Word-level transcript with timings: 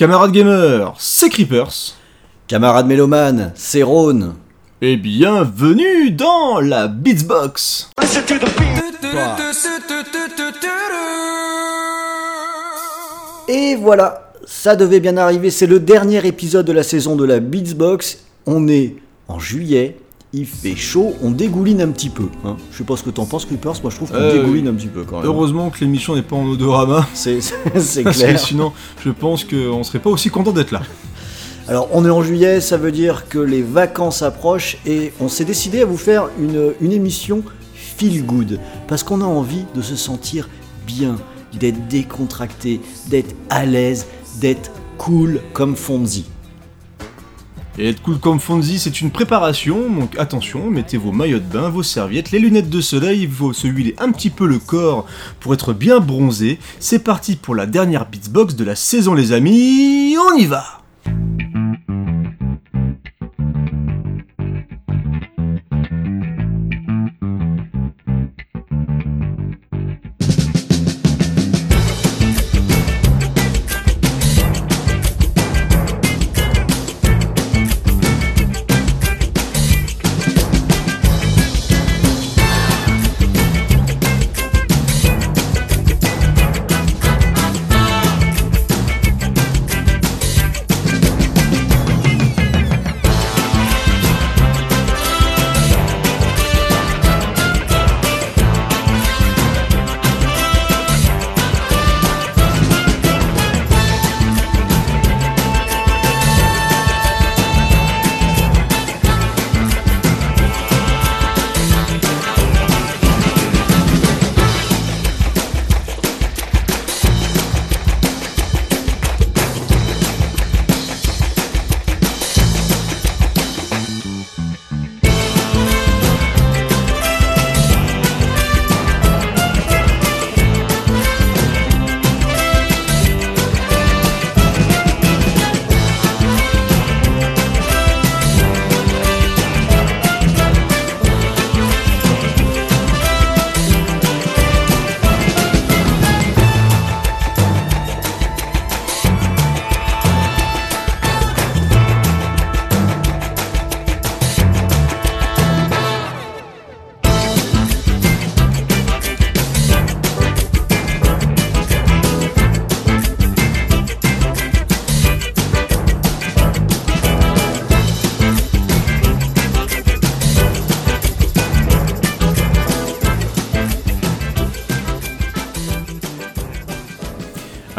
Camarades 0.00 0.32
gamers, 0.32 0.94
c'est 0.98 1.28
Creepers. 1.28 1.94
Camarade 2.46 2.86
mélomane, 2.86 3.52
c'est 3.54 3.82
Rhône. 3.82 4.32
Et 4.80 4.96
bienvenue 4.96 6.10
dans 6.10 6.58
la 6.58 6.88
Beatsbox. 6.88 7.90
Et 13.46 13.74
voilà, 13.76 14.32
ça 14.46 14.74
devait 14.74 15.00
bien 15.00 15.18
arriver, 15.18 15.50
c'est 15.50 15.66
le 15.66 15.78
dernier 15.78 16.26
épisode 16.26 16.64
de 16.64 16.72
la 16.72 16.82
saison 16.82 17.14
de 17.14 17.26
la 17.26 17.38
Beatsbox. 17.38 18.24
On 18.46 18.68
est 18.68 18.96
en 19.28 19.38
juillet, 19.38 19.98
il 20.32 20.46
fait 20.46 20.76
chaud, 20.76 21.14
on 21.22 21.30
dégouline 21.32 21.80
un 21.82 21.88
petit 21.88 22.08
peu. 22.10 22.28
Hein. 22.44 22.56
Je 22.72 22.78
sais 22.78 22.84
pas 22.84 22.96
ce 22.96 23.02
que 23.02 23.10
t'en 23.10 23.26
penses, 23.26 23.44
Creepers, 23.46 23.80
moi 23.82 23.90
je 23.90 23.96
trouve 23.96 24.10
qu'on 24.10 24.16
Euh, 24.16 24.40
dégouline 24.40 24.68
un 24.68 24.74
petit 24.74 24.86
peu 24.86 25.02
quand 25.02 25.16
même. 25.18 25.26
Heureusement 25.26 25.70
que 25.70 25.80
l'émission 25.80 26.14
n'est 26.14 26.22
pas 26.22 26.36
en 26.36 26.46
odorama. 26.46 27.06
C'est 27.14 27.40
c'est 27.40 27.54
Parce 28.04 28.18
que 28.18 28.24
clair. 28.24 28.38
sinon, 28.38 28.72
je 29.04 29.10
pense 29.10 29.44
qu'on 29.44 29.82
serait 29.82 29.98
pas 29.98 30.10
aussi 30.10 30.30
content 30.30 30.52
d'être 30.52 30.70
là. 30.70 30.82
Alors 31.68 31.88
on 31.92 32.04
est 32.04 32.10
en 32.10 32.22
juillet, 32.22 32.60
ça 32.60 32.76
veut 32.76 32.92
dire 32.92 33.28
que 33.28 33.38
les 33.38 33.62
vacances 33.62 34.22
approchent 34.22 34.76
et 34.86 35.12
on 35.20 35.28
s'est 35.28 35.44
décidé 35.44 35.82
à 35.82 35.84
vous 35.84 35.96
faire 35.98 36.28
une, 36.40 36.72
une 36.80 36.92
émission 36.92 37.42
feel 37.74 38.24
good 38.24 38.58
parce 38.88 39.02
qu'on 39.02 39.20
a 39.20 39.26
envie 39.26 39.64
de 39.74 39.82
se 39.82 39.94
sentir 39.94 40.48
bien, 40.86 41.16
d'être 41.58 41.86
décontracté, 41.88 42.80
d'être 43.08 43.34
à 43.50 43.66
l'aise, 43.66 44.06
d'être 44.40 44.70
cool 44.98 45.40
comme 45.52 45.76
Fonzie. 45.76 46.24
Et 47.80 47.88
être 47.88 48.02
cool 48.02 48.18
comme 48.18 48.40
Fonzie, 48.40 48.78
c'est 48.78 49.00
une 49.00 49.10
préparation, 49.10 49.88
donc 49.88 50.14
attention, 50.18 50.68
mettez 50.68 50.98
vos 50.98 51.12
maillots 51.12 51.38
de 51.38 51.44
bain, 51.44 51.70
vos 51.70 51.82
serviettes, 51.82 52.30
les 52.30 52.38
lunettes 52.38 52.68
de 52.68 52.82
soleil, 52.82 53.22
il 53.22 53.30
faut 53.30 53.54
se 53.54 53.66
huiler 53.66 53.94
un 53.96 54.12
petit 54.12 54.28
peu 54.28 54.46
le 54.46 54.58
corps 54.58 55.06
pour 55.40 55.54
être 55.54 55.72
bien 55.72 55.98
bronzé. 55.98 56.58
C'est 56.78 57.02
parti 57.02 57.36
pour 57.36 57.54
la 57.54 57.64
dernière 57.64 58.04
Beatsbox 58.04 58.54
de 58.54 58.64
la 58.64 58.76
saison 58.76 59.14
les 59.14 59.32
amis, 59.32 60.14
on 60.18 60.36
y 60.36 60.44
va 60.44 60.79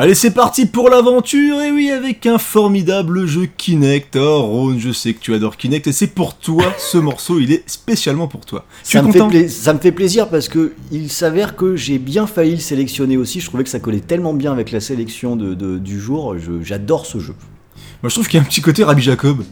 Allez, 0.02 0.16
c'est 0.16 0.32
parti 0.32 0.66
pour 0.66 0.90
l'aventure, 0.90 1.62
et 1.62 1.70
oui, 1.70 1.92
avec 1.92 2.26
un 2.26 2.40
formidable 2.40 3.28
jeu 3.28 3.48
Kinect. 3.56 4.16
Oh, 4.16 4.42
Ron, 4.42 4.80
je 4.80 4.92
sais 4.92 5.14
que 5.14 5.20
tu 5.20 5.32
adores 5.36 5.58
Kinect, 5.58 5.86
et 5.86 5.92
c'est 5.92 6.08
pour 6.08 6.36
toi, 6.36 6.64
ce 6.80 6.98
morceau, 6.98 7.38
il 7.40 7.52
est 7.52 7.62
spécialement 7.70 8.28
pour 8.28 8.44
toi. 8.44 8.66
Tu 8.84 8.94
Ça 8.98 9.04
me, 9.04 9.12
fait 9.12 9.20
content? 9.20 9.30
pla- 9.30 9.48
ça 9.48 9.76
me 9.76 9.80
fait 9.80 9.92
plaisir 9.92 10.28
parce 10.30 10.50
que 10.50 10.74
il 10.92 11.12
s'avère 11.12 11.56
que 11.56 11.76
j'ai 11.76 12.00
bien 12.00 12.26
failli 12.26 12.54
le 12.54 12.58
sélectionner 12.58 13.16
aussi. 13.16 13.42
Je 13.42 13.46
trouvais 13.46 13.64
que 13.64 13.70
ça 13.70 13.80
collait 13.80 14.00
tellement 14.00 14.34
bien 14.34 14.52
avec 14.52 14.72
la 14.72 14.80
sélection 14.80 15.36
de, 15.36 15.54
de- 15.54 15.78
du 15.78 16.00
jour. 16.00 16.36
Je- 16.40 16.64
J'adore 16.64 17.06
ce 17.06 17.20
jeu. 17.20 17.36
Moi, 18.04 18.10
je 18.10 18.16
trouve 18.16 18.28
qu'il 18.28 18.40
y 18.40 18.42
a 18.42 18.44
un 18.44 18.48
petit 18.48 18.62
côté 18.62 18.84
Rabbi 18.84 19.02
Jacob. 19.02 19.44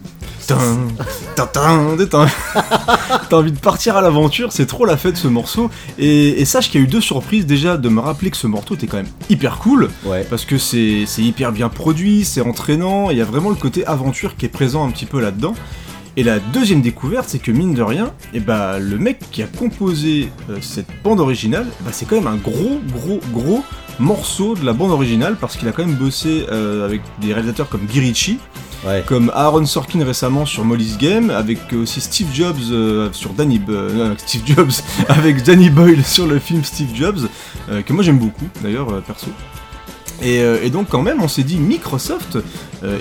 T'as 3.30 3.38
envie 3.38 3.52
de 3.52 3.60
partir 3.60 3.96
à 3.96 4.02
l'aventure, 4.02 4.52
c'est 4.52 4.66
trop 4.66 4.86
la 4.86 4.98
fête 4.98 5.18
ce 5.18 5.28
morceau. 5.28 5.70
Et, 6.00 6.42
et 6.42 6.46
sache 6.46 6.72
qu'il 6.72 6.82
y 6.82 6.84
a 6.84 6.88
eu 6.88 6.90
deux 6.90 7.02
surprises 7.02 7.46
déjà 7.46 7.78
de 7.78 7.88
me 7.90 8.00
rappeler 8.00 8.32
que 8.32 8.38
ce 8.38 8.48
morceau 8.48 8.74
était 8.74 8.88
quand 8.88 8.98
même 8.98 9.10
hyper 9.30 9.58
cool. 9.60 9.90
Ouais. 10.04 10.26
Parce 10.28 10.46
que 10.46 10.58
c'est 10.58 11.06
hyper 11.20 11.52
bien 11.52 11.70
produit, 11.70 12.26
c'est 12.26 12.42
entraînant, 12.42 13.12
il 13.12 13.18
y 13.18 13.22
a 13.22 13.26
vraiment 13.26 13.50
le 13.50 13.56
côté 13.56 13.86
aventure 13.86 14.36
qui 14.36 14.46
est 14.48 14.50
présent 14.50 14.88
un 14.88 14.90
petit 14.90 15.06
peu 15.06 15.20
là-dedans. 15.22 15.54
Et 16.20 16.24
la 16.24 16.40
deuxième 16.40 16.82
découverte, 16.82 17.30
c'est 17.30 17.40
que 17.40 17.50
mine 17.50 17.74
de 17.74 17.82
rien, 17.82 18.12
et 18.34 18.42
bah, 18.42 18.78
le 18.78 18.98
mec 18.98 19.20
qui 19.32 19.42
a 19.42 19.48
composé 19.48 20.28
euh, 20.50 20.58
cette 20.60 20.90
bande 21.02 21.22
originale, 21.22 21.66
bah, 21.86 21.92
c'est 21.94 22.06
quand 22.06 22.18
même 22.18 22.28
un 22.28 22.36
gros, 22.36 22.82
gros, 22.92 23.22
gros 23.32 23.64
morceau 24.00 24.54
de 24.54 24.66
la 24.66 24.74
bande 24.74 24.92
originale 24.92 25.38
parce 25.40 25.56
qu'il 25.56 25.66
a 25.70 25.72
quand 25.72 25.86
même 25.86 25.96
bossé 25.96 26.46
euh, 26.52 26.84
avec 26.84 27.00
des 27.22 27.32
réalisateurs 27.34 27.70
comme 27.70 27.88
Ouais. 28.86 29.02
comme 29.08 29.32
Aaron 29.34 29.66
Sorkin 29.66 30.04
récemment 30.04 30.46
sur 30.46 30.66
Molly's 30.66 30.98
Game, 30.98 31.30
avec 31.30 31.72
aussi 31.72 32.02
Steve 32.02 32.28
Jobs 32.34 32.70
euh, 32.72 33.08
sur 33.14 33.32
Danny 33.32 33.62
euh, 33.70 34.14
Steve 34.18 34.42
Jobs 34.46 34.72
avec 35.08 35.44
Danny 35.44 35.70
Boyle 35.70 36.04
sur 36.04 36.28
le 36.28 36.38
film 36.40 36.66
Steve 36.66 36.94
Jobs, 36.94 37.30
euh, 37.70 37.82
que 37.82 37.94
moi 37.94 38.04
j'aime 38.04 38.20
beaucoup 38.20 38.48
d'ailleurs 38.62 38.90
euh, 38.90 39.00
perso. 39.00 39.28
Et, 40.22 40.42
euh, 40.42 40.60
et 40.64 40.70
donc 40.70 40.90
quand 40.90 41.02
même 41.02 41.22
on 41.22 41.28
s'est 41.28 41.44
dit 41.44 41.58
Microsoft, 41.58 42.38
euh, 42.38 42.42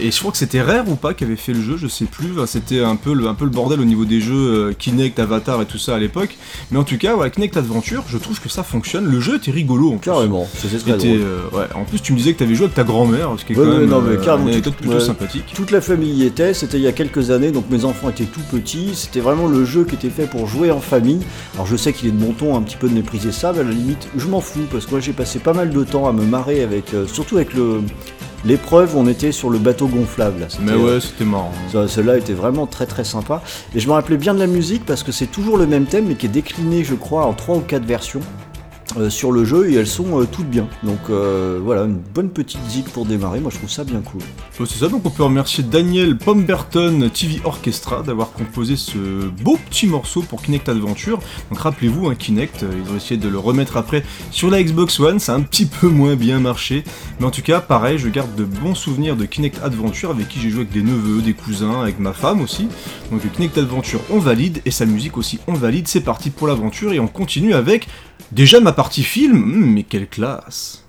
et 0.01 0.11
je 0.11 0.19
crois 0.19 0.31
que 0.33 0.39
c'était 0.39 0.61
Rare 0.63 0.89
ou 0.89 0.97
pas 0.97 1.15
qui 1.15 1.25
avait 1.25 1.37
fait 1.37 1.53
le 1.53 1.63
jeu, 1.63 1.77
je 1.77 1.87
sais 1.87 2.05
plus, 2.07 2.31
c'était 2.47 2.81
un 2.81 2.97
peu, 2.97 3.13
le, 3.15 3.27
un 3.29 3.35
peu 3.35 3.45
le 3.45 3.51
bordel 3.51 3.81
au 3.81 3.85
niveau 3.85 4.05
des 4.05 4.21
jeux 4.21 4.35
euh, 4.69 4.73
Kinect, 4.73 5.19
Avatar 5.19 5.63
et 5.63 5.67
tout 5.67 5.79
ça 5.79 5.95
à 5.95 5.99
l'époque, 5.99 6.37
mais 6.71 6.79
en 6.79 6.85
tout 6.85 6.99
cas 6.99 7.15
ouais, 7.17 7.31
Kinect 7.31 7.57
Adventure, 7.57 8.05
je 8.09 8.19
trouve 8.19 8.41
que 8.41 8.49
ça 8.49 8.63
fonctionne, 8.63 9.07
le 9.07 9.21
jeu 9.21 9.37
était 9.37 9.51
rigolo 9.51 9.89
en 9.93 9.99
plus. 9.99 10.11
Carrément. 10.11 10.49
C'est 10.55 10.69
c'est 10.69 10.79
très 10.79 10.93
Était, 10.93 11.17
drôle. 11.17 11.21
euh, 11.55 11.59
ouais. 11.59 11.67
En 11.75 11.85
plus 11.85 12.01
tu 12.01 12.13
me 12.13 12.19
disais 12.19 12.33
que 12.33 12.39
tu 12.39 12.45
avais 12.45 12.55
joué 12.55 12.65
avec 12.65 12.75
ta 12.77 12.85
grand-mère, 12.85 13.31
ce 13.39 13.45
qui 13.45 13.53
est 13.53 13.57
Ouais, 13.57 13.65
quand 13.65 13.71
ouais, 13.73 13.79
même 13.79 13.89
non, 13.89 14.01
mais 14.03 14.17
euh, 14.17 14.25
carrément, 14.25 14.45
une 14.45 14.51
tu- 14.51 14.55
anecdote 14.55 14.75
plutôt 14.75 15.01
sympathique. 15.01 15.45
Toute 15.55 15.71
la 15.71 15.81
famille 15.81 16.13
y 16.13 16.25
était, 16.25 16.55
c'était 16.55 16.79
il 16.79 16.83
y 16.83 16.89
a 16.89 16.93
quelques 16.93 17.31
années, 17.31 17.51
donc 17.53 17.65
mes 17.71 17.85
enfants 17.85 18.09
étaient 18.11 18.25
tout 18.25 18.41
petits, 18.51 18.91
c'était 18.95 19.21
vraiment 19.21 19.47
le 19.47 19.65
jeu 19.65 19.85
qui 19.85 19.95
était 19.95 20.11
fait 20.11 20.27
pour 20.29 20.47
jouer 20.47 20.71
en 20.71 20.81
famille. 20.81 21.21
Alors 21.55 21.67
je 21.67 21.77
sais 21.77 21.93
qu'il 21.93 22.09
est 22.09 22.13
de 22.13 22.17
bon 22.19 22.33
ton 22.33 22.57
un 22.57 22.63
petit 22.63 22.77
peu 22.77 22.89
de 22.89 22.95
mépriser 22.95 23.33
ça, 23.33 23.53
mais 23.53 23.61
à 23.61 23.65
la 23.65 23.71
limite 23.71 24.09
je 24.17 24.27
m'en 24.27 24.41
fous, 24.41 24.67
parce 24.71 24.87
que 24.87 24.91
moi 24.93 25.01
j'ai 25.01 25.13
passé 25.13 25.39
pas 25.39 25.53
mal 25.53 25.71
de 25.71 25.85
temps 25.85 26.09
à 26.09 26.13
me 26.13 26.25
marrer 26.25 26.63
avec, 26.63 26.95
euh, 26.95 27.07
surtout 27.07 27.37
avec 27.37 27.55
le 27.55 27.81
l'épreuve 28.45 28.97
on 28.97 29.07
était 29.09 29.33
sur 29.33 29.51
le 29.51 29.59
bateau 29.59 29.87
gonflable. 29.87 30.41
là. 30.41 30.47
Mais 30.61 30.73
euh, 30.73 30.95
ouais, 30.95 31.01
c'était 31.01 31.25
marrant. 31.25 31.53
Celle-là 31.89 32.19
était 32.19 32.33
vraiment 32.33 32.67
très 32.67 32.87
très 32.87 33.05
sympa. 33.05 33.43
Et 33.75 33.81
je 33.81 33.89
me 33.89 33.93
rappelais 33.93 34.17
bien 34.17 34.35
de 34.35 34.39
la 34.39 34.47
musique 34.47 34.85
parce 34.87 35.03
que 35.03 35.13
c'est 35.13 35.27
toujours 35.27 35.57
le 35.59 35.67
même 35.67 35.87
thème 35.87 36.07
mais 36.09 36.15
qui 36.15 36.27
est 36.27 36.31
décliné 36.31 36.85
je 36.85 36.95
crois 36.95 37.25
en 37.25 37.33
trois 37.33 37.57
ou 37.57 37.61
quatre 37.61 37.85
versions. 37.85 38.21
Euh, 38.97 39.11
sur 39.11 39.33
le 39.33 39.45
jeu 39.45 39.71
et 39.71 39.75
elles 39.75 39.87
sont 39.87 40.21
euh, 40.21 40.27
toutes 40.31 40.49
bien. 40.49 40.67
Donc 40.83 40.99
euh, 41.11 41.61
voilà, 41.63 41.83
une 41.83 41.99
bonne 41.99 42.31
petite 42.31 42.61
zig 42.69 42.87
pour 42.87 43.05
démarrer, 43.05 43.41
moi 43.41 43.51
je 43.53 43.59
trouve 43.59 43.71
ça 43.71 43.85
bien 43.85 44.01
cool. 44.01 44.23
C'est 44.67 44.79
ça, 44.79 44.89
donc 44.89 45.03
on 45.05 45.11
peut 45.11 45.23
remercier 45.23 45.63
Daniel 45.63 46.17
Pomberton 46.17 47.09
TV 47.15 47.41
Orchestra 47.45 48.03
d'avoir 48.03 48.33
composé 48.33 48.75
ce 48.75 49.29
beau 49.29 49.57
petit 49.71 49.87
morceau 49.87 50.23
pour 50.23 50.43
Kinect 50.43 50.69
Adventure. 50.69 51.21
Donc 51.51 51.61
rappelez-vous, 51.61 52.09
un 52.09 52.17
Kinect, 52.17 52.65
euh, 52.65 52.71
ils 52.85 52.93
ont 52.93 52.97
essayé 52.97 53.21
de 53.21 53.29
le 53.29 53.39
remettre 53.39 53.77
après 53.77 54.03
sur 54.33 54.51
la 54.51 54.61
Xbox 54.63 54.99
One, 54.99 55.21
ça 55.21 55.35
a 55.35 55.37
un 55.37 55.43
petit 55.43 55.67
peu 55.67 55.89
moins 55.89 56.17
bien 56.17 56.41
marché. 56.41 56.83
Mais 57.21 57.27
en 57.27 57.31
tout 57.31 57.43
cas, 57.43 57.61
pareil, 57.61 57.99
je 57.99 58.09
garde 58.09 58.35
de 58.35 58.45
bons 58.45 58.75
souvenirs 58.75 59.17
de 59.17 59.27
Kinect 59.27 59.63
Adventure 59.63 60.11
avec 60.11 60.29
qui 60.29 60.41
j'ai 60.41 60.51
joué 60.51 60.63
avec 60.63 60.73
des 60.73 60.83
neveux, 60.83 61.23
des 61.23 61.35
cousins, 61.35 61.81
avec 61.81 62.01
ma 62.01 62.13
femme 62.13 62.41
aussi. 62.41 62.69
Donc 63.13 63.21
Kinect 63.33 63.59
Adventure, 63.59 64.01
on 64.11 64.19
valide, 64.19 64.61
et 64.65 64.73
sa 64.73 64.87
musique 64.87 65.17
aussi, 65.19 65.39
on 65.47 65.53
valide. 65.53 65.87
C'est 65.87 66.01
parti 66.01 66.31
pour 66.31 66.49
l'aventure, 66.49 66.93
et 66.93 66.99
on 66.99 67.07
continue 67.07 67.55
avec 67.55 67.87
déjà 68.33 68.61
ma 68.61 68.73
partie 68.73 69.03
film. 69.03 69.39
Hmm, 69.39 69.73
mais 69.75 69.83
quelle 69.83 70.09
classe! 70.09 70.85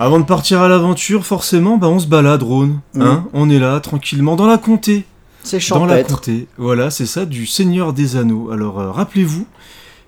Avant 0.00 0.20
de 0.20 0.24
partir 0.24 0.62
à 0.62 0.68
l'aventure, 0.68 1.26
forcément, 1.26 1.76
bah 1.76 1.88
on 1.88 1.98
se 1.98 2.06
balade, 2.06 2.44
Rhône. 2.44 2.80
Hein 2.94 3.26
on 3.32 3.50
est 3.50 3.58
là, 3.58 3.80
tranquillement, 3.80 4.36
dans 4.36 4.46
la 4.46 4.56
comté. 4.56 5.04
C'est 5.42 5.66
Dans 5.70 5.86
la 5.86 6.04
comté. 6.04 6.46
Voilà, 6.56 6.90
c'est 6.90 7.04
ça, 7.06 7.26
du 7.26 7.46
Seigneur 7.46 7.92
des 7.92 8.16
Anneaux. 8.16 8.52
Alors, 8.52 8.78
euh, 8.78 8.92
rappelez-vous, 8.92 9.44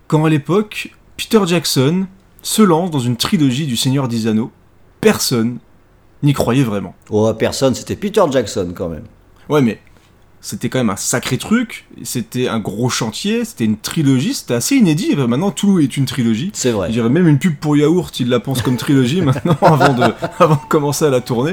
quand 0.06 0.24
à 0.24 0.28
l'époque, 0.28 0.92
Peter 1.16 1.40
Jackson 1.44 2.06
se 2.40 2.62
lance 2.62 2.92
dans 2.92 3.00
une 3.00 3.16
trilogie 3.16 3.66
du 3.66 3.76
Seigneur 3.76 4.06
des 4.06 4.28
Anneaux, 4.28 4.52
personne 5.00 5.58
n'y 6.22 6.34
croyait 6.34 6.62
vraiment. 6.62 6.94
Oh, 7.10 7.32
personne, 7.34 7.74
c'était 7.74 7.96
Peter 7.96 8.22
Jackson 8.30 8.72
quand 8.76 8.88
même. 8.88 9.04
Ouais, 9.48 9.60
mais 9.60 9.80
c'était 10.40 10.68
quand 10.70 10.78
même 10.78 10.90
un 10.90 10.96
sacré 10.96 11.36
truc, 11.36 11.86
c'était 12.02 12.48
un 12.48 12.58
gros 12.60 12.88
chantier, 12.88 13.44
c'était 13.44 13.64
une 13.66 13.76
trilogie, 13.76 14.32
c'était 14.34 14.54
assez 14.54 14.76
inédit. 14.76 15.10
Enfin, 15.12 15.26
Maintenant, 15.26 15.50
tout 15.50 15.80
est 15.80 15.96
une 15.96 16.06
trilogie. 16.06 16.50
C'est 16.54 16.70
Je 16.70 16.74
vrai. 16.74 16.88
dirais 16.90 17.08
même 17.10 17.28
une 17.28 17.38
pub 17.38 17.56
pour 17.56 17.76
yaourt, 17.76 18.18
il 18.20 18.28
la 18.28 18.40
pense 18.40 18.62
comme 18.62 18.76
trilogie 18.76 19.20
maintenant 19.22 19.56
avant 19.60 19.92
de, 19.92 20.02
avant 20.38 20.54
de 20.54 20.68
commencer 20.68 21.04
à 21.04 21.10
la 21.10 21.20
tourner. 21.20 21.52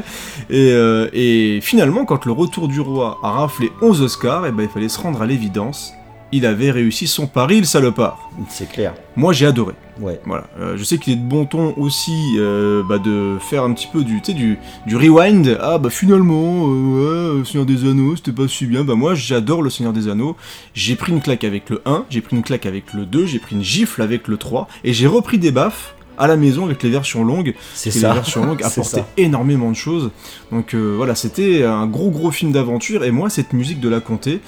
Et, 0.50 0.72
euh, 0.72 1.10
et 1.13 1.60
finalement, 1.62 2.06
quand 2.06 2.25
le 2.25 2.31
retour 2.31 2.68
du 2.69 2.80
roi 2.80 3.19
a 3.24 3.31
raflé 3.31 3.72
11 3.81 4.01
Oscars, 4.01 4.45
et 4.45 4.51
ben, 4.51 4.63
il 4.63 4.69
fallait 4.69 4.90
se 4.90 5.00
rendre 5.00 5.22
à 5.22 5.25
l'évidence. 5.25 5.92
Il 6.31 6.45
avait 6.45 6.72
réussi 6.72 7.07
son 7.07 7.25
pari, 7.28 7.60
le 7.60 7.66
salopard. 7.66 8.30
C'est 8.50 8.69
clair. 8.69 8.94
Moi, 9.16 9.31
j'ai 9.33 9.45
adoré. 9.45 9.74
Ouais. 9.99 10.19
Voilà. 10.25 10.47
Euh, 10.59 10.75
je 10.77 10.83
sais 10.83 10.97
qu'il 10.97 11.13
est 11.13 11.17
de 11.17 11.27
bon 11.27 11.45
ton 11.45 11.73
aussi 11.77 12.35
euh, 12.38 12.83
bah, 12.88 12.97
de 12.99 13.38
faire 13.39 13.63
un 13.63 13.73
petit 13.73 13.88
peu 13.91 14.03
du, 14.03 14.21
tu 14.21 14.31
sais, 14.31 14.33
du, 14.33 14.57
du 14.85 14.95
rewind. 14.95 15.57
Ah 15.61 15.77
bah 15.77 15.89
finalement, 15.89 16.65
euh, 16.67 17.33
ouais, 17.33 17.39
le 17.39 17.45
Seigneur 17.45 17.65
des 17.65 17.83
Anneaux, 17.89 18.15
c'était 18.15 18.31
pas 18.31 18.47
si 18.47 18.65
bien. 18.65 18.83
Bah 18.83 18.95
moi, 18.95 19.15
j'adore 19.15 19.61
le 19.61 19.69
Seigneur 19.69 19.94
des 19.94 20.07
Anneaux. 20.07 20.35
J'ai 20.73 20.95
pris 20.95 21.11
une 21.11 21.21
claque 21.21 21.44
avec 21.44 21.69
le 21.69 21.81
1, 21.85 22.05
j'ai 22.09 22.21
pris 22.21 22.35
une 22.35 22.44
claque 22.44 22.65
avec 22.65 22.94
le 22.94 23.05
2, 23.05 23.25
j'ai 23.25 23.39
pris 23.39 23.55
une 23.55 23.63
gifle 23.63 24.01
avec 24.01 24.27
le 24.27 24.38
3, 24.38 24.67
et 24.83 24.94
j'ai 24.94 25.07
repris 25.07 25.38
des 25.39 25.51
baffes 25.51 25.95
à 26.19 26.25
la 26.27 26.35
maison 26.35 26.65
avec 26.65 26.81
les 26.83 26.89
versions 26.89 27.23
longues. 27.23 27.53
C'est 27.75 27.89
Et 27.91 27.94
les 27.94 27.99
ça. 27.99 28.13
versions 28.13 28.44
longues 28.45 28.63
apportaient 28.63 28.97
ça. 29.01 29.07
énormément 29.17 29.69
de 29.71 29.75
choses. 29.75 30.09
Donc 30.51 30.73
euh, 30.73 30.94
voilà, 30.97 31.13
c'était 31.15 31.63
un 31.63 31.85
gros 31.88 32.09
gros 32.09 32.31
film 32.31 32.51
d'aventure. 32.51 33.03
Et 33.03 33.11
moi, 33.11 33.29
cette 33.29 33.53
musique 33.53 33.79
de 33.79 33.89
la 33.89 33.99
comté, 33.99 34.41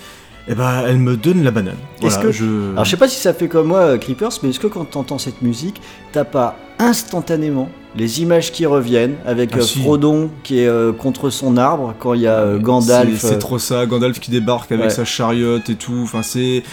eh 0.52 0.56
ben, 0.56 0.84
elle 0.88 0.98
me 0.98 1.16
donne 1.16 1.44
la 1.44 1.52
banane. 1.52 1.76
Est-ce 2.02 2.16
Voilà, 2.16 2.24
que- 2.24 2.32
je... 2.32 2.72
Alors 2.74 2.84
je 2.86 2.90
sais 2.92 2.98
pas 2.98 3.08
si 3.08 3.20
ça 3.20 3.34
fait 3.34 3.48
comme 3.48 3.68
moi, 3.68 3.80
euh, 3.80 3.98
Creepers, 3.98 4.32
mais 4.44 4.50
est-ce 4.50 4.60
que 4.60 4.68
quand 4.68 4.84
t'entends 4.86 5.18
cette 5.20 5.42
musique, 5.42 5.80
t'as 6.12 6.24
pas 6.26 6.58
instantanément 6.80 7.70
les 7.96 8.22
images 8.22 8.52
qui 8.52 8.66
reviennent 8.66 9.16
avec 9.26 9.52
Ah, 9.54 9.58
euh, 9.58 9.62
si. 9.62 9.80
Frodon 9.80 10.30
qui 10.44 10.60
est 10.60 10.68
euh, 10.68 10.92
contre 10.92 11.30
son 11.30 11.56
arbre 11.58 11.94
quand 12.00 12.14
il 12.14 12.22
y 12.22 12.28
a 12.28 12.40
euh, 12.40 12.58
C'est- 12.58 12.64
Gandalf. 12.64 13.20
C'est 13.20 13.38
trop 13.40 13.60
ça, 13.60 13.86
Gandalf 13.86 14.20
qui 14.20 14.32
débarque 14.32 14.72
avec 14.72 14.86
Ouais. 14.86 14.90
sa 14.92 15.06
chariote 15.06 15.70
et 15.70 15.76
tout. 15.76 16.00
Enfin, 16.04 16.22
c'est. 16.24 16.64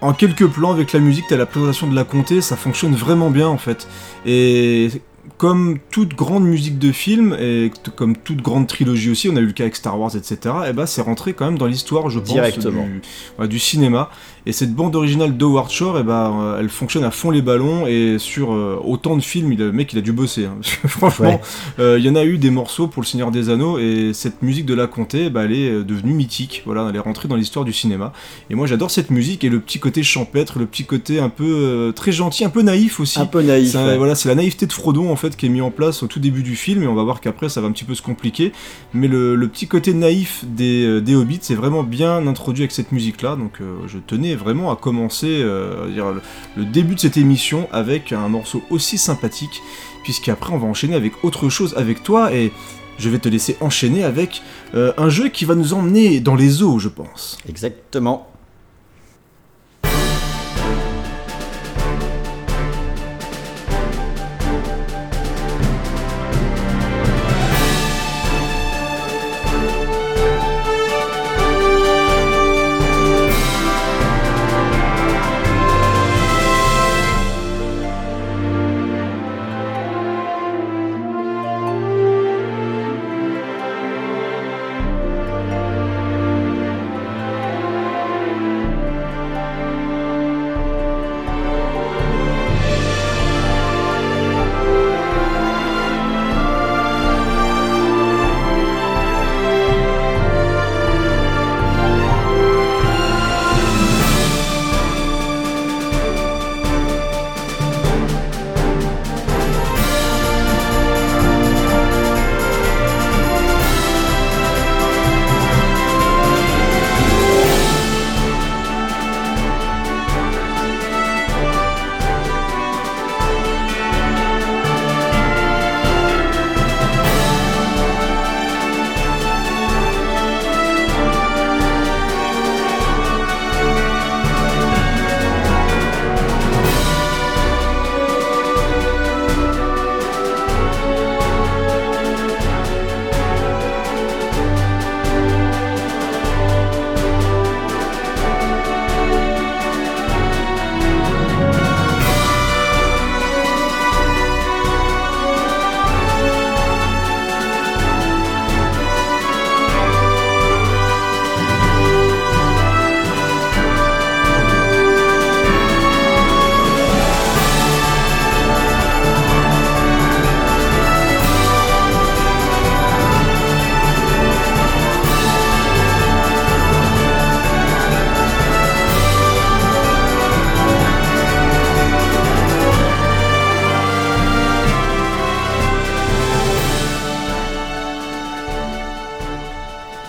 En 0.00 0.12
quelques 0.12 0.46
plans 0.48 0.70
avec 0.72 0.92
la 0.92 1.00
musique, 1.00 1.24
t'as 1.28 1.36
la 1.36 1.46
présentation 1.46 1.86
de 1.86 1.94
la 1.94 2.04
comté, 2.04 2.40
ça 2.42 2.56
fonctionne 2.56 2.94
vraiment 2.94 3.30
bien 3.30 3.48
en 3.48 3.56
fait. 3.56 3.86
Et 4.26 4.90
comme 5.36 5.78
toute 5.90 6.14
grande 6.14 6.44
musique 6.44 6.78
de 6.78 6.92
film, 6.92 7.36
et 7.38 7.72
comme 7.96 8.16
toute 8.16 8.40
grande 8.40 8.66
trilogie 8.66 9.10
aussi, 9.10 9.28
on 9.28 9.36
a 9.36 9.40
eu 9.40 9.46
le 9.46 9.52
cas 9.52 9.64
avec 9.64 9.76
Star 9.76 9.98
Wars, 9.98 10.14
etc., 10.16 10.54
et 10.68 10.72
bah 10.72 10.86
c'est 10.86 11.02
rentré 11.02 11.32
quand 11.32 11.44
même 11.46 11.58
dans 11.58 11.66
l'histoire, 11.66 12.08
je 12.08 12.20
pense, 12.20 12.32
Directement. 12.32 12.84
Du, 12.84 13.02
ouais, 13.38 13.48
du 13.48 13.58
cinéma. 13.58 14.10
Et 14.46 14.52
cette 14.52 14.74
bande 14.74 14.94
originale 14.94 15.36
d'Howard 15.36 15.70
Shore, 15.70 15.98
et 15.98 16.02
bah, 16.02 16.30
euh, 16.38 16.60
elle 16.60 16.68
fonctionne 16.68 17.04
à 17.04 17.10
fond 17.10 17.30
les 17.30 17.40
ballons, 17.42 17.86
et 17.86 18.16
sur 18.18 18.52
euh, 18.52 18.78
autant 18.84 19.16
de 19.16 19.22
films, 19.22 19.52
il 19.52 19.58
le 19.58 19.72
mec 19.72 19.92
il 19.94 19.98
a 19.98 20.02
dû 20.02 20.12
bosser. 20.12 20.44
hein. 20.44 20.56
Parce 20.60 20.76
que 20.82 20.88
Franchement, 20.88 21.26
Ouais. 21.28 21.40
euh, 21.78 21.98
il 21.98 22.04
y 22.04 22.10
en 22.10 22.14
a 22.14 22.24
eu 22.24 22.36
des 22.36 22.50
morceaux 22.50 22.86
pour 22.86 23.02
Le 23.02 23.06
Seigneur 23.06 23.30
des 23.30 23.48
Anneaux 23.48 23.78
et 23.78 24.12
cette 24.12 24.42
musique 24.42 24.66
de 24.66 24.74
la 24.74 24.86
comté, 24.86 25.30
bah, 25.30 25.44
elle 25.44 25.52
est 25.52 25.84
devenue 25.84 26.12
mythique. 26.12 26.62
Voilà, 26.66 26.86
elle 26.90 26.96
est 26.96 27.00
rentrée 27.00 27.26
dans 27.28 27.36
l'histoire 27.36 27.64
du 27.64 27.72
cinéma. 27.72 28.12
Et 28.50 28.54
moi, 28.54 28.66
j'adore 28.66 28.90
cette 28.90 29.10
musique 29.10 29.44
et 29.44 29.48
le 29.48 29.60
petit 29.60 29.78
côté 29.80 30.02
champêtre, 30.02 30.58
le 30.58 30.66
petit 30.66 30.84
côté 30.84 31.20
un 31.20 31.30
peu 31.30 31.44
euh, 31.46 31.92
très 31.92 32.12
gentil, 32.12 32.44
un 32.44 32.50
peu 32.50 32.60
naïf 32.62 33.00
aussi. 33.00 33.18
un 33.20 33.26
peu 33.26 33.40
naïf. 33.42 33.70
C'est 33.72 33.78
ouais. 33.78 33.96
Voilà, 33.96 34.14
c'est 34.14 34.28
la 34.28 34.34
naïveté 34.34 34.66
de 34.66 34.72
Frodon 34.72 35.10
en 35.10 35.16
fait 35.16 35.36
qui 35.36 35.46
est 35.46 35.48
mis 35.48 35.62
en 35.62 35.70
place 35.70 36.02
au 36.02 36.06
tout 36.06 36.20
début 36.20 36.42
du 36.42 36.54
film 36.56 36.82
et 36.82 36.86
on 36.86 36.94
va 36.94 37.02
voir 37.02 37.20
qu'après 37.22 37.48
ça 37.48 37.62
va 37.62 37.68
un 37.68 37.72
petit 37.72 37.84
peu 37.84 37.94
se 37.94 38.02
compliquer. 38.02 38.52
Mais 38.92 39.08
le, 39.08 39.36
le 39.36 39.48
petit 39.48 39.66
côté 39.68 39.94
naïf 39.94 40.44
des, 40.46 41.00
des 41.00 41.14
Hobbits 41.14 41.38
c'est 41.40 41.54
vraiment 41.54 41.82
bien 41.82 42.26
introduit 42.26 42.62
avec 42.64 42.72
cette 42.72 42.92
musique 42.92 43.22
là. 43.22 43.36
Donc 43.36 43.60
je 43.86 43.98
tenais 43.98 44.33
vraiment 44.36 44.70
à 44.70 44.76
commencer 44.76 45.40
euh, 45.42 46.20
le 46.56 46.64
début 46.64 46.94
de 46.94 47.00
cette 47.00 47.16
émission 47.16 47.68
avec 47.72 48.12
un 48.12 48.28
morceau 48.28 48.62
aussi 48.70 48.98
sympathique 48.98 49.62
puisqu'après 50.02 50.52
on 50.52 50.58
va 50.58 50.66
enchaîner 50.66 50.94
avec 50.94 51.24
autre 51.24 51.48
chose 51.48 51.74
avec 51.76 52.02
toi 52.02 52.32
et 52.32 52.52
je 52.98 53.08
vais 53.08 53.18
te 53.18 53.28
laisser 53.28 53.56
enchaîner 53.60 54.04
avec 54.04 54.42
euh, 54.74 54.92
un 54.96 55.08
jeu 55.08 55.28
qui 55.28 55.44
va 55.44 55.54
nous 55.54 55.74
emmener 55.74 56.20
dans 56.20 56.34
les 56.34 56.62
eaux 56.62 56.78
je 56.78 56.88
pense. 56.88 57.38
Exactement. 57.48 58.28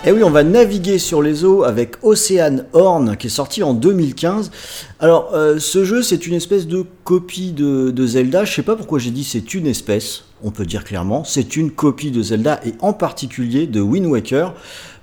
Et 0.08 0.12
oui, 0.12 0.22
on 0.22 0.30
va 0.30 0.44
naviguer 0.44 1.00
sur 1.00 1.20
les 1.20 1.44
eaux 1.44 1.64
avec 1.64 1.96
Ocean 2.04 2.58
Horn 2.72 3.16
qui 3.16 3.26
est 3.26 3.30
sorti 3.30 3.64
en 3.64 3.74
2015. 3.74 4.52
Alors, 5.00 5.32
euh, 5.34 5.58
ce 5.58 5.84
jeu, 5.84 6.00
c'est 6.00 6.28
une 6.28 6.34
espèce 6.34 6.68
de 6.68 6.84
copie 7.02 7.50
de, 7.50 8.06
Zelda. 8.06 8.44
Je 8.44 8.54
sais 8.54 8.62
pas 8.62 8.76
pourquoi 8.76 9.00
j'ai 9.00 9.10
dit 9.10 9.24
c'est 9.24 9.52
une 9.52 9.66
espèce. 9.66 10.22
On 10.44 10.52
peut 10.52 10.64
dire 10.64 10.84
clairement, 10.84 11.24
c'est 11.24 11.56
une 11.56 11.72
copie 11.72 12.12
de 12.12 12.22
Zelda 12.22 12.60
et 12.64 12.74
en 12.82 12.92
particulier 12.92 13.66
de 13.66 13.80
Wind 13.80 14.06
Waker. 14.06 14.54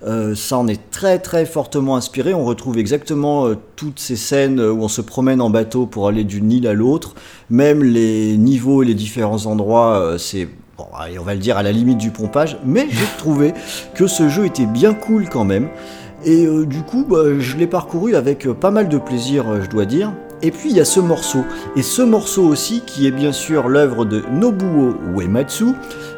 Euh, 0.08 0.36
ça 0.36 0.58
en 0.58 0.70
est 0.70 0.90
très 0.90 1.20
très 1.20 1.46
fortement 1.46 1.98
inspiré. 1.98 2.34
On 2.34 2.46
retrouve 2.46 2.78
exactement 2.78 3.48
euh, 3.48 3.58
toutes 3.76 4.00
ces 4.00 4.16
scènes 4.16 4.62
où 4.62 4.84
on 4.84 4.88
se 4.88 5.02
promène 5.02 5.42
en 5.42 5.50
bateau 5.50 5.86
pour 5.86 6.08
aller 6.08 6.24
d'une 6.24 6.50
île 6.50 6.66
à 6.66 6.74
l'autre. 6.74 7.14
Même 7.50 7.84
les 7.84 8.38
niveaux 8.38 8.84
et 8.84 8.86
les 8.86 8.94
différents 8.94 9.48
endroits, 9.48 10.16
c'est 10.18 10.48
bon, 10.78 10.86
allez, 10.98 11.20
on 11.20 11.24
va 11.24 11.34
le 11.34 11.40
dire 11.40 11.58
à 11.58 11.64
la 11.64 11.72
limite 11.72 11.98
du 11.98 12.12
pompage. 12.12 12.58
Mais 12.66 12.88
j'ai 12.90 13.06
trouvé 13.18 13.54
que 13.96 14.08
ce 14.08 14.30
jeu 14.30 14.46
était 14.46 14.66
bien 14.66 14.94
cool 14.94 15.30
quand 15.30 15.46
même. 15.46 15.70
Et 16.26 16.46
euh, 16.46 16.66
du 16.66 16.82
coup, 16.82 17.06
bah, 17.08 17.40
je 17.40 17.58
l'ai 17.58 17.68
parcouru 17.68 18.16
avec 18.16 18.48
euh, 18.48 18.54
pas 18.54 18.72
mal 18.72 18.88
de 18.88 18.98
plaisir, 18.98 19.50
euh, 19.50 19.62
je 19.62 19.70
dois 19.70 19.86
dire. 19.86 20.14
Et 20.44 20.52
puis 20.52 20.70
il 20.70 20.76
y 20.76 20.82
a 20.82 20.86
ce 20.86 21.00
morceau. 21.00 21.46
Et 21.76 21.82
ce 21.82 22.02
morceau 22.02 22.44
aussi, 22.44 22.82
qui 22.86 23.08
est 23.08 23.12
bien 23.12 23.32
sûr 23.32 23.70
l'œuvre 23.70 24.04
de 24.04 24.22
Nobuo 24.30 24.96
Uematsu. 25.18 25.68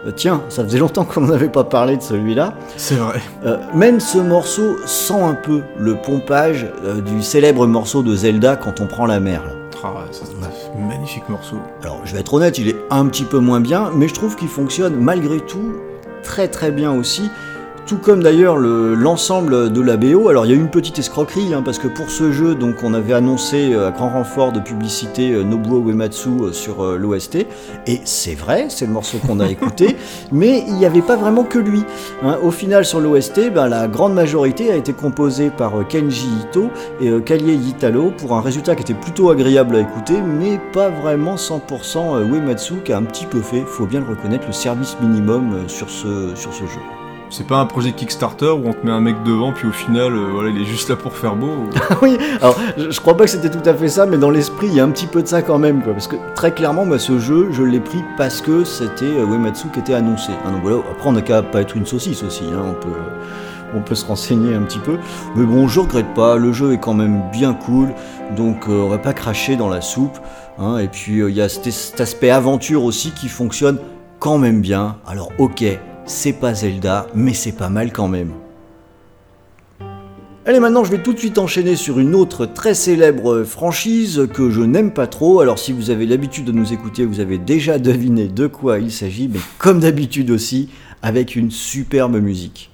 Euh, 0.06 0.12
tiens, 0.16 0.42
ça 0.50 0.64
faisait 0.64 0.80
longtemps 0.80 1.06
qu'on 1.06 1.22
n'avait 1.22 1.48
pas 1.48 1.64
parlé 1.64 1.96
de 1.96 2.02
celui-là. 2.02 2.56
C'est 2.76 2.96
vrai. 2.96 3.22
Euh, 3.46 3.58
même 3.76 4.00
ce 4.00 4.18
morceau 4.18 4.78
sent 4.88 5.22
un 5.22 5.36
peu 5.36 5.62
le 5.78 5.96
pompage 5.96 6.68
euh, 6.84 7.02
du 7.02 7.22
célèbre 7.22 7.68
morceau 7.68 8.02
de 8.02 8.16
Zelda 8.16 8.56
quand 8.56 8.82
on 8.82 8.88
prend 8.88 9.06
la 9.06 9.20
mer. 9.20 9.44
là. 9.46 9.52
Ah, 9.84 9.94
c'est 10.10 10.24
un 10.24 10.88
magnifique 10.88 11.30
morceau. 11.30 11.58
Alors, 11.84 12.02
je 12.06 12.14
vais 12.14 12.22
être 12.22 12.34
honnête, 12.34 12.58
il 12.58 12.70
est 12.70 12.76
un 12.90 13.06
petit 13.06 13.24
peu 13.24 13.38
moins 13.38 13.60
bien, 13.60 13.92
mais 13.94 14.08
je 14.08 14.16
trouve 14.16 14.36
qu'il 14.36 14.48
fonctionne 14.48 14.96
malgré 14.96 15.40
tout 15.40 15.76
très 16.24 16.48
très 16.48 16.72
bien 16.72 16.92
aussi. 16.92 17.30
Tout 17.86 17.98
comme 17.98 18.24
d'ailleurs 18.24 18.58
le- 18.58 18.96
l'ensemble 18.96 19.72
de 19.72 19.80
la 19.80 19.96
BO. 19.96 20.28
Alors 20.30 20.48
il 20.48 20.50
y 20.50 20.54
a 20.54 20.58
eu 20.58 20.60
une 20.60 20.72
petite 20.72 20.98
escroquerie 20.98 21.54
hein, 21.54 21.62
parce 21.64 21.78
que 21.78 21.88
pour 21.88 22.10
ce 22.10 22.32
jeu, 22.32 22.56
donc 22.56 22.78
on 22.84 22.96
avait 22.96 23.14
annoncé 23.14 23.74
euh, 23.74 23.90
à 23.90 23.92
grand 23.92 24.10
renfort 24.10 24.52
de 24.52 24.60
publicité 24.60 25.32
euh, 25.34 25.44
Nobuo 25.44 25.88
Uematsu 25.88 26.30
euh, 26.30 26.52
sur 26.52 26.84
euh, 26.84 26.98
l'OST, 26.98 27.46
et 27.86 28.02
c'est 28.04 28.34
vrai, 28.34 28.66
c'est 28.70 28.88
le 28.88 28.92
morceau 28.92 29.20
qu'on 29.20 29.40
a 29.40 29.48
écouté, 29.48 29.98
mais 30.32 30.64
il 30.68 30.74
n'y 30.74 30.88
avait 30.88 31.04
pas 31.04 31.16
vraiment 31.16 31.44
que 31.44 31.60
lui. 31.60 31.84
hein. 32.24 32.38
Au 32.42 32.50
final, 32.50 32.86
sur 32.86 33.00
l'OST, 33.00 33.54
ben, 33.54 33.68
la 33.68 33.88
grande 33.88 34.16
majorité 34.16 34.72
a 34.72 34.76
été 34.76 34.92
composée 34.94 35.52
par 35.56 35.80
euh, 35.80 35.84
Kenji 35.84 36.28
Ito 36.50 36.72
et 37.02 37.10
euh, 37.10 37.20
Kalie 37.20 37.54
Italo 37.54 38.12
pour 38.18 38.34
un 38.34 38.42
résultat 38.42 38.74
qui 38.74 38.82
était 38.82 38.96
plutôt 39.00 39.30
agréable 39.30 39.76
à 39.76 39.82
écouter, 39.82 40.16
mais 40.24 40.60
pas 40.74 40.90
vraiment 40.90 41.36
100% 41.36 42.16
euh, 42.16 42.26
Uematsu 42.26 42.78
qui 42.84 42.94
a 42.94 42.98
un 42.98 43.04
petit 43.04 43.28
peu 43.28 43.42
fait, 43.42 43.62
faut 43.62 43.86
bien 43.86 44.00
le 44.00 44.08
reconnaître, 44.08 44.48
le 44.48 44.54
service 44.54 44.98
minimum 45.04 45.66
sur 45.68 45.88
ce, 45.92 46.32
sur 46.34 46.52
ce 46.52 46.62
jeu. 46.64 46.82
C'est 47.38 47.46
pas 47.48 47.58
un 47.58 47.66
projet 47.66 47.92
Kickstarter 47.92 48.50
où 48.52 48.62
on 48.66 48.72
te 48.72 48.86
met 48.86 48.94
un 48.94 49.02
mec 49.02 49.22
devant, 49.24 49.52
puis 49.52 49.68
au 49.68 49.72
final, 49.74 50.14
euh, 50.14 50.30
voilà, 50.32 50.52
il 50.52 50.62
est 50.62 50.66
juste 50.66 50.88
là 50.88 50.96
pour 50.96 51.12
faire 51.12 51.36
beau. 51.36 51.48
ou- 51.48 51.70
oui, 52.02 52.18
alors 52.42 52.56
je, 52.78 52.98
crois 53.02 53.18
pas 53.18 53.26
que 53.26 53.30
c'était 53.30 53.50
tout 53.50 53.68
à 53.70 53.74
fait 53.74 53.90
ça, 53.90 54.06
mais 54.06 54.18
dans 54.18 54.30
l'esprit, 54.30 54.68
il 54.68 54.74
y 54.76 54.80
a 54.80 54.86
un 54.86 54.90
petit 54.90 55.06
peu 55.06 55.22
de 55.22 55.28
ça 55.28 55.42
quand 55.42 55.60
même, 55.60 55.82
quoi. 55.84 55.92
Parce 55.92 56.08
que 56.08 56.16
très 56.34 56.54
clairement, 56.54 56.86
moi, 56.86 56.98
ce 56.98 57.20
jeu, 57.20 57.50
je 57.52 57.62
l'ai 57.62 57.82
pris 57.82 58.02
parce 58.18 58.40
que 58.40 58.64
c'était 58.64 59.04
euh, 59.04 59.52
qui 59.74 59.80
était 59.80 59.94
annoncé. 59.94 60.32
hein. 60.46 60.52
donc 60.54 60.62
voilà, 60.62 60.78
après, 60.90 61.10
on 61.10 61.12
n'a 61.12 61.22
qu'à 61.22 61.42
pas 61.44 61.60
être 61.60 61.76
une 61.76 61.86
saucisse 61.86 62.24
aussi, 62.24 62.46
hein, 62.54 62.64
on 62.70 62.74
peut. 62.74 62.96
On 63.76 63.82
peut 63.82 63.96
se 63.96 64.06
renseigner 64.06 64.56
un 64.56 64.62
petit 64.62 64.80
peu. 64.80 64.98
Mais 65.36 65.44
bon, 65.46 65.68
je 65.68 65.82
regrette 65.82 66.14
pas, 66.14 66.38
le 66.38 66.54
jeu 66.54 66.72
est 66.72 66.78
quand 66.78 66.94
même 66.94 67.22
bien 67.34 67.54
cool, 67.54 67.90
donc 68.38 68.70
euh, 68.70 68.84
on 68.84 68.88
va 68.88 68.98
pas 69.00 69.12
cracher 69.12 69.58
dans 69.58 69.68
la 69.68 69.82
soupe. 69.82 70.18
hein. 70.58 70.78
et 70.78 70.88
puis 70.88 71.20
euh, 71.20 71.30
il 71.30 71.36
y 71.36 71.42
a 71.42 71.50
cet 71.50 72.00
aspect 72.00 72.30
aventure 72.30 72.86
aussi 72.86 73.12
qui 73.12 73.28
fonctionne 73.28 73.78
quand 74.20 74.38
même 74.38 74.62
bien. 74.62 74.96
Alors 75.06 75.32
ok, 75.38 75.66
c'est 76.06 76.34
pas 76.34 76.54
Zelda, 76.54 77.08
mais 77.16 77.34
c'est 77.34 77.52
pas 77.52 77.70
mal 77.70 77.92
quand 77.92 78.08
même. 78.08 78.32
Allez, 80.48 80.60
maintenant 80.60 80.84
je 80.84 80.92
vais 80.92 81.02
tout 81.02 81.14
de 81.14 81.18
suite 81.18 81.40
enchaîner 81.40 81.76
sur 81.76 82.00
une 82.00 82.14
autre 82.14 82.46
très 82.46 82.76
célèbre 82.76 83.44
franchise 83.44 84.28
que 84.32 84.52
je 84.52 84.62
n'aime 84.62 84.92
pas 84.92 85.08
trop. 85.08 85.40
Alors 85.40 85.58
si 85.58 85.74
vous 85.74 85.90
avez 85.90 86.06
l'habitude 86.06 86.46
de 86.46 86.52
nous 86.52 86.72
écouter, 86.72 87.04
vous 87.06 87.20
avez 87.20 87.40
déjà 87.40 87.80
deviné 87.80 88.28
de 88.28 88.46
quoi 88.46 88.78
il 88.78 88.92
s'agit, 88.92 89.28
mais 89.28 89.40
comme 89.58 89.80
d'habitude 89.80 90.30
aussi, 90.30 90.70
avec 91.02 91.36
une 91.36 91.50
superbe 91.50 92.18
musique. 92.18 92.70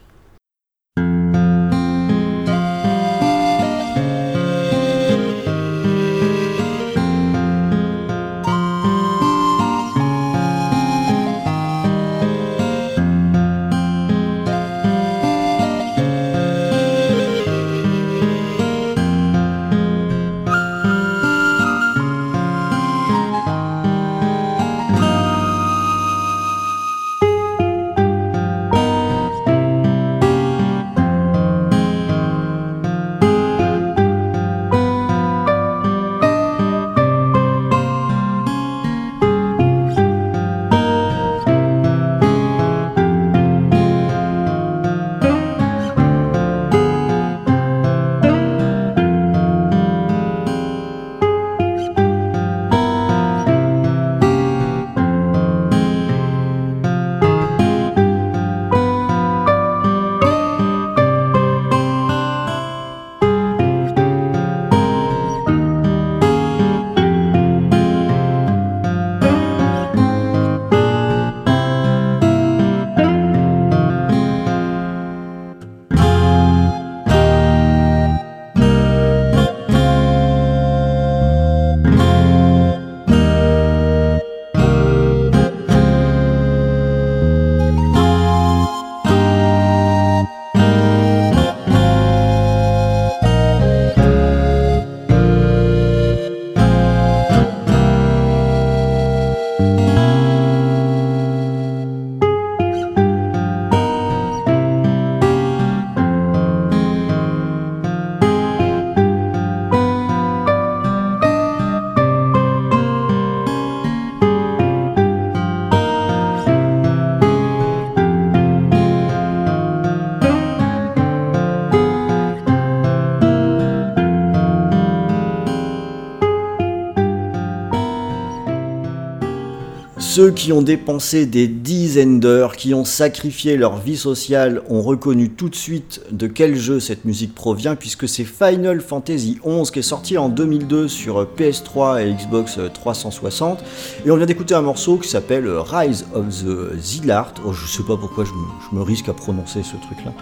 Qui 130.35 130.53
ont 130.53 130.61
dépensé 130.61 131.25
des 131.25 131.47
dizaines 131.47 132.19
d'heures, 132.19 132.55
qui 132.55 132.73
ont 132.73 132.85
sacrifié 132.85 133.57
leur 133.57 133.77
vie 133.77 133.97
sociale, 133.97 134.61
ont 134.69 134.81
reconnu 134.81 135.29
tout 135.29 135.49
de 135.49 135.55
suite 135.55 136.01
de 136.11 136.25
quel 136.25 136.55
jeu 136.55 136.79
cette 136.79 137.05
musique 137.05 137.35
provient, 137.35 137.75
puisque 137.75 138.07
c'est 138.07 138.23
Final 138.23 138.81
Fantasy 138.81 139.39
XI 139.45 139.71
qui 139.71 139.79
est 139.79 139.83
sorti 139.83 140.17
en 140.17 140.29
2002 140.29 140.87
sur 140.87 141.27
PS3 141.37 142.01
et 142.01 142.13
Xbox 142.13 142.59
360. 142.73 143.63
Et 144.05 144.11
on 144.11 144.17
vient 144.17 144.25
d'écouter 144.25 144.55
un 144.55 144.61
morceau 144.61 144.97
qui 144.97 145.09
s'appelle 145.09 145.47
Rise 145.47 146.05
of 146.13 146.25
the 146.29 146.79
Zillart. 146.79 147.33
Oh, 147.45 147.53
je 147.53 147.67
sais 147.67 147.83
pas 147.83 147.97
pourquoi 147.97 148.23
je 148.25 148.75
me 148.75 148.81
risque 148.81 149.09
à 149.09 149.13
prononcer 149.13 149.61
ce 149.63 149.75
truc-là. 149.85 150.13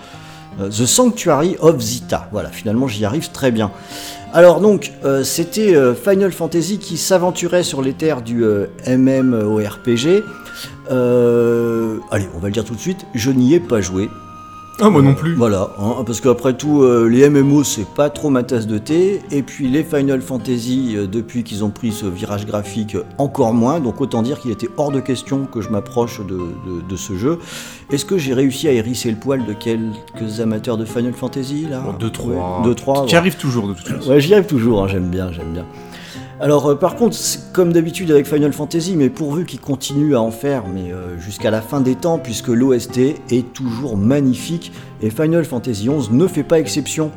Euh, 0.60 0.70
The 0.70 0.86
Sanctuary 0.86 1.56
of 1.60 1.80
Zita. 1.80 2.28
Voilà, 2.32 2.50
finalement 2.50 2.88
j'y 2.88 3.06
arrive 3.06 3.32
très 3.32 3.52
bien. 3.52 3.72
Alors 4.34 4.60
donc, 4.60 4.92
euh, 5.06 5.24
c'était 5.24 5.76
euh, 5.76 5.96
Final 5.96 6.32
Fantasy 6.32 6.78
qui 6.78 6.98
s'aventurait 6.98 7.64
sur 7.64 7.82
les 7.82 7.94
terres 7.94 8.22
du 8.22 8.44
MMORPG. 8.88 10.24
Allez, 12.12 12.30
on 12.36 12.40
va 12.40 12.48
le 12.48 12.52
dire 12.52 12.66
tout 12.66 12.76
de 12.76 12.80
suite, 12.80 13.06
je 13.14 13.32
n'y 13.32 13.54
ai 13.54 13.60
pas 13.60 13.82
joué. 13.82 14.10
Ah, 14.82 14.90
moi 14.90 15.02
non 15.02 15.14
plus. 15.14 15.36
Voilà, 15.36 15.72
hein, 15.80 16.04
parce 16.06 16.22
qu'après 16.22 16.54
tout, 16.56 16.84
euh, 16.84 17.08
les 17.10 17.30
MMO, 17.30 17.64
c'est 17.64 17.86
pas 17.88 18.10
trop 18.10 18.30
ma 18.30 18.44
tasse 18.44 18.66
de 18.68 18.78
thé. 18.78 19.22
Et 19.32 19.42
puis 19.44 19.68
les 19.68 19.84
Final 19.84 20.22
Fantasy, 20.22 20.94
euh, 20.96 21.08
depuis 21.08 21.44
qu'ils 21.44 21.64
ont 21.64 21.70
pris 21.70 21.92
ce 21.92 22.06
virage 22.06 22.46
graphique, 22.46 22.96
euh, 22.96 23.04
encore 23.18 23.54
moins. 23.54 23.80
Donc 23.80 24.00
autant 24.02 24.22
dire 24.22 24.40
qu'il 24.40 24.52
était 24.52 24.70
hors 24.78 24.92
de 24.92 25.00
question 25.00 25.46
que 25.46 25.62
je 25.62 25.70
m'approche 25.70 26.22
de, 26.22 26.38
de- 26.38 26.82
de 26.88 26.96
ce 26.96 27.16
jeu. 27.18 27.40
Est-ce 27.92 28.06
que 28.06 28.18
j'ai 28.18 28.34
réussi 28.34 28.68
à 28.68 28.72
hérisser 28.72 29.10
le 29.12 29.18
poil 29.18 29.46
de 29.46 29.54
quelques 29.54 30.40
amateurs 30.40 30.78
de 30.78 30.86
Final 30.86 31.14
Fantasy 31.14 31.68
là? 31.70 31.82
2-3. 32.00 32.64
2-3. 32.64 33.06
Qui 33.08 33.16
arrive 33.16 33.36
toujours 33.38 33.68
de 33.68 33.74
toute 33.74 33.88
façon. 33.88 34.10
Ouais, 34.10 34.22
j'y 34.22 34.34
arrive 34.34 34.46
toujours, 34.46 34.84
hein, 34.84 34.88
j'aime 34.88 35.10
bien, 35.10 35.32
j'aime 35.32 35.52
bien. 35.54 35.66
Alors, 36.40 36.68
euh, 36.68 36.76
par 36.76 36.96
contre, 36.96 37.18
comme 37.54 37.74
d'habitude 37.74 38.12
avec 38.12 38.26
Final 38.26 38.54
Fantasy, 38.54 38.96
mais 38.96 39.10
pourvu 39.10 39.46
qu'ils 39.46 39.60
continuent 39.60 40.16
à 40.16 40.22
en 40.22 40.32
faire, 40.32 40.64
mais 40.74 40.92
euh, 40.92 41.20
jusqu'à 41.20 41.52
la 41.52 41.62
fin 41.62 41.82
des 41.82 41.96
temps, 41.96 42.18
puisque 42.18 42.48
l'OST 42.48 42.98
est 43.30 43.54
toujours 43.54 43.98
magnifique 43.98 44.72
et 45.02 45.10
Final 45.10 45.44
Fantasy 45.44 45.90
XI 45.90 46.10
ne 46.12 46.28
fait 46.28 46.44
pas 46.44 46.60
exception. 46.60 47.12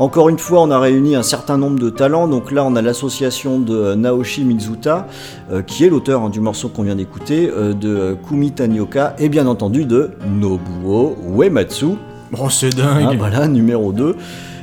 Encore 0.00 0.30
une 0.30 0.38
fois, 0.38 0.62
on 0.62 0.70
a 0.70 0.78
réuni 0.78 1.14
un 1.14 1.22
certain 1.22 1.58
nombre 1.58 1.78
de 1.78 1.90
talents. 1.90 2.26
Donc 2.26 2.52
là, 2.52 2.64
on 2.64 2.74
a 2.74 2.80
l'association 2.80 3.58
de 3.58 3.94
Naoshi 3.94 4.44
Mizuta, 4.44 5.06
euh, 5.52 5.60
qui 5.60 5.84
est 5.84 5.90
l'auteur 5.90 6.22
hein, 6.22 6.30
du 6.30 6.40
morceau 6.40 6.70
qu'on 6.70 6.84
vient 6.84 6.96
d'écouter, 6.96 7.50
euh, 7.54 7.74
de 7.74 8.16
Kumi 8.26 8.52
Tanioka, 8.52 9.14
et 9.18 9.28
bien 9.28 9.46
entendu 9.46 9.84
de 9.84 10.12
Nobuo 10.26 11.16
Uematsu, 11.36 11.96
Oh, 12.38 12.48
c'est 12.48 12.70
ah, 12.80 13.00
dingue. 13.00 13.18
voilà, 13.18 13.46
numéro 13.46 13.92
2. 13.92 14.16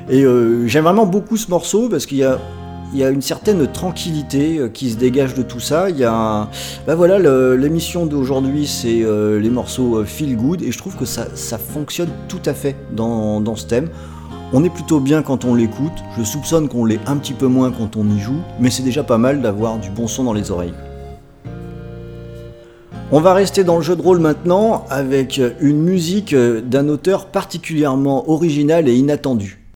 Et 0.10 0.24
euh, 0.24 0.66
j'aime 0.68 0.86
vraiment 0.86 1.06
beaucoup 1.06 1.38
ce 1.38 1.52
morceau 1.52 1.88
parce 1.88 2.08
qu'il 2.08 2.18
y 2.18 2.24
a, 2.24 2.40
il 2.94 3.00
y 3.00 3.04
a 3.04 3.10
une 3.10 3.22
certaine 3.22 3.68
tranquillité 3.68 4.58
euh, 4.58 4.70
qui 4.70 4.92
se 4.92 4.98
dégage 4.98 5.34
de 5.34 5.42
tout 5.42 5.60
ça. 5.60 5.90
Il 5.90 5.98
y 5.98 6.04
a 6.04 6.50
bah 6.86 6.96
voilà, 6.96 7.20
l'émission 7.56 8.06
d'aujourd'hui, 8.06 8.68
c'est 8.68 9.04
euh, 9.04 9.40
les 9.40 9.50
morceaux 9.50 9.98
euh, 9.98 10.06
feel 10.06 10.36
good 10.38 10.62
et 10.62 10.72
je 10.72 10.78
trouve 10.78 10.96
que 10.96 11.06
ça, 11.06 11.28
fonctionne 11.58 12.10
tout 12.28 12.42
à 12.46 12.54
fait 12.54 12.76
dans, 12.94 13.42
dans 13.42 13.56
ce 13.56 13.66
thème. 13.66 13.90
On 14.54 14.64
est 14.64 14.70
plutôt 14.70 15.00
bien 15.00 15.22
quand 15.22 15.44
on 15.44 15.56
l'écoute. 15.56 15.92
Je 16.18 16.24
soupçonne 16.24 16.70
qu'on 16.70 16.86
l'est 16.86 17.00
un 17.08 17.18
petit 17.18 17.34
peu 17.34 17.48
moins 17.48 17.72
quand 17.72 17.98
on 17.98 18.10
y 18.10 18.20
joue, 18.20 18.40
mais 18.60 18.70
c'est 18.70 18.84
déjà 18.84 19.04
pas 19.04 19.18
mal 19.18 19.42
d'avoir 19.42 19.78
du 19.78 19.90
bon 19.90 20.08
son 20.08 20.24
dans 20.24 20.34
les 20.34 20.52
oreilles. 20.52 20.74
On 23.12 23.20
va 23.20 23.34
rester 23.34 23.64
dans 23.64 23.78
le 23.78 23.82
jeu 23.82 23.96
de 23.96 24.02
rôle 24.02 24.20
maintenant 24.20 24.86
avec 24.90 25.42
une 25.62 25.82
musique 25.82 26.36
d'un 26.36 26.90
auteur 26.90 27.28
particulièrement 27.28 28.30
original 28.30 28.88
et 28.88 28.96
inattendu. 28.96 29.67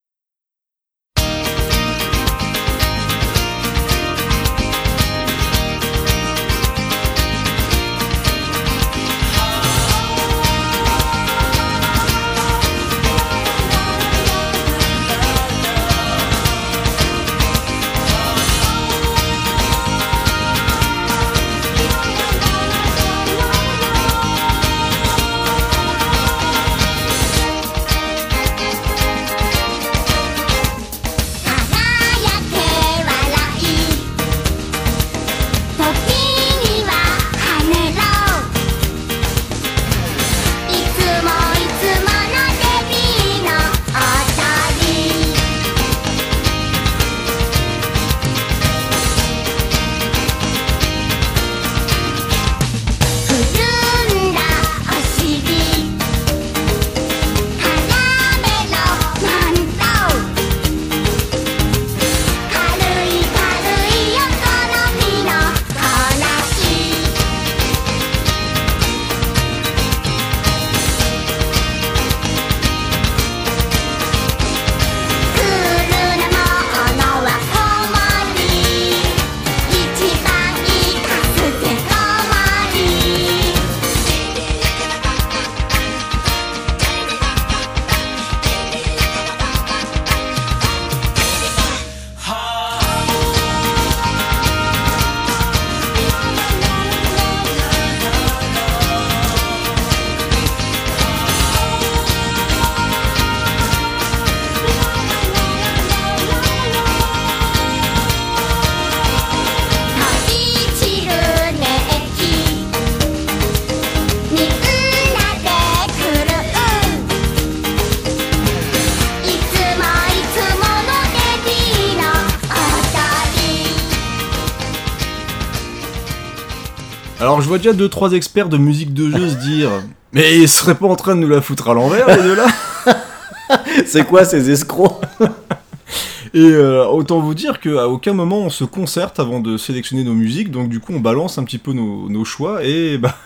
Vois 127.52 127.58
déjà 127.58 127.74
deux 127.74 127.90
trois 127.90 128.14
experts 128.14 128.48
de 128.48 128.58
musique 128.58 128.94
de 128.94 129.12
jeu 129.12 129.28
se 129.28 129.36
dire 129.36 129.70
mais 130.14 130.40
ils 130.40 130.48
seraient 130.48 130.76
pas 130.76 130.88
en 130.88 130.96
train 130.96 131.16
de 131.16 131.20
nous 131.20 131.28
la 131.28 131.42
foutre 131.42 131.70
à 131.70 131.74
l'envers 131.74 132.08
les 132.08 132.24
deux 132.24 132.34
là 132.34 132.48
C'est 133.86 134.06
quoi 134.06 134.24
ces 134.24 134.50
escrocs? 134.50 135.02
Et 136.34 136.40
euh, 136.40 136.86
autant 136.86 137.20
vous 137.20 137.34
dire 137.34 137.60
qu'à 137.60 137.90
aucun 137.90 138.14
moment 138.14 138.38
on 138.38 138.50
se 138.50 138.64
concerte 138.64 139.20
avant 139.20 139.42
de 139.42 139.58
sélectionner 139.58 140.06
nos 140.06 140.14
musiques, 140.14 140.50
donc 140.50 140.70
du 140.70 140.80
coup 140.80 140.94
on 140.94 141.02
balance 141.02 141.38
un 141.38 141.44
petit 141.44 141.58
peu 141.58 141.74
nos, 141.74 142.08
nos 142.08 142.24
choix. 142.24 142.64
Et 142.64 142.98
bah 142.98 143.18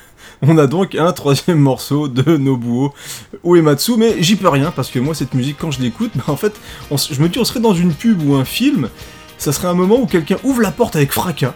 on 0.42 0.58
a 0.58 0.66
donc 0.66 0.96
un 0.96 1.12
troisième 1.12 1.60
morceau 1.60 2.08
de 2.08 2.36
Nobuo 2.36 2.96
Uematsu, 3.44 3.92
mais 3.96 4.16
j'y 4.24 4.36
peux 4.36 4.50
rien 4.50 4.72
parce 4.72 4.90
que 4.90 4.98
moi 4.98 5.14
cette 5.14 5.36
musique 5.36 5.58
quand 5.60 5.70
je 5.70 5.82
l'écoute, 5.82 6.14
bah, 6.16 6.24
en 6.30 6.36
fait 6.36 6.54
on 6.90 6.98
je 6.98 7.22
me 7.22 7.30
dis 7.30 7.38
on 7.38 7.46
serait 7.46 7.60
dans 7.60 7.76
une 7.76 7.94
pub 7.94 8.28
ou 8.28 8.34
un 8.34 8.46
film, 8.46 8.90
ça 9.38 9.52
serait 9.52 9.68
un 9.68 9.76
moment 9.76 9.98
où 9.98 10.08
quelqu'un 10.08 10.38
ouvre 10.44 10.64
la 10.64 10.72
porte 10.72 10.96
avec 10.96 11.12
fracas. 11.12 11.54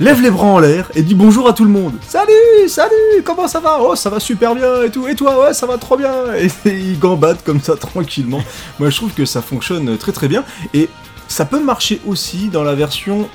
Lève 0.00 0.20
les 0.20 0.30
bras 0.30 0.46
en 0.46 0.58
l'air 0.58 0.90
et 0.94 1.02
dit 1.02 1.14
bonjour 1.14 1.48
à 1.48 1.52
tout 1.52 1.64
le 1.64 1.70
monde. 1.70 1.94
Salut, 2.06 2.68
salut, 2.68 3.22
comment 3.24 3.48
ça 3.48 3.60
va? 3.60 3.78
Oh, 3.80 3.96
ça 3.96 4.10
va 4.10 4.20
super 4.20 4.54
bien 4.54 4.82
et 4.84 4.90
tout. 4.90 5.08
Et 5.08 5.14
toi, 5.14 5.44
ouais, 5.44 5.54
ça 5.54 5.66
va 5.66 5.78
trop 5.78 5.96
bien. 5.96 6.12
Et, 6.36 6.48
ils 6.70 6.98
gambadent 6.98 7.42
comme 7.44 7.60
ça 7.60 7.76
tranquillement. 7.76 8.42
Moi, 8.78 8.90
je 8.90 8.96
trouve 8.96 9.12
que 9.12 9.24
ça 9.24 9.42
fonctionne 9.42 9.96
très 9.98 10.12
très 10.12 10.28
bien. 10.28 10.44
Et 10.74 10.88
ça 11.28 11.44
peut 11.44 11.60
marcher 11.60 12.00
aussi 12.06 12.48
dans 12.48 12.62
la 12.62 12.74
version 12.74 13.28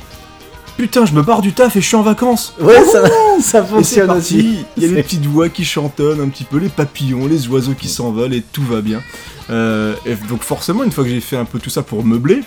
Putain, 0.77 1.07
je 1.07 1.13
me 1.13 1.23
barre 1.23 1.41
du 1.41 1.53
taf 1.53 1.75
et 1.75 1.81
je 1.81 1.87
suis 1.87 1.95
en 1.95 2.03
vacances. 2.03 2.53
Ouais, 2.61 2.83
ça, 2.85 3.03
ça 3.41 3.41
c'est 3.41 3.65
fonctionne 3.65 4.11
aussi. 4.11 4.63
Il 4.77 4.83
y 4.83 4.85
a 4.85 4.91
les 4.91 5.01
petites 5.01 5.25
voix 5.25 5.49
qui 5.49 5.65
chantonnent 5.65 6.21
un 6.21 6.29
petit 6.29 6.43
peu, 6.43 6.59
les 6.59 6.69
papillons, 6.69 7.25
les 7.25 7.47
oiseaux 7.47 7.73
qui 7.73 7.89
s'envolent 7.89 8.35
et 8.35 8.43
tout 8.43 8.61
va 8.61 8.81
bien. 8.81 9.01
Euh, 9.49 9.95
et 10.05 10.13
donc 10.29 10.43
forcément, 10.43 10.83
une 10.83 10.91
fois 10.91 11.03
que 11.03 11.09
j'ai 11.09 11.19
fait 11.19 11.35
un 11.35 11.45
peu 11.45 11.57
tout 11.57 11.71
ça 11.71 11.81
pour 11.81 12.05
meubler, 12.05 12.41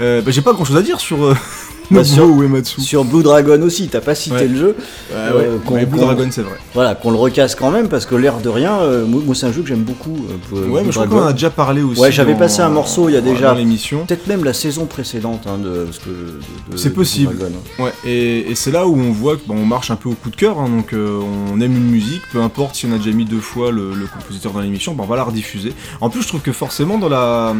euh, 0.00 0.20
bah, 0.22 0.30
j'ai 0.30 0.42
pas 0.42 0.52
grand 0.52 0.64
chose 0.64 0.76
à 0.76 0.82
dire 0.82 1.00
sur 1.00 1.24
euh, 1.24 1.34
Bah, 1.90 2.02
sur- 2.02 2.24
Uematsu. 2.24 2.80
Sur 2.80 3.04
Blue 3.04 3.22
Dragon 3.22 3.60
aussi, 3.60 3.88
t'as 3.88 4.00
pas 4.00 4.14
cité 4.14 4.36
Ouais. 4.36 4.46
le 4.48 4.56
jeu. 4.56 4.66
Ouais, 4.68 4.74
Euh, 5.16 5.52
ouais, 5.68 5.74
mais 5.74 5.84
Blue 5.84 5.98
Dragon, 6.00 6.26
c'est 6.30 6.40
vrai. 6.40 6.56
Voilà, 6.72 6.94
qu'on 6.94 7.10
le 7.10 7.18
recasse 7.18 7.54
quand 7.54 7.70
même 7.70 7.88
parce 7.88 8.06
que 8.06 8.14
l'air 8.14 8.38
de 8.38 8.48
rien, 8.48 8.72
euh, 8.80 9.04
moi, 9.04 9.34
c'est 9.34 9.44
un 9.44 9.52
jeu 9.52 9.60
que 9.60 9.68
j'aime 9.68 9.82
beaucoup. 9.82 10.16
euh, 10.16 10.54
Ouais, 10.56 10.60
Blue 10.62 10.72
mais 10.86 10.92
je 10.92 10.98
crois 10.98 11.06
qu'on 11.06 11.22
en 11.22 11.26
a 11.26 11.34
déjà 11.34 11.50
parlé 11.50 11.82
aussi. 11.82 12.00
Ouais, 12.00 12.10
j'avais 12.10 12.34
passé 12.36 12.62
un 12.62 12.70
morceau 12.70 13.10
il 13.10 13.12
y 13.12 13.18
a 13.18 13.20
déjà- 13.20 13.52
l'émission. 13.52 14.06
Peut-être 14.06 14.26
même 14.28 14.44
la 14.44 14.54
saison 14.54 14.86
précédente 14.86 15.42
hein, 15.46 15.58
de, 15.62 15.84
parce 15.84 15.98
que 15.98 16.08
de- 16.08 16.72
de- 16.72 16.76
C'est 16.78 16.88
de 16.88 16.94
possible. 16.94 17.32
Blue 17.34 17.40
Dragon, 17.40 17.56
hein. 17.78 17.82
Ouais, 17.84 17.92
et, 18.10 18.50
et 18.50 18.54
c'est 18.54 18.70
là 18.70 18.86
où 18.86 18.96
on 18.98 19.12
voit 19.12 19.36
qu'on 19.36 19.66
marche 19.66 19.90
un 19.90 19.96
peu 19.96 20.08
au 20.08 20.14
coup 20.14 20.30
de 20.30 20.36
cœur, 20.36 20.58
hein, 20.58 20.70
donc 20.70 20.94
euh, 20.94 21.20
on 21.52 21.60
aime 21.60 21.76
une 21.76 21.90
musique, 21.90 22.22
peu 22.32 22.40
importe 22.40 22.76
si 22.76 22.86
on 22.86 22.92
a 22.94 22.96
déjà 22.96 23.10
mis 23.10 23.26
deux 23.26 23.40
fois 23.40 23.70
le, 23.70 23.92
le 23.92 24.06
compositeur 24.06 24.52
dans 24.52 24.60
l'émission, 24.60 24.96
on 24.98 25.04
va 25.04 25.16
la 25.16 25.24
rediffuser. 25.24 25.74
En 26.00 26.08
plus, 26.08 26.22
je 26.22 26.28
trouve 26.28 26.40
que 26.40 26.52
forcément 26.52 26.96
dans 26.96 27.10
la 27.10 27.54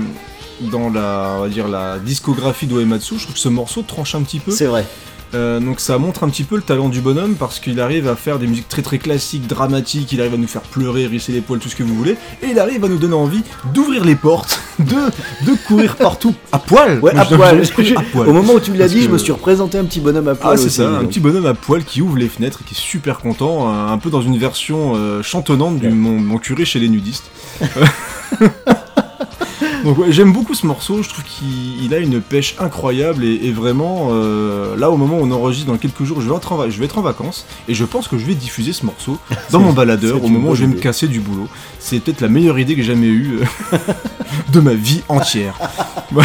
dans 0.61 0.91
la 0.91 1.35
on 1.39 1.43
va 1.43 1.49
dire 1.49 1.69
la 1.69 1.99
discographie 1.99 2.67
d'Oematsu, 2.67 3.15
je 3.19 3.23
trouve 3.25 3.35
que 3.35 3.41
ce 3.41 3.49
morceau 3.49 3.83
tranche 3.83 4.15
un 4.15 4.23
petit 4.23 4.41
peu. 4.41 4.51
C'est 4.53 4.67
vrai. 4.67 4.85
Euh, 5.35 5.59
donc 5.59 5.81
ça 5.81 5.99
montre 5.99 6.23
un 6.23 6.29
petit 6.29 6.45
peu 6.45 6.55
le 6.55 6.63
talent 6.63 6.89
du 6.89 7.01
bonhomme 7.01 7.35
parce 7.35 7.59
qu'il 7.59 7.81
arrive 7.81 8.07
à 8.07 8.15
faire 8.15 8.39
des 8.39 8.47
musiques 8.47 8.69
très 8.69 8.83
très 8.83 8.99
classiques, 8.99 9.49
dramatiques, 9.49 10.13
il 10.13 10.21
arrive 10.21 10.35
à 10.35 10.37
nous 10.37 10.47
faire 10.47 10.61
pleurer, 10.63 11.09
risser 11.09 11.33
les 11.33 11.41
poils, 11.41 11.59
tout 11.59 11.69
ce 11.69 11.75
que 11.75 11.83
vous 11.83 11.95
voulez, 11.97 12.13
et 12.41 12.51
il 12.53 12.59
arrive 12.61 12.85
à 12.85 12.89
nous 12.89 12.99
donner 12.99 13.15
envie 13.15 13.43
d'ouvrir 13.73 14.05
les 14.05 14.15
portes, 14.15 14.61
de, 14.79 14.85
de 14.85 15.57
courir 15.67 15.97
partout 15.97 16.37
à 16.53 16.61
poil. 16.61 17.01
Ouais, 17.01 17.17
à 17.17 17.25
je- 17.25 17.35
poil. 17.35 17.65
je- 17.65 17.83
je- 17.83 17.95
à 17.99 18.03
poil. 18.13 18.29
Au 18.29 18.33
moment 18.33 18.53
où 18.53 18.61
tu 18.61 18.71
me 18.71 18.77
l'as 18.79 18.87
dit, 18.87 19.03
je 19.03 19.09
me 19.09 19.19
suis 19.19 19.33
représenté 19.33 19.77
un 19.77 19.85
petit 19.85 19.99
bonhomme 19.99 20.29
à 20.29 20.37
poil. 20.37 20.53
Ah 20.55 20.57
c'est 20.57 20.71
ça, 20.71 20.89
un 20.89 21.01
donc. 21.01 21.09
petit 21.09 21.19
bonhomme 21.21 21.47
à 21.47 21.55
poil 21.55 21.83
qui 21.83 22.01
ouvre 22.01 22.17
les 22.17 22.29
fenêtres 22.29 22.61
et 22.61 22.65
qui 22.69 22.75
est 22.75 22.79
super 22.81 23.19
content, 23.19 23.69
un, 23.69 23.91
un 23.93 23.99
peu 23.99 24.11
dans 24.11 24.23
une 24.23 24.39
version 24.39 24.93
euh, 24.95 25.21
chantonnante 25.21 25.81
du 25.81 25.87
Ouais. 25.89 25.93
mon, 25.93 26.13
mon 26.21 26.39
curé 26.39 26.65
chez 26.65 26.79
les 26.79 26.89
nudistes. 26.89 27.25
Donc 29.85 29.99
ouais, 29.99 30.11
j'aime 30.11 30.33
beaucoup 30.33 30.55
ce 30.55 30.67
morceau, 30.67 31.03
je 31.03 31.09
trouve 31.11 31.25
qu'il 31.25 31.85
il 31.85 31.93
a 31.95 31.99
une 31.99 32.21
pêche 32.21 32.57
incroyable 32.59 33.23
et, 33.25 33.35
et 33.45 33.53
vraiment 33.53 34.09
euh, 34.13 34.77
là 34.77 34.91
au 34.91 34.97
moment 34.97 35.19
où 35.19 35.23
on 35.23 35.31
enregistre 35.31 35.71
dans 35.71 35.77
quelques 35.79 36.05
jours 36.05 36.21
je 36.21 36.29
vais, 36.29 36.35
être 36.37 36.53
en, 36.53 36.57
va- 36.57 36.71
je 36.71 36.79
vais 36.79 36.87
être 36.87 36.99
en 36.99 37.03
vacances 37.03 37.45
et 37.69 37.75
je 37.75 37.85
pense 37.85 38.09
que 38.09 38.17
je 38.19 38.25
vais 38.25 38.35
diffuser 38.35 38.73
ce 38.73 38.85
morceau 38.87 39.19
dans 39.51 39.61
mon 39.61 39.73
baladeur 39.73 40.25
au 40.25 40.29
moment 40.29 40.51
où 40.51 40.55
je 40.55 40.63
vais 40.65 40.69
me 40.75 40.81
casser 40.81 41.07
du 41.07 41.21
boulot. 41.21 41.49
C'est 41.79 42.01
peut-être 42.01 42.21
la 42.23 42.29
meilleure 42.29 42.59
idée 42.59 42.75
que 42.77 42.83
j'ai 42.83 42.89
jamais 42.95 43.07
eue 43.09 43.41
euh, 43.73 43.79
de 44.53 44.61
ma 44.61 44.75
vie 44.75 45.03
entière. 45.09 45.59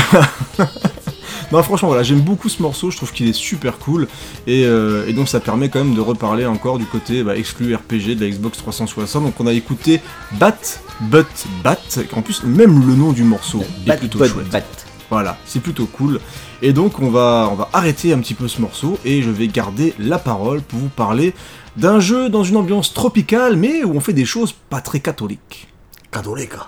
Non 1.52 1.64
franchement 1.64 1.88
voilà 1.88 2.04
j'aime 2.04 2.22
beaucoup 2.22 2.50
ce 2.50 2.62
morceau, 2.62 2.92
je 2.92 2.98
trouve 2.98 3.12
qu'il 3.12 3.28
est 3.28 3.34
super 3.34 3.80
cool 3.80 4.08
et, 4.46 4.66
euh, 4.66 5.08
et 5.08 5.14
donc 5.14 5.28
ça 5.28 5.40
permet 5.40 5.70
quand 5.70 5.84
même 5.84 5.96
de 5.96 6.02
reparler 6.02 6.46
encore 6.46 6.78
du 6.78 6.86
côté 6.86 7.24
bah, 7.24 7.36
exclu 7.36 7.74
RPG 7.74 8.16
de 8.16 8.26
la 8.26 8.30
Xbox 8.30 8.58
360 8.60 9.24
donc 9.24 9.34
on 9.40 9.48
a 9.48 9.54
écouté 9.54 10.02
Bat 10.34 10.58
But 11.02 11.48
Bat 11.64 11.78
en 12.14 12.22
plus 12.22 12.44
même 12.44 12.86
le 12.86 12.94
nom 12.94 13.12
du 13.14 13.24
morceau 13.24 13.64
est 13.88 13.98
plutôt 13.98 14.20
bat, 14.20 14.28
chouette. 14.28 14.50
bat. 14.50 14.62
Voilà, 15.10 15.38
c'est 15.46 15.60
plutôt 15.60 15.88
cool. 15.88 16.20
Et 16.62 16.72
donc 16.72 17.00
on 17.00 17.10
va, 17.10 17.50
on 17.52 17.56
va 17.56 17.70
arrêter 17.74 18.14
un 18.14 18.20
petit 18.20 18.36
peu 18.36 18.48
ce 18.48 18.62
morceau 18.62 19.00
et 19.06 19.22
je 19.22 19.32
vais 19.32 19.48
garder 19.48 19.94
la 19.98 20.20
parole 20.20 20.62
pour 20.62 20.78
vous 20.80 20.90
parler 20.90 21.34
d'un 21.78 22.00
jeu 22.00 22.30
dans 22.30 22.44
une 22.44 22.58
ambiance 22.58 22.94
tropicale 22.94 23.56
mais 23.56 23.84
où 23.84 23.96
on 23.96 24.00
fait 24.02 24.14
des 24.14 24.26
choses 24.26 24.54
pas 24.70 24.82
très 24.82 25.00
catholiques. 25.00 25.68
Catholica. 26.12 26.68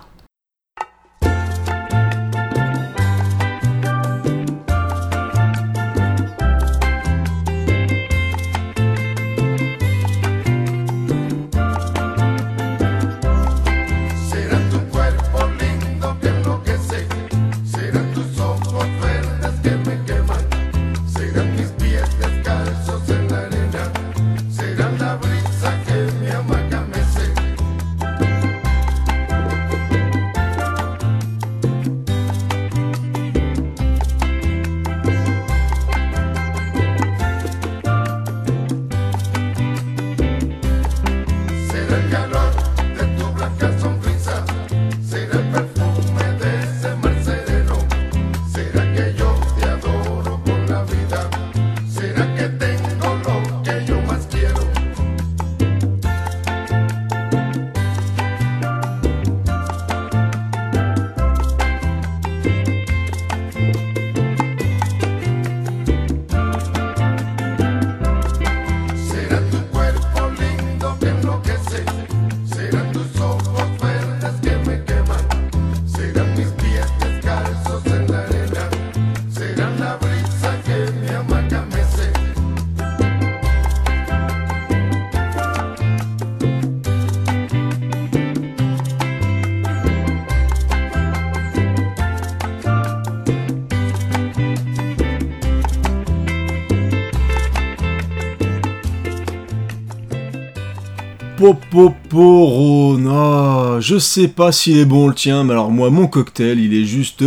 Popoporona, 101.72 103.80
je 103.80 103.98
sais 103.98 104.28
pas 104.28 104.52
s'il 104.52 104.78
est 104.78 104.84
bon 104.84 105.08
le 105.08 105.14
tien, 105.14 105.46
mais 105.46 105.54
alors 105.54 105.72
moi 105.72 105.90
mon 105.90 106.06
cocktail 106.06 106.60
il 106.60 106.74
est 106.74 106.84
juste 106.84 107.24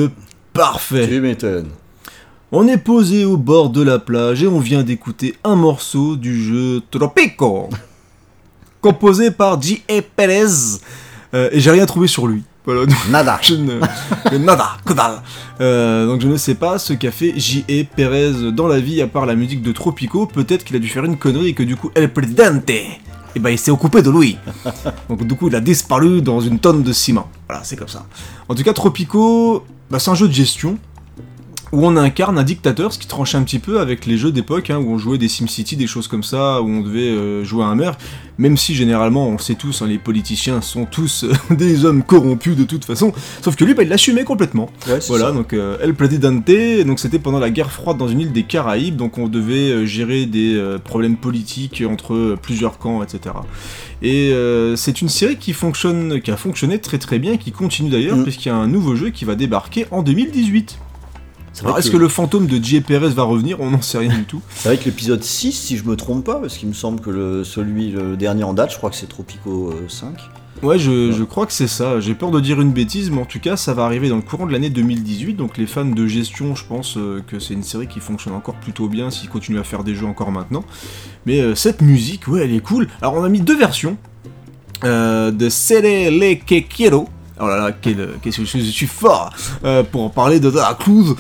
parfait. 0.53 1.09
Tu 1.09 1.23
m'étonnes. 1.23 1.71
On 2.53 2.69
est 2.69 2.77
posé 2.77 3.25
au 3.25 3.39
bord 3.39 3.71
de 3.71 3.83
la 3.83 3.99
plage 3.99 4.43
et 4.43 4.47
on 4.47 4.61
vient 4.61 4.83
d'écouter 4.83 5.35
un 5.45 5.57
morceau 5.57 6.17
du 6.17 6.45
jeu 6.45 6.83
Tropico, 6.91 7.71
composé 8.83 9.31
par 9.31 9.63
J.A. 9.63 10.03
Perez. 10.15 10.45
Euh, 11.33 11.49
et 11.51 11.61
j'ai 11.61 11.71
rien 11.71 11.87
trouvé 11.87 12.07
sur 12.07 12.27
lui. 12.27 12.43
Voilà, 12.67 12.85
donc 12.85 12.99
Nada. 13.11 13.39
je 13.41 13.55
ne. 13.55 13.81
nada, 14.37 14.73
que 14.85 14.93
dalle. 14.93 15.23
Euh, 15.63 16.07
donc 16.07 16.21
je 16.21 16.29
ne 16.29 16.37
sais 16.37 16.55
pas 16.55 16.79
ce 16.79 16.93
qu'a 16.93 17.13
fait 17.13 17.33
J.A. 17.35 17.85
Perez 17.97 18.53
dans 18.53 18.69
la 18.69 18.79
vie 18.79 19.01
à 19.01 19.07
part 19.07 19.25
la 19.25 19.37
musique 19.37 19.63
de 19.63 19.73
Tropico. 19.73 20.27
Peut-être 20.27 20.65
qu'il 20.65 20.77
a 20.77 20.81
dû 20.81 20.89
faire 20.89 21.07
une 21.07 21.17
connerie 21.17 21.49
et 21.49 21.55
que 21.55 21.63
du 21.63 21.77
coup, 21.77 21.91
El 21.95 22.13
Presidente, 22.13 22.71
eh 23.35 23.41
ben, 23.41 23.51
il 23.51 23.59
s'est 23.59 23.71
occupé 23.71 24.03
de 24.03 24.11
lui. 24.11 24.39
Donc 25.09 25.27
du 25.27 25.35
coup, 25.35 25.49
il 25.49 25.57
a 25.57 25.61
disparu 25.61 26.23
dans 26.23 26.41
une 26.41 26.59
tonne 26.59 26.83
de 26.83 26.93
ciment. 26.93 27.29
Voilà, 27.49 27.65
c'est 27.65 27.77
comme 27.77 27.89
ça. 27.89 28.07
En 28.49 28.55
tout 28.55 28.63
cas, 28.63 28.73
Tropico, 28.73 29.65
bah, 29.91 29.99
c'est 29.99 30.11
un 30.11 30.15
jeu 30.15 30.29
de 30.29 30.33
gestion 30.33 30.79
où 31.75 31.85
on 31.85 31.97
incarne 31.97 32.39
un 32.39 32.45
dictateur, 32.45 32.93
ce 32.93 32.99
qui 32.99 33.07
tranchait 33.07 33.37
un 33.37 33.43
petit 33.43 33.59
peu 33.59 33.81
avec 33.81 34.07
les 34.07 34.17
jeux 34.17 34.33
d'époque, 34.33 34.71
hein, 34.71 34.79
où 34.79 34.93
on 34.93 34.99
jouait 34.99 35.19
des 35.19 35.29
SimCity, 35.29 35.77
des 35.77 35.87
choses 35.87 36.09
comme 36.09 36.23
ça, 36.23 36.63
où 36.63 36.69
on 36.69 36.81
devait 36.81 37.01
euh, 37.11 37.45
jouer 37.45 37.65
à 37.65 37.67
un 37.67 37.75
maire, 37.75 37.99
même 38.39 38.57
si 38.57 38.75
généralement, 38.75 39.29
on 39.29 39.33
le 39.33 39.39
sait 39.39 39.55
tous, 39.57 39.83
hein, 39.83 39.87
les 39.87 39.99
politiciens 39.99 40.61
sont 40.63 40.87
tous 40.87 41.25
euh, 41.25 41.33
des 41.55 41.85
hommes 41.85 42.03
corrompus 42.03 42.57
de 42.57 42.65
toute 42.65 42.85
façon, 42.85 43.13
sauf 43.43 43.57
que 43.57 43.65
lui, 43.65 43.75
bah, 43.75 43.83
il 43.83 43.89
l'assumait 43.89 44.25
complètement. 44.25 44.71
Ouais, 44.89 45.01
Voilà, 45.09 45.27
ça. 45.27 45.33
donc 45.33 45.53
euh, 45.53 45.77
El 45.83 45.95
Presidente, 45.95 46.45
donc 46.87 46.99
c'était 47.01 47.19
pendant 47.19 47.39
la 47.41 47.51
guerre 47.51 47.71
froide 47.73 47.99
dans 47.99 48.09
une 48.09 48.21
île 48.21 48.33
des 48.33 48.45
Caraïbes, 48.45 48.97
donc 48.97 49.19
on 49.19 49.29
devait 49.29 49.87
gérer 49.87 50.27
des 50.27 50.61
problèmes 50.85 51.17
politiques 51.17 51.83
entre 51.89 52.37
plusieurs 52.41 52.79
camps, 52.79 53.03
etc. 53.03 53.35
Et 54.03 54.33
c'est 54.77 55.01
une 55.01 55.09
série 55.09 55.37
qui 55.37 55.53
fonctionne, 55.53 56.21
qui 56.21 56.31
a 56.31 56.37
fonctionné 56.37 56.79
très 56.79 56.99
très 56.99 57.19
bien, 57.19 57.37
qui 57.37 57.53
continue 57.53 57.91
d'ailleurs, 57.91 58.17
Mm. 58.17 58.23
puisqu'il 58.23 58.49
y 58.49 58.53
a 58.53 58.57
un 58.57 58.69
nouveau 58.69 58.95
jeu 58.97 59.11
qui 59.11 59.25
va 59.25 59.35
débarquer 59.35 59.87
en 59.91 60.03
2018. 60.03 60.79
Alors, 61.63 61.79
est-ce 61.79 61.89
que, 61.89 61.97
que 61.97 62.01
le 62.01 62.09
fantôme 62.09 62.47
de 62.47 62.63
J. 62.63 62.81
Perez 62.81 63.11
va 63.11 63.23
revenir? 63.23 63.61
On 63.61 63.71
n'en 63.71 63.83
sait 63.83 63.99
rien 63.99 64.15
du 64.15 64.25
tout. 64.25 64.43
c'est 64.51 64.69
vrai 64.69 64.79
que 64.79 64.85
l'épisode 64.85 65.23
6, 65.23 65.53
si 65.53 65.77
je 65.77 65.85
me 65.85 65.97
trompe 65.97 66.25
pas, 66.25 66.37
parce 66.37 66.57
qu'il 66.57 66.69
me 66.69 66.75
semble 66.75 67.01
que 67.01 67.11
le, 67.11 67.45
celui, 67.45 67.91
le 67.91 68.17
dernier 68.17 68.45
en 68.45 68.55
date, 68.55 68.73
je 68.73 68.77
crois 68.77 68.91
que 68.91 68.97
c'est 68.97 69.09
Tropico 69.09 69.71
euh, 69.71 69.89
5. 69.89 70.17
Ouais, 70.63 70.79
je, 70.79 71.13
je 71.13 71.25
crois 71.25 71.47
que 71.47 71.53
c'est 71.53 71.69
ça. 71.69 72.01
J'ai 72.01 72.15
peur 72.15 72.31
de 72.31 72.41
dire 72.41 72.61
une 72.61 72.73
bêtise, 72.73 73.11
mais 73.11 73.21
en 73.21 73.27
tout 73.27 73.41
cas, 73.41 73.57
ça 73.57 73.75
va 73.75 73.85
arriver 73.85 74.09
dans 74.09 74.17
le 74.17 74.23
courant 74.23 74.47
de 74.47 74.53
l'année 74.53 74.71
2018. 74.71 75.35
Donc, 75.35 75.59
les 75.59 75.67
fans 75.67 75.85
de 75.85 76.07
gestion, 76.07 76.55
je 76.55 76.65
pense 76.65 76.97
euh, 76.97 77.23
que 77.27 77.39
c'est 77.39 77.55
une 77.55 77.63
série 77.63 77.87
qui 77.87 78.01
fonctionne 78.01 78.35
encore 78.35 78.55
plutôt 78.55 78.89
bien 78.89 79.11
s'ils 79.11 79.29
continuent 79.29 79.59
à 79.59 79.65
faire 79.65 79.85
des 79.85 79.95
jeux 79.95 80.07
encore 80.07 80.31
maintenant. 80.31 80.65
Mais 81.27 81.41
euh, 81.41 81.55
cette 81.55 81.83
musique, 81.83 82.29
ouais, 82.29 82.45
elle 82.45 82.55
est 82.55 82.63
cool. 82.63 82.89
Alors, 83.03 83.15
on 83.15 83.25
a 83.25 83.29
mis 83.29 83.41
deux 83.41 83.57
versions 83.57 83.97
euh, 84.85 85.31
de 85.31 85.49
Sere 85.49 86.11
Le 86.11 86.35
Que 86.35 86.61
Quiero. 86.67 87.09
Oh 87.41 87.49
là 87.49 87.57
là, 87.57 87.73
quel, 87.73 88.11
qu'est-ce 88.23 88.39
que 88.39 88.45
je, 88.45 88.59
je 88.59 88.71
suis 88.71 88.87
fort 88.87 89.31
euh, 89.65 89.83
pour 89.83 90.13
parler 90.13 90.39
de 90.39 90.51
la 90.51 90.73
Cruz. 90.79 91.17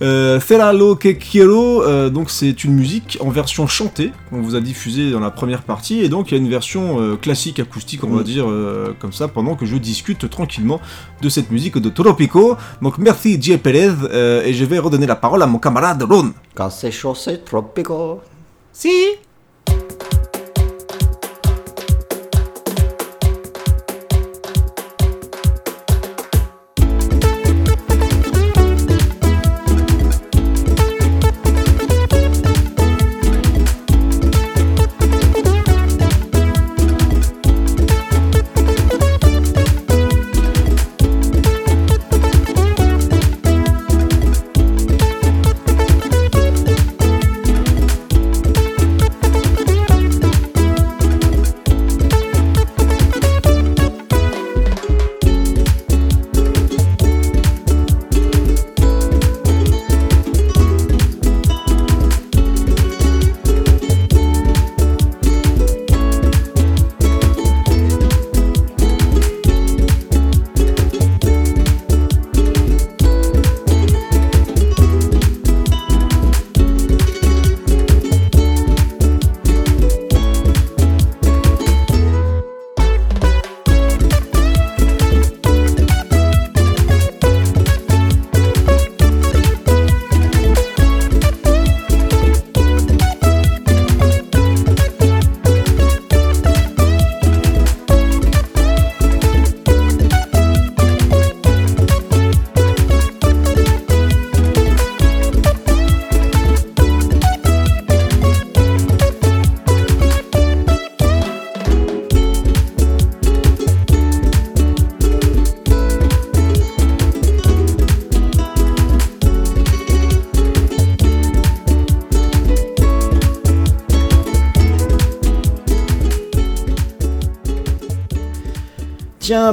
Euh, 0.00 0.38
Sera 0.38 0.72
Lo 0.72 0.94
Que 0.94 1.08
Quiero, 1.08 1.82
euh, 1.82 2.08
donc 2.08 2.30
c'est 2.30 2.62
une 2.62 2.74
musique 2.74 3.18
en 3.20 3.30
version 3.30 3.66
chantée 3.66 4.12
qu'on 4.30 4.40
vous 4.42 4.54
a 4.54 4.60
diffusée 4.60 5.10
dans 5.10 5.18
la 5.18 5.32
première 5.32 5.62
partie, 5.62 6.00
et 6.02 6.08
donc 6.08 6.30
il 6.30 6.34
y 6.34 6.38
a 6.38 6.40
une 6.40 6.48
version 6.48 7.00
euh, 7.00 7.16
classique 7.16 7.58
acoustique, 7.58 8.04
on 8.04 8.10
va 8.10 8.20
Mm. 8.20 8.24
dire 8.24 8.48
euh, 8.48 8.94
comme 9.00 9.12
ça, 9.12 9.26
pendant 9.26 9.56
que 9.56 9.66
je 9.66 9.74
discute 9.76 10.30
tranquillement 10.30 10.80
de 11.20 11.28
cette 11.28 11.50
musique 11.50 11.78
de 11.78 11.88
Tropico. 11.90 12.56
Donc 12.80 12.98
merci 12.98 13.36
J. 13.42 13.56
Perez, 13.58 13.90
euh, 14.12 14.44
et 14.44 14.54
je 14.54 14.64
vais 14.64 14.78
redonner 14.78 15.06
la 15.06 15.16
parole 15.16 15.42
à 15.42 15.46
mon 15.46 15.58
camarade 15.58 16.00
Ron. 16.08 16.32
Quand 16.54 16.70
c'est 16.70 16.92
chaud, 16.92 17.14
c'est 17.16 17.44
Tropico. 17.44 18.20
Si 18.72 18.92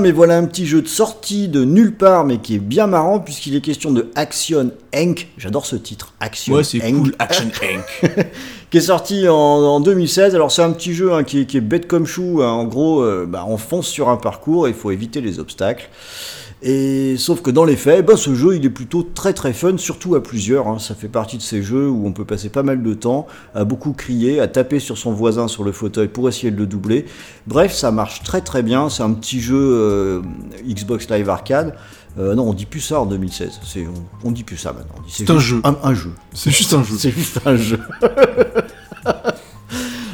mais 0.03 0.11
voilà 0.11 0.37
un 0.37 0.45
petit 0.45 0.65
jeu 0.67 0.81
de 0.81 0.87
sortie 0.87 1.47
de 1.47 1.63
nulle 1.63 1.95
part, 1.95 2.25
mais 2.25 2.37
qui 2.37 2.55
est 2.55 2.59
bien 2.59 2.85
marrant, 2.87 3.19
puisqu'il 3.19 3.55
est 3.55 3.61
question 3.61 3.91
de 3.91 4.11
Action 4.15 4.71
Inc. 4.93 5.29
J'adore 5.37 5.65
ce 5.65 5.75
titre, 5.77 6.13
Action 6.19 6.53
Ouais, 6.55 6.63
c'est 6.63 6.79
cool. 6.79 7.15
Action 7.19 7.45
Inc. 7.63 8.11
qui 8.69 8.77
est 8.77 8.81
sorti 8.81 9.27
en, 9.27 9.33
en 9.35 9.79
2016. 9.79 10.35
Alors 10.35 10.51
c'est 10.51 10.61
un 10.61 10.71
petit 10.71 10.93
jeu 10.93 11.13
hein, 11.13 11.23
qui, 11.23 11.39
est, 11.41 11.45
qui 11.45 11.57
est 11.57 11.61
bête 11.61 11.87
comme 11.87 12.05
chou. 12.05 12.41
hein. 12.43 12.49
En 12.51 12.65
gros, 12.65 13.01
euh, 13.01 13.25
bah, 13.27 13.45
on 13.47 13.57
fonce 13.57 13.87
sur 13.87 14.09
un 14.09 14.17
parcours 14.17 14.67
et 14.67 14.71
il 14.71 14.75
faut 14.75 14.91
éviter 14.91 15.21
les 15.21 15.39
obstacles. 15.39 15.89
Et 16.65 17.17
sauf 17.17 17.41
que 17.41 17.51
dans 17.51 17.65
les 17.65 17.75
faits, 17.75 18.05
bah, 18.05 18.15
ce 18.15 18.33
jeu 18.35 18.55
il 18.55 18.65
est 18.65 18.69
plutôt 18.69 19.03
très 19.03 19.33
très 19.33 19.51
fun, 19.51 19.77
surtout 19.77 20.15
à 20.15 20.23
plusieurs. 20.23 20.67
hein. 20.69 20.79
Ça 20.79 20.95
fait 20.95 21.09
partie 21.09 21.35
de 21.37 21.41
ces 21.41 21.61
jeux 21.61 21.89
où 21.89 22.07
on 22.07 22.13
peut 22.13 22.23
passer 22.23 22.47
pas 22.47 22.63
mal 22.63 22.81
de 22.81 22.93
temps 22.93 23.27
à 23.53 23.65
beaucoup 23.65 23.91
crier, 23.91 24.39
à 24.39 24.47
taper 24.47 24.79
sur 24.79 24.97
son 24.97 25.11
voisin 25.11 25.49
sur 25.49 25.65
le 25.65 25.73
fauteuil 25.73 26.07
pour 26.07 26.29
essayer 26.29 26.51
de 26.51 26.57
le 26.57 26.65
doubler. 26.65 27.05
Bref, 27.47 27.73
ça 27.73 27.91
marche 27.91 28.23
très 28.23 28.39
très 28.39 28.63
bien. 28.63 28.89
C'est 28.89 29.03
un 29.03 29.11
petit 29.11 29.41
jeu 29.41 29.57
euh, 29.59 30.21
Xbox 30.65 31.09
Live 31.09 31.29
Arcade. 31.29 31.75
Euh, 32.17 32.33
non, 32.35 32.47
on 32.47 32.53
dit 32.53 32.65
plus 32.67 32.79
ça 32.79 33.01
en 33.01 33.05
2016. 33.07 33.59
C'est, 33.65 33.85
on, 33.87 34.27
on 34.27 34.31
dit 34.31 34.43
plus 34.45 34.55
ça 34.57 34.71
maintenant. 34.71 34.95
C'est 35.09 35.29
un 35.29 35.39
jeu. 35.39 35.59
Un, 35.65 35.75
un 35.83 35.93
jeu. 35.93 36.11
C'est 36.33 36.51
juste 36.51 36.73
un 36.73 36.83
jeu. 36.83 36.95
C'est 36.97 37.11
juste 37.11 37.39
un 37.45 37.55
jeu. 37.57 37.79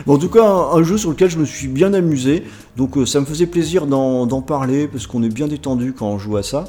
En 0.09 0.17
tout 0.17 0.29
cas, 0.29 0.43
un, 0.43 0.77
un 0.77 0.83
jeu 0.83 0.97
sur 0.97 1.09
lequel 1.11 1.29
je 1.29 1.37
me 1.37 1.45
suis 1.45 1.67
bien 1.67 1.93
amusé. 1.93 2.43
Donc 2.77 2.97
euh, 2.97 3.05
ça 3.05 3.19
me 3.19 3.25
faisait 3.25 3.45
plaisir 3.45 3.85
d'en 3.87 4.41
parler 4.41 4.87
parce 4.87 5.07
qu'on 5.07 5.23
est 5.23 5.33
bien 5.33 5.47
détendu 5.47 5.93
quand 5.93 6.07
on 6.07 6.17
joue 6.19 6.37
à 6.37 6.43
ça. 6.43 6.65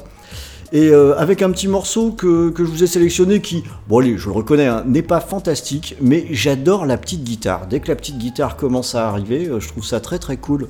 Et 0.73 0.87
euh, 0.89 1.17
avec 1.17 1.41
un 1.41 1.51
petit 1.51 1.67
morceau 1.67 2.11
que, 2.11 2.49
que 2.49 2.63
je 2.63 2.69
vous 2.69 2.81
ai 2.83 2.87
sélectionné 2.87 3.41
qui, 3.41 3.63
bon 3.89 3.99
allez, 3.99 4.17
je 4.17 4.27
le 4.27 4.31
reconnais, 4.31 4.67
hein, 4.67 4.83
n'est 4.87 5.01
pas 5.01 5.19
fantastique, 5.19 5.97
mais 5.99 6.27
j'adore 6.31 6.85
la 6.85 6.97
petite 6.97 7.25
guitare. 7.25 7.67
Dès 7.67 7.81
que 7.81 7.89
la 7.89 7.95
petite 7.97 8.17
guitare 8.17 8.55
commence 8.55 8.95
à 8.95 9.09
arriver, 9.09 9.47
euh, 9.49 9.59
je 9.59 9.67
trouve 9.67 9.83
ça 9.85 9.99
très 9.99 10.17
très 10.17 10.37
cool. 10.37 10.67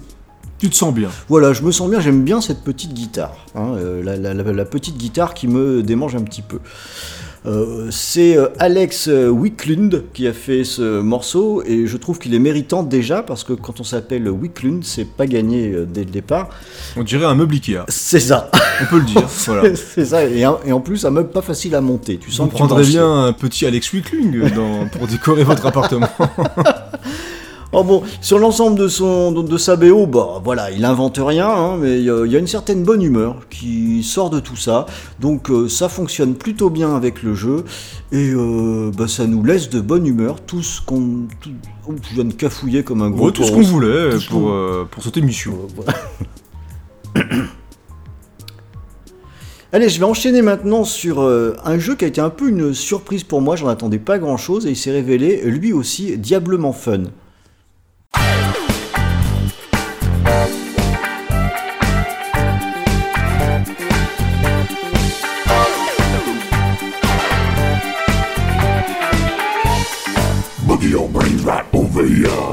Tu 0.57 0.69
te 0.69 0.75
sens 0.75 0.93
bien. 0.93 1.09
Voilà, 1.27 1.53
je 1.53 1.61
me 1.63 1.71
sens 1.71 1.89
bien, 1.89 1.99
j'aime 1.99 2.23
bien 2.23 2.39
cette 2.41 2.61
petite 2.63 2.93
guitare. 2.93 3.35
hein, 3.55 3.75
la, 4.03 4.15
la- 4.17 4.33
la- 4.33 4.53
la 4.53 4.65
petite 4.65 4.97
guitare 4.97 5.33
qui 5.33 5.47
me 5.47 5.81
démange 5.83 6.15
un 6.15 6.21
petit 6.21 6.41
peu. 6.43 6.59
Euh, 7.47 7.87
c'est 7.89 8.37
euh, 8.37 8.49
Alex 8.59 9.07
Wiklund 9.07 10.03
qui 10.13 10.27
a 10.27 10.33
fait 10.33 10.63
ce 10.63 11.01
morceau 11.01 11.63
et 11.65 11.87
je 11.87 11.97
trouve 11.97 12.19
qu'il 12.19 12.35
est 12.35 12.39
méritant 12.39 12.83
déjà 12.83 13.23
parce 13.23 13.43
que 13.43 13.53
quand 13.53 13.79
on 13.79 13.83
s'appelle 13.83 14.29
Wiklund, 14.29 14.83
c'est 14.83 15.05
pas 15.07 15.25
gagné 15.25 15.71
euh, 15.71 15.87
dès 15.91 16.01
le 16.03 16.11
départ. 16.11 16.49
On 16.95 17.01
dirait 17.03 17.25
un 17.25 17.33
meuble 17.33 17.55
Ikea. 17.55 17.79
C'est 17.87 18.19
ça, 18.19 18.51
On 18.81 18.85
peut 18.85 18.99
le 18.99 19.05
dire. 19.05 19.23
voilà. 19.47 19.75
c'est 19.75 20.05
ça. 20.05 20.23
Et, 20.23 20.43
un- 20.43 20.59
et 20.67 20.71
en 20.71 20.81
plus, 20.81 21.03
un 21.03 21.09
meuble 21.09 21.29
pas 21.31 21.41
facile 21.41 21.73
à 21.73 21.81
monter. 21.81 22.17
Tu 22.19 22.29
sens 22.29 22.45
que 22.47 22.51
tu 22.51 22.57
prendrait 22.57 22.83
branches- 22.83 22.89
bien 22.91 23.11
un 23.25 23.33
petit 23.33 23.65
Alex 23.65 23.91
Wickling 23.91 24.53
dans- 24.53 24.87
pour 24.89 25.07
décorer 25.07 25.43
votre 25.43 25.65
appartement. 25.65 26.09
Oh 27.73 27.85
bon, 27.85 28.03
sur 28.19 28.37
l'ensemble 28.37 28.77
de 28.77 28.89
son 28.89 29.31
de, 29.31 29.41
de 29.43 29.57
sa 29.57 29.77
BO, 29.77 30.05
bah 30.05 30.41
voilà, 30.43 30.71
il 30.71 30.83
invente 30.83 31.17
rien, 31.23 31.47
hein, 31.47 31.77
mais 31.79 31.99
il 31.99 32.03
y, 32.03 32.09
a- 32.09 32.25
il 32.25 32.31
y 32.31 32.35
a 32.35 32.39
une 32.39 32.47
certaine 32.47 32.83
bonne 32.83 33.01
humeur 33.01 33.47
qui 33.49 34.03
sort 34.03 34.29
de 34.29 34.41
tout 34.41 34.57
ça. 34.57 34.85
Donc 35.21 35.49
euh, 35.49 35.69
ça 35.69 35.87
fonctionne 35.87 36.35
plutôt 36.35 36.69
bien 36.69 36.93
avec 36.97 37.23
le 37.23 37.33
jeu 37.33 37.63
et 38.11 38.31
euh, 38.33 38.91
bah, 38.97 39.07
ça 39.07 39.25
nous 39.25 39.41
laisse 39.45 39.69
de 39.69 39.79
bonne 39.79 40.05
humeur. 40.05 40.41
Tout 40.41 40.61
ce 40.61 40.81
qu'on, 40.81 41.27
tout, 41.39 41.51
oh, 41.87 41.93
je 42.09 42.13
viens 42.15 42.25
de 42.25 42.33
cafouiller 42.33 42.83
comme 42.83 43.01
un 43.01 43.09
gros. 43.09 43.27
Ouais, 43.27 43.31
tout 43.31 43.43
ce 43.43 43.53
qu'on 43.53 43.61
voulait 43.61 44.09
Tout 44.09 44.19
qu'on- 44.29 44.39
pour, 44.41 44.49
euh, 44.51 44.85
pour 44.91 45.01
cette 45.03 45.15
émission. 45.15 45.53
Voilà. 45.77 45.93
Allez, 49.73 49.87
je 49.87 49.97
vais 49.99 50.05
enchaîner 50.05 50.41
maintenant 50.41 50.83
sur 50.83 51.21
euh, 51.21 51.55
un 51.63 51.79
jeu 51.79 51.95
qui 51.95 52.03
a 52.03 52.07
été 52.09 52.19
un 52.19 52.29
peu 52.29 52.49
une 52.49 52.73
surprise 52.73 53.23
pour 53.23 53.39
moi. 53.41 53.55
J'en 53.55 53.69
attendais 53.69 53.99
pas 53.99 54.19
grand 54.19 54.35
chose 54.35 54.65
et 54.67 54.71
il 54.71 54.75
s'est 54.75 54.91
révélé 54.91 55.41
lui 55.45 55.71
aussi 55.71 56.17
diablement 56.17 56.73
fun. 56.73 57.03
Yeah. 72.21 72.50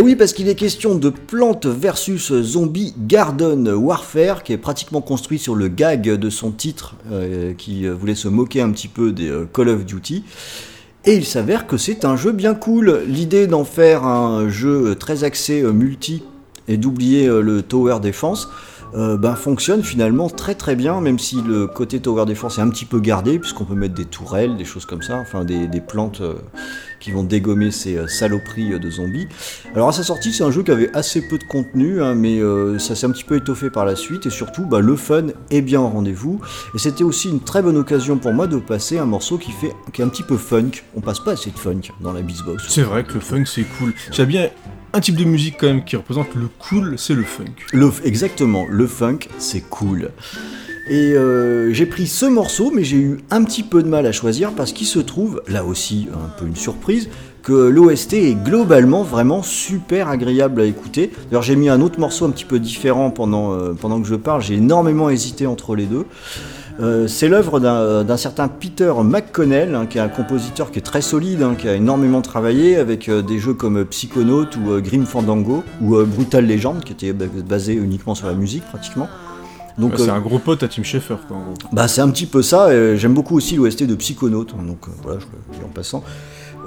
Et 0.00 0.02
oui, 0.02 0.16
parce 0.16 0.32
qu'il 0.32 0.48
est 0.48 0.54
question 0.54 0.94
de 0.94 1.10
Plante 1.10 1.66
versus 1.66 2.32
Zombie 2.40 2.94
Garden 2.96 3.68
Warfare, 3.68 4.42
qui 4.42 4.54
est 4.54 4.56
pratiquement 4.56 5.02
construit 5.02 5.38
sur 5.38 5.54
le 5.54 5.68
gag 5.68 6.00
de 6.00 6.30
son 6.30 6.52
titre, 6.52 6.94
euh, 7.12 7.52
qui 7.52 7.86
euh, 7.86 7.92
voulait 7.92 8.14
se 8.14 8.26
moquer 8.26 8.62
un 8.62 8.70
petit 8.70 8.88
peu 8.88 9.12
des 9.12 9.28
euh, 9.28 9.46
Call 9.52 9.68
of 9.68 9.84
Duty. 9.84 10.24
Et 11.04 11.16
il 11.16 11.26
s'avère 11.26 11.66
que 11.66 11.76
c'est 11.76 12.06
un 12.06 12.16
jeu 12.16 12.32
bien 12.32 12.54
cool. 12.54 13.02
L'idée 13.06 13.46
d'en 13.46 13.64
faire 13.64 14.06
un 14.06 14.48
jeu 14.48 14.94
très 14.94 15.22
axé 15.22 15.62
multi 15.64 16.22
et 16.66 16.78
d'oublier 16.78 17.26
le 17.26 17.60
Tower 17.60 17.98
Defense 18.00 18.48
ben, 18.94 19.34
fonctionne 19.34 19.82
finalement 19.82 20.30
très 20.30 20.54
très 20.54 20.76
bien, 20.76 21.02
même 21.02 21.18
si 21.18 21.42
le 21.42 21.66
côté 21.66 22.00
Tower 22.00 22.24
Defense 22.24 22.56
est 22.58 22.62
un 22.62 22.70
petit 22.70 22.86
peu 22.86 23.00
gardé, 23.00 23.38
puisqu'on 23.38 23.64
peut 23.64 23.74
mettre 23.74 23.94
des 23.94 24.04
tourelles, 24.06 24.56
des 24.56 24.64
choses 24.64 24.84
comme 24.84 25.02
ça, 25.02 25.18
enfin 25.18 25.44
des, 25.44 25.68
plantes 25.80 26.22
qui 27.00 27.10
vont 27.10 27.24
dégommer 27.24 27.70
ces 27.70 27.96
euh, 27.96 28.06
saloperies 28.06 28.74
euh, 28.74 28.78
de 28.78 28.90
zombies. 28.90 29.26
Alors 29.74 29.88
à 29.88 29.92
sa 29.92 30.02
sortie, 30.02 30.32
c'est 30.32 30.44
un 30.44 30.50
jeu 30.50 30.62
qui 30.62 30.70
avait 30.70 30.94
assez 30.94 31.26
peu 31.26 31.38
de 31.38 31.44
contenu, 31.44 32.02
hein, 32.02 32.14
mais 32.14 32.38
euh, 32.38 32.78
ça 32.78 32.94
s'est 32.94 33.06
un 33.06 33.10
petit 33.10 33.24
peu 33.24 33.36
étoffé 33.36 33.70
par 33.70 33.84
la 33.84 33.96
suite, 33.96 34.26
et 34.26 34.30
surtout 34.30 34.66
bah, 34.66 34.80
le 34.80 34.94
fun 34.96 35.28
est 35.50 35.62
bien 35.62 35.80
au 35.80 35.88
rendez-vous. 35.88 36.40
Et 36.74 36.78
c'était 36.78 37.04
aussi 37.04 37.28
une 37.28 37.40
très 37.40 37.62
bonne 37.62 37.76
occasion 37.76 38.18
pour 38.18 38.32
moi 38.32 38.46
de 38.46 38.58
passer 38.58 38.98
un 38.98 39.06
morceau 39.06 39.38
qui, 39.38 39.50
fait, 39.50 39.72
qui 39.92 40.02
est 40.02 40.04
un 40.04 40.08
petit 40.08 40.22
peu 40.22 40.36
funk. 40.36 40.70
On 40.94 41.00
passe 41.00 41.20
pas 41.20 41.32
assez 41.32 41.50
de 41.50 41.58
funk 41.58 41.92
dans 42.00 42.12
la 42.12 42.22
Beatbox. 42.22 42.64
C'est 42.68 42.82
vrai 42.82 43.04
que 43.04 43.14
le 43.14 43.20
funk 43.20 43.44
c'est 43.46 43.64
cool. 43.78 43.94
J'aime 44.12 44.28
bien 44.28 44.50
un 44.92 45.00
type 45.00 45.16
de 45.16 45.24
musique 45.24 45.56
quand 45.58 45.68
même 45.68 45.84
qui 45.84 45.96
représente 45.96 46.34
le 46.34 46.48
cool, 46.58 46.98
c'est 46.98 47.14
le 47.14 47.22
funk. 47.22 47.44
Le, 47.72 47.90
exactement, 48.04 48.66
le 48.68 48.86
funk, 48.86 49.20
c'est 49.38 49.60
cool. 49.60 50.10
Et 50.88 51.12
euh, 51.14 51.72
j'ai 51.72 51.86
pris 51.86 52.06
ce 52.06 52.26
morceau, 52.26 52.72
mais 52.74 52.82
j'ai 52.84 52.96
eu 52.96 53.18
un 53.30 53.44
petit 53.44 53.62
peu 53.62 53.82
de 53.82 53.88
mal 53.88 54.06
à 54.06 54.12
choisir 54.12 54.52
parce 54.52 54.72
qu'il 54.72 54.86
se 54.86 54.98
trouve, 54.98 55.42
là 55.46 55.64
aussi 55.64 56.08
un 56.12 56.28
peu 56.38 56.46
une 56.46 56.56
surprise, 56.56 57.08
que 57.42 57.52
l'OST 57.52 58.14
est 58.14 58.34
globalement 58.34 59.02
vraiment 59.02 59.42
super 59.42 60.08
agréable 60.08 60.60
à 60.60 60.64
écouter. 60.64 61.10
D'ailleurs 61.30 61.42
j'ai 61.42 61.56
mis 61.56 61.68
un 61.68 61.80
autre 61.80 62.00
morceau 62.00 62.24
un 62.24 62.30
petit 62.30 62.44
peu 62.44 62.58
différent 62.58 63.10
pendant, 63.10 63.52
euh, 63.52 63.72
pendant 63.72 64.00
que 64.00 64.06
je 64.08 64.14
parle, 64.16 64.42
j'ai 64.42 64.54
énormément 64.54 65.10
hésité 65.10 65.46
entre 65.46 65.76
les 65.76 65.86
deux. 65.86 66.06
Euh, 66.80 67.06
c'est 67.06 67.28
l'œuvre 67.28 67.60
d'un 67.60 68.16
certain 68.16 68.48
Peter 68.48 68.92
McConnell, 69.04 69.74
hein, 69.74 69.86
qui 69.86 69.98
est 69.98 70.00
un 70.00 70.08
compositeur 70.08 70.70
qui 70.70 70.78
est 70.78 70.82
très 70.82 71.02
solide, 71.02 71.42
hein, 71.42 71.54
qui 71.56 71.68
a 71.68 71.74
énormément 71.74 72.22
travaillé 72.22 72.76
avec 72.76 73.08
des 73.10 73.38
jeux 73.38 73.54
comme 73.54 73.84
Psychonaut 73.84 74.46
ou 74.56 74.80
Grim 74.80 75.04
Fandango 75.04 75.62
ou 75.82 75.96
Brutal 76.04 76.46
Legend, 76.46 76.82
qui 76.82 76.92
était 76.94 77.12
ba- 77.12 77.26
basé 77.46 77.74
uniquement 77.74 78.14
sur 78.14 78.28
la 78.28 78.34
musique 78.34 78.64
pratiquement. 78.64 79.08
Donc 79.78 79.92
Ouais, 79.92 79.98
c'est 79.98 80.10
euh, 80.10 80.14
un 80.14 80.20
gros 80.20 80.38
pote 80.38 80.62
à 80.62 80.68
Tim 80.68 80.82
Schafer 80.82 81.16
quoi 81.26 81.36
en 81.36 81.40
gros. 81.40 81.54
bah, 81.72 81.88
c'est 81.88 82.00
un 82.00 82.10
petit 82.10 82.26
peu 82.26 82.42
ça. 82.42 82.68
J'aime 82.96 83.14
beaucoup 83.14 83.36
aussi 83.36 83.56
l'OST 83.56 83.84
de 83.84 83.94
Psychonaut, 83.94 84.46
hein, 84.52 84.62
donc 84.66 84.86
euh, 84.88 84.90
voilà, 85.02 85.18
je 85.20 85.26
le 85.26 85.58
dis 85.58 85.64
en 85.64 85.68
passant. 85.68 86.02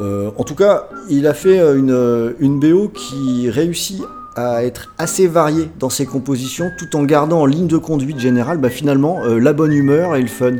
Euh, 0.02 0.32
en 0.38 0.44
tout 0.44 0.56
cas, 0.56 0.88
il 1.10 1.28
a 1.28 1.34
fait 1.34 1.60
une, 1.78 2.34
une 2.39 2.60
BO 2.60 2.89
qui 2.89 3.50
réussit 3.50 4.02
à 4.36 4.63
être 4.63 4.92
assez 4.98 5.28
variée 5.28 5.70
dans 5.78 5.92
ses 5.92 6.08
compositions, 6.08 6.72
tout 6.80 6.96
en 6.96 7.04
gardant 7.04 7.42
en 7.42 7.46
ligne 7.46 7.68
de 7.68 7.78
conduite 7.78 8.18
générale, 8.20 8.58
bah, 8.58 8.72
finalement, 8.72 9.20
euh, 9.24 9.38
la 9.39 9.54
bonne 9.54 9.72
humeur 9.74 10.16
et 10.16 10.22
le 10.22 10.28
fun. 10.28 10.54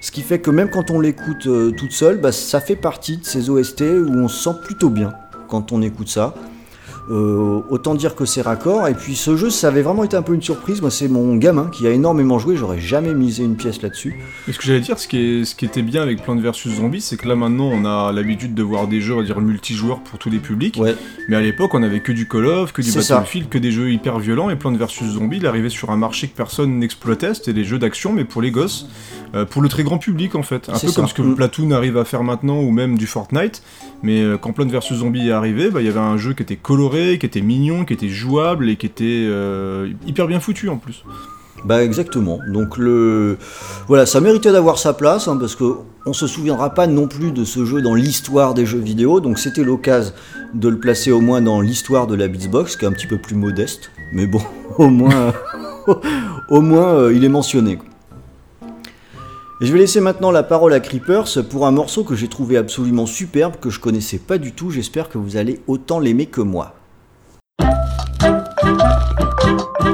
Ce 0.00 0.10
qui 0.10 0.20
fait 0.20 0.38
que 0.40 0.50
même 0.50 0.68
quand 0.68 0.90
on 0.90 1.00
l'écoute 1.00 1.46
euh, 1.46 1.70
toute 1.70 1.92
seule, 1.92 2.20
bah, 2.20 2.32
ça 2.32 2.60
fait 2.60 2.76
partie 2.76 3.16
de 3.16 3.24
ces 3.24 3.48
OST 3.48 3.80
où 3.80 4.12
on 4.16 4.28
se 4.28 4.44
sent 4.44 4.56
plutôt 4.62 4.90
bien. 4.90 5.14
quand 5.48 5.72
on 5.72 5.80
écoute 5.80 6.08
ça. 6.08 6.34
Euh, 7.10 7.60
autant 7.68 7.94
dire 7.94 8.14
que 8.14 8.24
c'est 8.24 8.40
raccord. 8.40 8.88
Et 8.88 8.94
puis 8.94 9.14
ce 9.14 9.36
jeu, 9.36 9.50
ça 9.50 9.68
avait 9.68 9.82
vraiment 9.82 10.04
été 10.04 10.16
un 10.16 10.22
peu 10.22 10.32
une 10.32 10.42
surprise. 10.42 10.80
Moi, 10.80 10.90
c'est 10.90 11.08
mon 11.08 11.36
gamin 11.36 11.68
qui 11.70 11.86
a 11.86 11.90
énormément 11.90 12.38
joué. 12.38 12.56
J'aurais 12.56 12.80
jamais 12.80 13.12
misé 13.12 13.44
une 13.44 13.56
pièce 13.56 13.82
là-dessus. 13.82 14.18
Et 14.48 14.52
ce 14.52 14.58
que 14.58 14.64
j'allais 14.64 14.80
dire, 14.80 14.98
ce 14.98 15.06
qui, 15.06 15.18
est, 15.18 15.44
ce 15.44 15.54
qui 15.54 15.66
était 15.66 15.82
bien 15.82 16.02
avec 16.02 16.22
Plants 16.22 16.36
vs 16.36 16.52
Zombies, 16.68 17.02
c'est 17.02 17.16
que 17.16 17.28
là 17.28 17.36
maintenant 17.36 17.66
on 17.66 17.84
a 17.84 18.10
l'habitude 18.12 18.54
de 18.54 18.62
voir 18.62 18.86
des 18.86 19.00
jeux, 19.02 19.14
va 19.14 19.22
dire 19.22 19.40
multijoueurs 19.40 20.00
pour 20.00 20.18
tous 20.18 20.30
les 20.30 20.38
publics. 20.38 20.78
Ouais, 20.80 20.94
Mais 21.28 21.36
à 21.36 21.40
l'époque, 21.42 21.74
on 21.74 21.82
avait 21.82 22.00
que 22.00 22.12
du 22.12 22.26
Call 22.26 22.46
of, 22.46 22.72
que 22.72 22.80
du 22.80 22.90
ça. 22.90 23.16
Battlefield, 23.16 23.48
que 23.50 23.58
des 23.58 23.70
jeux 23.72 23.92
hyper 23.92 24.18
violents. 24.18 24.48
Et 24.48 24.56
Plants 24.56 24.72
vs 24.72 25.04
Zombies, 25.12 25.38
il 25.38 25.46
arrivait 25.46 25.68
sur 25.68 25.90
un 25.90 25.96
marché 25.96 26.28
que 26.28 26.36
personne 26.36 26.78
n'exploitait. 26.78 27.34
C'était 27.34 27.52
des 27.52 27.64
jeux 27.64 27.78
d'action, 27.78 28.12
mais 28.12 28.24
pour 28.24 28.40
les 28.40 28.50
gosses, 28.50 28.88
euh, 29.34 29.44
pour 29.44 29.60
le 29.60 29.68
très 29.68 29.82
grand 29.82 29.98
public 29.98 30.34
en 30.36 30.42
fait. 30.42 30.68
Un 30.70 30.78
peu 30.78 30.88
ça. 30.88 30.92
comme 30.94 31.08
ce 31.08 31.14
que 31.14 31.22
Mm. 31.24 31.36
Platoon 31.36 31.70
arrive 31.72 31.96
à 31.96 32.04
faire 32.04 32.22
maintenant, 32.22 32.60
ou 32.60 32.70
même 32.70 32.96
du 32.96 33.06
Fortnite. 33.06 33.62
Mais 34.02 34.20
euh, 34.20 34.36
quand 34.38 34.52
Plants 34.52 34.66
vs 34.66 34.94
Zombies 34.94 35.28
est 35.28 35.32
arrivé, 35.32 35.70
bah, 35.70 35.80
il 35.80 35.86
y 35.86 35.88
avait 35.88 35.98
un 35.98 36.16
jeu 36.16 36.34
qui 36.34 36.42
était 36.42 36.56
coloré, 36.56 36.93
qui 37.18 37.26
était 37.26 37.40
mignon, 37.40 37.84
qui 37.84 37.92
était 37.92 38.08
jouable 38.08 38.68
et 38.68 38.76
qui 38.76 38.86
était 38.86 39.26
euh, 39.28 39.90
hyper 40.06 40.26
bien 40.26 40.40
foutu 40.40 40.68
en 40.68 40.76
plus. 40.76 41.04
bah 41.64 41.82
exactement. 41.82 42.38
Donc 42.48 42.76
le, 42.78 43.38
voilà, 43.88 44.06
ça 44.06 44.20
méritait 44.20 44.52
d'avoir 44.52 44.78
sa 44.78 44.92
place 44.92 45.28
hein, 45.28 45.36
parce 45.38 45.54
que 45.56 45.64
on 46.06 46.12
se 46.12 46.26
souviendra 46.26 46.70
pas 46.70 46.86
non 46.86 47.08
plus 47.08 47.32
de 47.32 47.44
ce 47.44 47.64
jeu 47.64 47.80
dans 47.80 47.94
l'histoire 47.94 48.54
des 48.54 48.66
jeux 48.66 48.78
vidéo. 48.78 49.20
Donc 49.20 49.38
c'était 49.38 49.64
l'occasion 49.64 50.12
de 50.52 50.68
le 50.68 50.78
placer 50.78 51.10
au 51.10 51.20
moins 51.20 51.40
dans 51.40 51.60
l'histoire 51.60 52.06
de 52.06 52.14
la 52.14 52.28
Beatsbox, 52.28 52.76
qui 52.76 52.84
est 52.84 52.88
un 52.88 52.92
petit 52.92 53.06
peu 53.06 53.18
plus 53.18 53.34
modeste. 53.34 53.90
Mais 54.12 54.26
bon, 54.26 54.42
au 54.78 54.88
moins, 54.88 55.32
au 56.48 56.60
moins, 56.60 56.94
euh, 56.94 57.14
il 57.14 57.24
est 57.24 57.28
mentionné. 57.28 57.78
Et 59.60 59.66
je 59.66 59.72
vais 59.72 59.78
laisser 59.78 60.00
maintenant 60.00 60.30
la 60.30 60.42
parole 60.42 60.72
à 60.74 60.80
Creepers 60.80 61.44
pour 61.48 61.66
un 61.66 61.70
morceau 61.70 62.02
que 62.04 62.16
j'ai 62.16 62.28
trouvé 62.28 62.56
absolument 62.56 63.06
superbe, 63.06 63.54
que 63.60 63.70
je 63.70 63.80
connaissais 63.80 64.18
pas 64.18 64.36
du 64.36 64.52
tout. 64.52 64.70
J'espère 64.70 65.08
que 65.08 65.16
vous 65.16 65.36
allez 65.36 65.60
autant 65.68 66.00
l'aimer 66.00 66.26
que 66.26 66.40
moi. 66.40 66.74
Thank 68.24 69.84
you. 69.84 69.93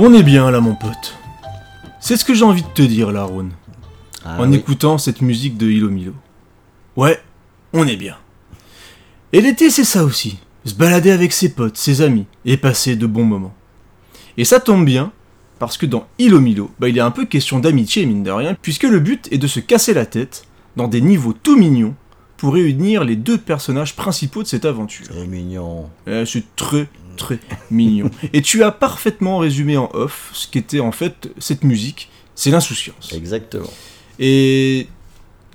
On 0.00 0.14
est 0.14 0.22
bien 0.22 0.48
là, 0.52 0.60
mon 0.60 0.76
pote. 0.76 1.16
C'est 2.00 2.16
ce 2.16 2.24
que 2.24 2.32
j'ai 2.32 2.44
envie 2.44 2.62
de 2.62 2.68
te 2.68 2.82
dire 2.82 3.10
là, 3.10 3.24
Ron, 3.24 3.48
Ah 4.24 4.40
en 4.40 4.48
oui. 4.50 4.56
écoutant 4.56 4.96
cette 4.96 5.20
musique 5.22 5.56
de 5.58 5.68
Hilo 5.68 5.90
Milo. 5.90 6.14
Ouais, 6.96 7.20
on 7.72 7.84
est 7.84 7.96
bien. 7.96 8.16
Et 9.32 9.40
l'été, 9.40 9.70
c'est 9.70 9.82
ça 9.84 10.04
aussi. 10.04 10.38
Se 10.64 10.74
balader 10.74 11.10
avec 11.10 11.32
ses 11.32 11.48
potes, 11.52 11.76
ses 11.76 12.00
amis, 12.00 12.26
et 12.44 12.56
passer 12.56 12.94
de 12.94 13.06
bons 13.06 13.24
moments. 13.24 13.54
Et 14.36 14.44
ça 14.44 14.60
tombe 14.60 14.84
bien, 14.84 15.10
parce 15.58 15.76
que 15.76 15.86
dans 15.86 16.06
Hilo 16.18 16.40
Milo, 16.40 16.70
bah, 16.78 16.88
il 16.88 16.96
est 16.96 17.00
un 17.00 17.10
peu 17.10 17.24
question 17.26 17.58
d'amitié, 17.58 18.06
mine 18.06 18.22
de 18.22 18.30
rien, 18.30 18.56
puisque 18.62 18.84
le 18.84 19.00
but 19.00 19.26
est 19.32 19.38
de 19.38 19.48
se 19.48 19.58
casser 19.58 19.94
la 19.94 20.06
tête, 20.06 20.44
dans 20.76 20.86
des 20.86 21.00
niveaux 21.00 21.32
tout 21.32 21.56
mignons, 21.58 21.96
pour 22.36 22.54
réunir 22.54 23.02
les 23.02 23.16
deux 23.16 23.38
personnages 23.38 23.96
principaux 23.96 24.44
de 24.44 24.48
cette 24.48 24.64
aventure. 24.64 25.06
C'est 25.10 25.26
mignon. 25.26 25.90
Eh, 26.06 26.24
c'est 26.24 26.44
très 26.54 26.86
très 27.18 27.38
mignon. 27.70 28.10
Et 28.32 28.40
tu 28.40 28.62
as 28.64 28.72
parfaitement 28.72 29.38
résumé 29.38 29.76
en 29.76 29.90
off 29.92 30.30
ce 30.32 30.48
qu'était 30.48 30.80
en 30.80 30.92
fait 30.92 31.30
cette 31.38 31.64
musique, 31.64 32.08
c'est 32.34 32.50
l'insouciance. 32.50 33.12
Exactement. 33.12 33.68
Et 34.18 34.88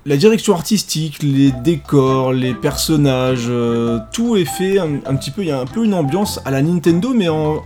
la 0.06 0.18
direction 0.18 0.54
artistique, 0.54 1.24
les 1.24 1.52
décors, 1.52 2.34
les 2.34 2.54
personnages, 2.54 3.48
euh, 3.48 4.00
tout 4.12 4.36
est 4.36 4.46
fait 4.46 4.78
un, 4.78 5.00
un 5.06 5.16
petit 5.16 5.32
peu, 5.32 5.42
il 5.42 5.48
y 5.48 5.52
a 5.52 5.60
un 5.60 5.66
peu 5.66 5.84
une 5.84 5.94
ambiance 5.94 6.40
à 6.46 6.52
la 6.52 6.62
Nintendo, 6.62 7.14
mais 7.14 7.30
en 7.30 7.64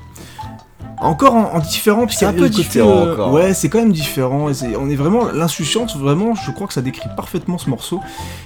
encore 1.00 1.36
en, 1.36 1.54
en 1.54 1.60
différent, 1.60 2.02
parce 2.02 2.14
C'est 2.14 2.26
qu'il 2.26 2.26
y 2.26 2.30
a 2.30 2.30
un 2.30 2.34
peu 2.34 2.50
côté, 2.50 2.64
différent 2.64 3.06
euh. 3.06 3.30
Ouais, 3.30 3.54
c'est 3.54 3.70
quand 3.70 3.80
même 3.80 3.91
différent. 3.91 4.50
on 4.80 4.89
est 4.89 4.95
vraiment 4.95 5.32
l'insouciance, 5.32 5.95
vraiment. 5.95 6.34
Je 6.36 6.52
crois 6.52 6.68
que 6.68 6.74
ça 6.74 6.82
décrit 6.82 7.10
parfaitement 7.16 7.58
ce 7.58 7.70
morceau. 7.70 8.02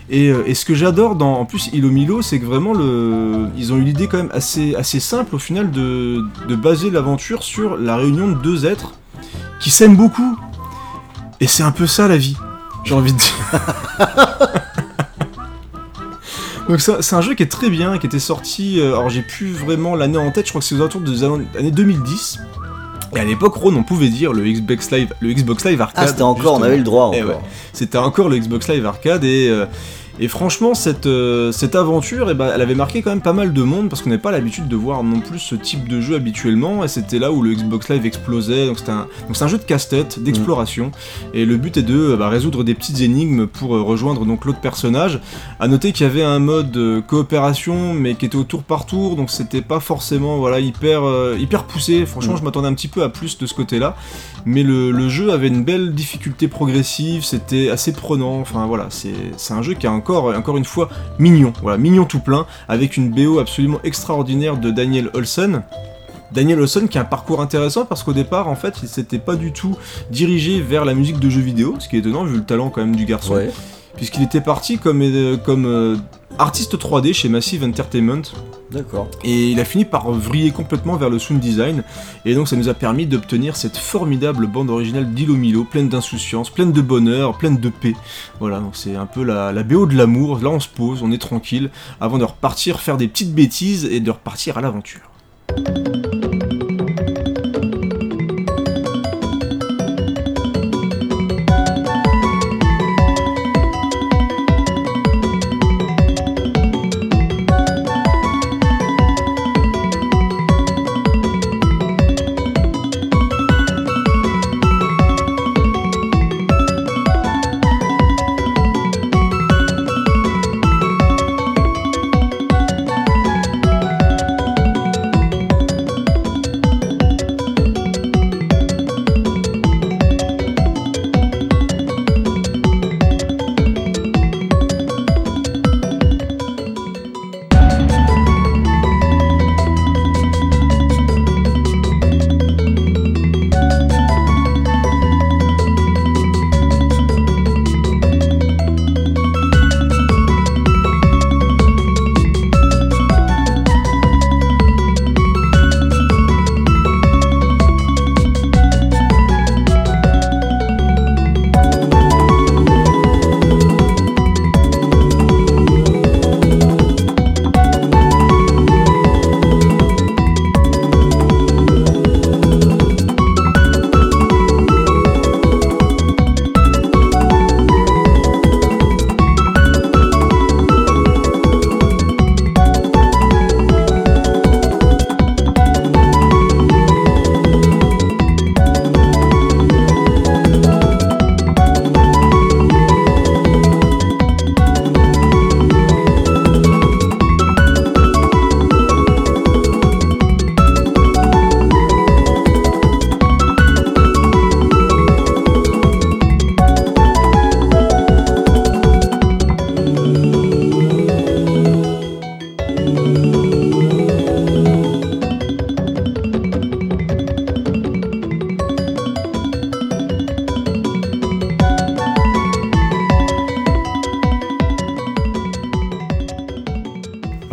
Et, 0.10 0.30
euh, 0.30 0.44
et 0.46 0.54
ce 0.54 0.66
que 0.66 0.76
j'adore 0.76 1.16
dans, 1.16 1.34
en 1.36 1.46
plus, 1.46 1.70
Hilo 1.74 1.90
Milo, 1.90 2.22
c'est 2.22 2.40
que 2.40 2.46
vraiment 2.46 2.74
le, 2.74 3.48
ils 3.58 3.72
ont 3.72 3.78
eu 3.78 3.84
l'idée 3.84 4.08
quand 4.08 4.18
même 4.18 4.32
assez, 4.34 4.76
assez 4.76 5.00
simple 5.00 5.36
au 5.36 5.40
final 5.40 5.72
de, 5.72 6.24
de 6.48 6.56
baser 6.56 6.90
l'aventure 6.90 7.44
sur 7.44 7.78
la 7.78 7.96
réunion 7.96 8.28
de 8.28 8.36
deux 8.36 8.66
êtres 8.66 8.94
qui 9.60 9.70
s'aiment 9.70 9.96
beaucoup. 9.96 10.38
Et 11.40 11.48
c'est 11.48 11.64
un 11.64 11.72
peu 11.72 11.88
ça 11.88 12.08
la 12.08 12.18
vie, 12.18 12.38
j'ai 12.84 12.94
envie 12.94 13.14
de 13.14 13.18
dire. 13.18 13.34
Donc 16.72 16.80
c'est 16.80 17.14
un 17.16 17.20
jeu 17.20 17.34
qui 17.34 17.44
est 17.44 17.52
très 17.52 17.70
bien, 17.70 17.98
qui 17.98 18.08
était 18.08 18.18
sorti, 18.18 18.80
euh, 18.80 18.94
alors 18.94 19.10
j'ai 19.10 19.24
plus 19.24 19.52
vraiment 19.52 19.94
l'année 19.94 20.18
en 20.18 20.32
tête, 20.32 20.46
je 20.46 20.52
crois 20.52 20.62
que 20.62 20.66
c'est 20.66 20.74
aux 20.74 20.80
alentours 20.80 21.02
des 21.02 21.22
années 21.26 21.46
années 21.60 21.70
2010. 21.72 22.40
Et 23.14 23.20
à 23.20 23.26
l'époque, 23.26 23.56
Ron, 23.56 23.76
on 23.76 23.84
pouvait 23.84 24.08
dire 24.08 24.32
le 24.32 24.42
Xbox 24.44 24.90
Live, 24.90 25.14
le 25.20 25.34
Xbox 25.34 25.66
Live 25.66 25.82
Arcade. 25.82 26.06
Ah, 26.06 26.08
c'était 26.08 26.22
encore, 26.22 26.54
on 26.54 26.64
avait 26.64 26.78
le 26.78 26.84
droit 26.84 27.12
Eh 27.14 27.24
encore. 27.24 27.36
ouais. 27.36 27.42
C'était 27.74 27.98
encore 27.98 28.30
le 28.30 28.38
Xbox 28.38 28.70
Live 28.70 28.86
Arcade 28.86 29.26
et, 29.26 29.50
euh, 29.50 29.66
et 30.20 30.28
franchement 30.28 30.74
cette, 30.74 31.06
euh, 31.06 31.52
cette 31.52 31.76
aventure 31.76 32.30
eh 32.32 32.34
ben, 32.34 32.52
elle 32.54 32.62
avait 32.62 32.76
marqué 32.76 33.02
quand 33.02 33.12
même 33.12 33.22
pas 33.22 33.34
mal 33.34 33.54
de 33.54 33.64
monde 33.64 33.90
parce 33.90 34.02
qu'on 34.02 34.10
n'avait 34.10 34.22
pas 34.22 34.32
l'habitude 34.32 34.68
de 34.68 34.76
voir 34.76 35.04
non 35.04 35.20
plus 35.20 35.40
ce 35.40 35.56
type 35.56 35.88
de 35.88 36.02
jeu 36.02 36.16
habituellement 36.16 36.84
et 36.84 36.88
c'était 36.88 37.20
là 37.20 37.32
où 37.32 37.42
le 37.42 37.54
Xbox 37.54 37.90
Live 37.90 38.06
explosait 38.06 38.68
donc 38.68 38.80
c'était 38.80 38.92
un, 38.92 39.08
donc 39.28 39.36
c'est 39.36 39.44
un 39.44 39.48
jeu 39.48 39.58
de 39.58 39.64
casse-tête, 39.64 40.22
d'exploration 40.22 40.92
et 41.34 41.46
le 41.46 41.58
but 41.58 41.78
est 41.78 41.84
de 41.84 42.14
euh, 42.14 42.18
bah, 42.18 42.30
résoudre 42.30 42.64
des 42.64 42.74
petites 42.74 43.02
énigmes 43.02 43.46
pour 43.46 43.76
euh, 43.76 43.82
rejoindre 43.82 44.26
donc 44.26 44.46
l'autre 44.46 44.60
personnage. 44.60 45.20
À 45.60 45.68
noter 45.68 45.92
qu'il 45.92 46.06
y 46.06 46.10
avait 46.10 46.24
un 46.24 46.40
mode 46.40 46.78
coopération 47.08 47.94
mais 47.94 48.16
qui 48.16 48.26
était 48.26 48.36
au 48.36 48.44
tour 48.44 48.64
par 48.64 48.86
tour 48.86 49.16
donc 49.16 49.30
c'était 49.30 49.62
pas 49.62 49.80
forcément 49.80 50.38
voilà 50.38 50.60
hyper, 50.60 51.04
hyper 51.38 51.66
poussé. 51.66 52.06
Franchement 52.06 52.32
Mm. 52.34 52.38
je 52.38 52.44
m'attendais 52.44 52.68
un 52.68 52.74
petit 52.74 52.88
peu 52.88 53.04
à 53.04 53.10
plus 53.10 53.38
de 53.38 53.46
ce 53.46 53.54
côté-là 53.54 53.96
mais 54.46 54.64
le, 54.64 55.10
jeu 55.10 55.32
avait 55.32 55.48
une 55.48 55.64
belle 55.64 55.94
difficulté 55.94 56.48
progressive, 56.48 57.24
c'était 57.24 57.70
assez 57.70 57.92
prenant, 57.92 58.40
enfin 58.40 58.66
voilà, 58.66 58.88
c'est 58.90 59.54
un 59.54 59.62
jeu 59.62 59.74
qui 59.74 59.86
est 59.86 59.90
encore, 59.90 60.36
encore 60.36 60.58
une 60.58 60.66
fois 60.66 60.90
mignon, 61.20 61.54
voilà, 61.62 61.78
mignon 61.78 62.06
tout 62.06 62.20
plein, 62.20 62.46
avec 62.68 62.98
une 62.98 63.10
BO 63.10 63.40
absolument 63.40 63.80
extraordinaire 63.84 64.58
de 64.58 64.72
Daniel 64.72 65.10
Olsen. 65.14 65.64
Daniel 66.32 66.62
Olsen 66.62 66.88
qui 66.88 66.98
a 66.98 67.02
un 67.02 67.06
parcours 67.06 67.42
intéressant 67.42 67.84
parce 67.84 68.04
qu'au 68.04 68.14
départ 68.14 68.48
en 68.48 68.56
fait 68.56 68.76
il 68.84 68.88
s'était 68.88 69.20
pas 69.20 69.36
du 69.36 69.52
tout 69.52 69.76
dirigé 70.12 70.62
vers 70.62 70.86
la 70.86 70.94
musique 70.94 71.20
de 71.20 71.30
jeux 71.30 71.42
vidéo, 71.42 71.76
ce 71.80 71.90
qui 71.90 71.98
est 71.98 72.00
étonnant 72.00 72.24
vu 72.24 72.38
le 72.38 72.44
talent 72.46 72.70
quand 72.70 72.80
même 72.80 72.96
du 72.96 73.06
garçon. 73.06 73.38
Puisqu'il 73.96 74.24
était 74.24 74.42
parti 74.42 74.78
comme, 74.78 75.02
euh, 75.02 75.38
comme 75.38 75.66
euh, 75.66 75.98
artiste 76.40 76.78
3D 76.78 77.14
chez 77.14 77.30
Massive 77.30 77.64
Entertainment. 77.64 78.22
D'accord. 78.72 79.10
Et 79.24 79.50
il 79.50 79.60
a 79.60 79.66
fini 79.66 79.84
par 79.84 80.12
vriller 80.12 80.52
complètement 80.52 80.96
vers 80.96 81.10
le 81.10 81.20
sound 81.20 81.42
design. 81.42 81.84
Et 82.24 82.36
donc 82.36 82.48
ça 82.48 82.56
nous 82.56 82.70
a 82.70 82.74
permis 82.74 83.06
d'obtenir 83.06 83.58
cette 83.58 83.76
formidable 83.76 84.48
bande 84.48 84.70
originale 84.70 85.12
d'Ilo 85.12 85.36
Milo, 85.36 85.66
pleine 85.66 85.90
d'insouciance, 85.90 86.50
pleine 86.50 86.72
de 86.72 86.82
bonheur, 86.82 87.38
pleine 87.38 87.58
de 87.58 87.70
paix. 87.70 87.96
Voilà, 88.40 88.60
donc 88.60 88.76
c'est 88.76 88.96
un 88.96 89.06
peu 89.06 89.24
la, 89.24 89.52
la 89.52 89.64
BO 89.64 89.86
de 89.88 89.96
l'amour. 89.96 90.40
Là 90.42 90.50
on 90.50 90.60
se 90.60 90.70
pose, 90.70 91.04
on 91.04 91.12
est 91.12 91.22
tranquille, 91.22 91.70
avant 92.00 92.18
de 92.18 92.24
repartir 92.24 92.80
faire 92.80 92.98
des 92.98 93.10
petites 93.10 93.34
bêtises 93.34 93.86
et 93.86 94.00
de 94.00 94.12
repartir 94.12 94.58
à 94.58 94.62
l'aventure. 94.62 95.02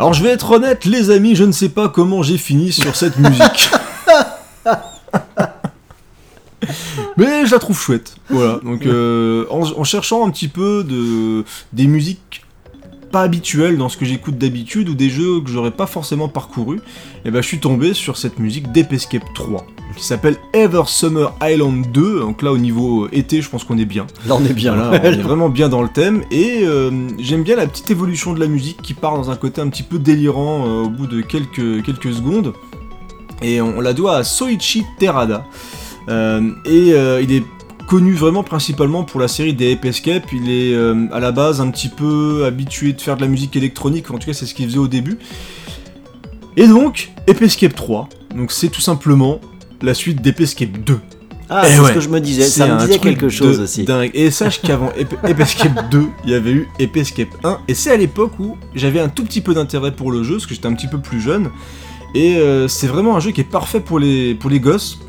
Alors 0.09 0.17
je 0.17 0.23
vais 0.23 0.31
être 0.31 0.49
honnête, 0.49 0.85
les 0.85 1.11
amis, 1.11 1.35
je 1.35 1.43
ne 1.43 1.51
sais 1.51 1.69
pas 1.69 1.87
comment 1.87 2.23
j'ai 2.23 2.39
fini 2.39 2.71
sur 2.71 2.95
cette 2.95 3.17
musique. 3.19 3.69
Mais 7.15 7.45
je 7.45 7.51
la 7.51 7.59
trouve 7.59 7.79
chouette. 7.79 8.15
Voilà. 8.27 8.59
Donc 8.63 8.87
euh, 8.87 9.45
en, 9.51 9.61
en 9.61 9.83
cherchant 9.83 10.25
un 10.25 10.31
petit 10.31 10.47
peu 10.47 10.83
de 10.83 11.45
des 11.73 11.85
musiques 11.85 12.43
pas 13.11 13.21
habituelles 13.21 13.77
dans 13.77 13.87
ce 13.87 13.97
que 13.97 14.05
j'écoute 14.05 14.39
d'habitude 14.39 14.89
ou 14.89 14.95
des 14.95 15.11
jeux 15.11 15.41
que 15.41 15.51
j'aurais 15.51 15.69
pas 15.69 15.85
forcément 15.85 16.27
parcouru, 16.27 16.79
et 17.23 17.29
ben 17.29 17.43
je 17.43 17.47
suis 17.47 17.59
tombé 17.59 17.93
sur 17.93 18.17
cette 18.17 18.39
musique 18.39 18.71
Deep 18.71 18.91
Escape 18.91 19.31
3 19.35 19.63
qui 19.99 20.05
s'appelle 20.05 20.37
Ever 20.53 20.83
Summer 20.87 21.33
Island 21.41 21.91
2. 21.91 22.19
Donc 22.19 22.41
là 22.41 22.51
au 22.51 22.57
niveau 22.57 23.07
été, 23.11 23.41
je 23.41 23.49
pense 23.49 23.63
qu'on 23.63 23.77
est 23.77 23.85
bien. 23.85 24.07
Là, 24.27 24.35
on 24.35 24.45
est 24.45 24.53
bien. 24.53 24.75
Voilà, 24.75 24.99
on 25.03 25.11
est 25.11 25.21
vraiment 25.21 25.49
bien 25.49 25.69
dans 25.69 25.81
le 25.81 25.89
thème 25.89 26.23
et 26.31 26.61
euh, 26.63 26.91
j'aime 27.19 27.43
bien 27.43 27.55
la 27.55 27.67
petite 27.67 27.91
évolution 27.91 28.33
de 28.33 28.39
la 28.39 28.47
musique 28.47 28.81
qui 28.81 28.93
part 28.93 29.15
dans 29.15 29.29
un 29.29 29.35
côté 29.35 29.61
un 29.61 29.69
petit 29.69 29.83
peu 29.83 29.99
délirant 29.99 30.65
euh, 30.65 30.83
au 30.83 30.89
bout 30.89 31.07
de 31.07 31.21
quelques, 31.21 31.83
quelques 31.83 32.13
secondes. 32.13 32.53
Et 33.41 33.61
on, 33.61 33.77
on 33.77 33.81
la 33.81 33.93
doit 33.93 34.17
à 34.17 34.23
Soichi 34.23 34.83
Terada. 34.97 35.45
Euh, 36.09 36.51
et 36.65 36.89
il 37.23 37.31
est 37.31 37.43
connu 37.89 38.13
vraiment 38.13 38.43
principalement 38.43 39.03
pour 39.03 39.19
la 39.19 39.27
série 39.27 39.55
des 39.55 39.73
Ape 39.73 39.83
Escape. 39.83 40.31
Il 40.31 40.51
est 40.51 40.75
euh, 40.75 41.07
à 41.11 41.19
la 41.19 41.31
base 41.31 41.59
un 41.59 41.71
petit 41.71 41.89
peu 41.89 42.45
habitué 42.45 42.93
de 42.93 43.01
faire 43.01 43.15
de 43.15 43.21
la 43.21 43.27
musique 43.27 43.55
électronique, 43.55 44.11
en 44.11 44.19
tout 44.19 44.27
cas 44.27 44.33
c'est 44.33 44.45
ce 44.45 44.53
qu'il 44.53 44.67
faisait 44.67 44.77
au 44.77 44.87
début. 44.87 45.17
Et 46.55 46.67
donc, 46.67 47.11
Ape 47.27 47.41
Escape 47.41 47.73
3, 47.73 48.07
donc 48.35 48.51
c'est 48.51 48.69
tout 48.69 48.79
simplement 48.79 49.41
la 49.81 49.93
suite 49.93 50.21
d'Ape 50.21 50.39
Escape 50.41 50.71
2. 50.85 50.99
Ah, 51.51 51.63
Eh 51.65 51.69
c'est 51.71 51.79
ouais. 51.79 51.87
ce 51.89 51.93
que 51.93 51.99
je 51.99 52.09
me 52.09 52.19
disais. 52.19 52.43
Ça 52.43 52.67
me 52.67 52.79
disait 52.79 52.99
quelque 52.99 53.29
chose 53.29 53.59
aussi. 53.59 53.83
dingue. 53.83 54.11
Et 54.13 54.29
sache 54.29 54.61
qu'avant 54.63 54.91
Escape 55.39 55.89
2, 55.89 56.03
il 56.25 56.29
y 56.29 56.33
avait 56.35 56.51
eu 56.51 56.67
Ape 56.79 56.95
Escape 56.97 57.29
1. 57.43 57.59
Et 57.67 57.73
c'est 57.73 57.91
à 57.91 57.97
l'époque 57.97 58.33
où 58.39 58.55
j'avais 58.75 58.99
un 58.99 59.09
tout 59.09 59.23
petit 59.23 59.41
peu 59.41 59.53
d'intérêt 59.55 59.91
pour 59.95 60.11
le 60.11 60.23
jeu, 60.23 60.33
parce 60.35 60.45
que 60.45 60.53
j'étais 60.53 60.67
un 60.67 60.73
petit 60.73 60.87
peu 60.87 60.99
plus 60.99 61.19
jeune. 61.19 61.49
Et 62.13 62.37
euh, 62.37 62.67
c'est 62.67 62.87
vraiment 62.87 63.15
un 63.15 63.19
jeu 63.19 63.31
qui 63.31 63.41
est 63.41 63.51
parfait 63.51 63.79
pour 63.79 63.99
les, 63.99 64.35
pour 64.35 64.49
les 64.49 64.59
gosses. 64.59 64.99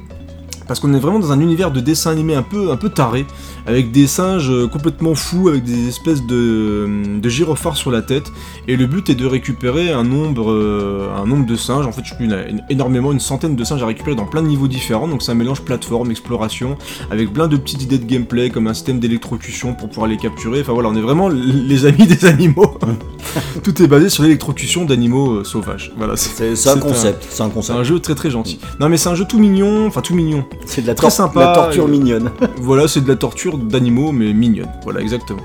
Parce 0.70 0.78
qu'on 0.78 0.94
est 0.94 1.00
vraiment 1.00 1.18
dans 1.18 1.32
un 1.32 1.40
univers 1.40 1.72
de 1.72 1.80
dessin 1.80 2.12
animé 2.12 2.36
un 2.36 2.44
peu, 2.44 2.70
un 2.70 2.76
peu 2.76 2.90
taré, 2.90 3.26
avec 3.66 3.90
des 3.90 4.06
singes 4.06 4.52
euh, 4.52 4.68
complètement 4.68 5.16
fous, 5.16 5.48
avec 5.48 5.64
des 5.64 5.88
espèces 5.88 6.24
de, 6.24 7.18
de 7.20 7.28
gyrophares 7.28 7.76
sur 7.76 7.90
la 7.90 8.02
tête. 8.02 8.30
Et 8.68 8.76
le 8.76 8.86
but 8.86 9.10
est 9.10 9.16
de 9.16 9.26
récupérer 9.26 9.90
un 9.90 10.04
nombre, 10.04 10.52
euh, 10.52 11.12
un 11.20 11.26
nombre 11.26 11.44
de 11.44 11.56
singes. 11.56 11.88
En 11.88 11.90
fait, 11.90 12.02
je 12.04 12.14
il 12.20 12.30
y 12.30 12.32
a 12.32 12.44
énormément, 12.70 13.10
une 13.10 13.18
centaine 13.18 13.56
de 13.56 13.64
singes 13.64 13.82
à 13.82 13.86
récupérer 13.86 14.14
dans 14.14 14.26
plein 14.26 14.42
de 14.42 14.46
niveaux 14.46 14.68
différents. 14.68 15.08
Donc 15.08 15.24
c'est 15.24 15.32
un 15.32 15.34
mélange 15.34 15.62
plateforme, 15.62 16.12
exploration, 16.12 16.78
avec 17.10 17.32
plein 17.32 17.48
de 17.48 17.56
petites 17.56 17.82
idées 17.82 17.98
de 17.98 18.04
gameplay, 18.04 18.50
comme 18.50 18.68
un 18.68 18.74
système 18.74 19.00
d'électrocution 19.00 19.74
pour 19.74 19.88
pouvoir 19.88 20.06
les 20.06 20.18
capturer. 20.18 20.60
Enfin 20.60 20.72
voilà, 20.72 20.88
on 20.88 20.94
est 20.94 21.00
vraiment 21.00 21.28
les 21.28 21.84
amis 21.84 22.06
des 22.06 22.26
animaux. 22.26 22.78
Tout 23.64 23.82
est 23.82 23.88
basé 23.88 24.08
sur 24.08 24.22
l'électrocution 24.22 24.84
d'animaux 24.84 25.32
euh, 25.32 25.44
sauvages. 25.44 25.92
Voilà, 25.96 26.16
C'est 26.16 26.68
un 26.68 26.78
concept. 26.78 27.26
C'est 27.28 27.72
un 27.72 27.82
jeu 27.82 27.98
très 27.98 28.14
très 28.14 28.30
gentil. 28.30 28.60
Non 28.78 28.88
mais 28.88 28.98
c'est 28.98 29.08
un 29.08 29.16
jeu 29.16 29.24
tout 29.24 29.40
mignon, 29.40 29.88
enfin 29.88 30.00
tout 30.00 30.14
mignon. 30.14 30.44
C'est 30.66 30.82
de 30.82 30.86
la, 30.86 30.94
très 30.94 31.06
tor- 31.08 31.12
sympa, 31.12 31.40
la 31.40 31.52
torture 31.54 31.84
euh, 31.84 31.88
mignonne. 31.88 32.30
Voilà, 32.60 32.86
c'est 32.88 33.00
de 33.00 33.08
la 33.08 33.16
torture 33.16 33.58
d'animaux, 33.58 34.12
mais 34.12 34.32
mignonne. 34.32 34.68
Voilà, 34.84 35.00
exactement. 35.00 35.40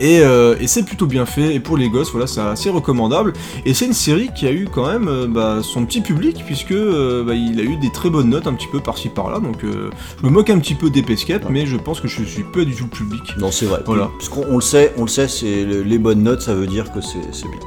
Et, 0.00 0.18
euh, 0.22 0.56
et 0.58 0.66
c'est 0.66 0.82
plutôt 0.82 1.06
bien 1.06 1.24
fait, 1.24 1.54
et 1.54 1.60
pour 1.60 1.76
les 1.76 1.88
gosses, 1.88 2.10
voilà, 2.10 2.26
c'est 2.26 2.40
assez 2.40 2.68
recommandable. 2.68 3.32
Et 3.64 3.74
c'est 3.74 3.86
une 3.86 3.92
série 3.92 4.28
qui 4.34 4.44
a 4.48 4.50
eu 4.52 4.66
quand 4.70 4.88
même 4.88 5.06
euh, 5.06 5.28
bah, 5.28 5.60
son 5.62 5.86
petit 5.86 6.00
public, 6.00 6.42
puisque 6.44 6.72
euh, 6.72 7.22
bah, 7.22 7.34
il 7.34 7.60
a 7.60 7.62
eu 7.62 7.76
des 7.76 7.92
très 7.92 8.10
bonnes 8.10 8.28
notes 8.28 8.48
un 8.48 8.54
petit 8.54 8.66
peu 8.66 8.80
par-ci 8.80 9.08
par-là. 9.08 9.38
Donc 9.38 9.58
je 9.62 10.26
me 10.26 10.30
moque 10.30 10.50
un 10.50 10.58
petit 10.58 10.74
peu 10.74 10.90
des 10.90 11.04
Escape, 11.12 11.44
mais 11.48 11.64
je 11.64 11.76
pense 11.76 12.00
que 12.00 12.08
je 12.08 12.24
suis 12.24 12.42
pas 12.42 12.64
du 12.64 12.74
tout 12.74 12.84
le 12.90 12.96
public. 12.96 13.22
Non, 13.38 13.52
c'est 13.52 13.66
vrai. 13.66 13.82
Voilà. 13.86 14.10
Parce 14.18 14.28
qu'on 14.28 14.44
on 14.50 14.56
le 14.56 14.62
sait, 14.62 14.92
on 14.98 15.02
le 15.02 15.08
sait, 15.08 15.28
c'est 15.28 15.64
le- 15.64 15.82
les 15.82 15.98
bonnes 15.98 16.24
notes, 16.24 16.40
ça 16.42 16.54
veut 16.56 16.66
dire 16.66 16.92
que 16.92 17.00
c'est 17.00 17.20
bien. 17.20 17.60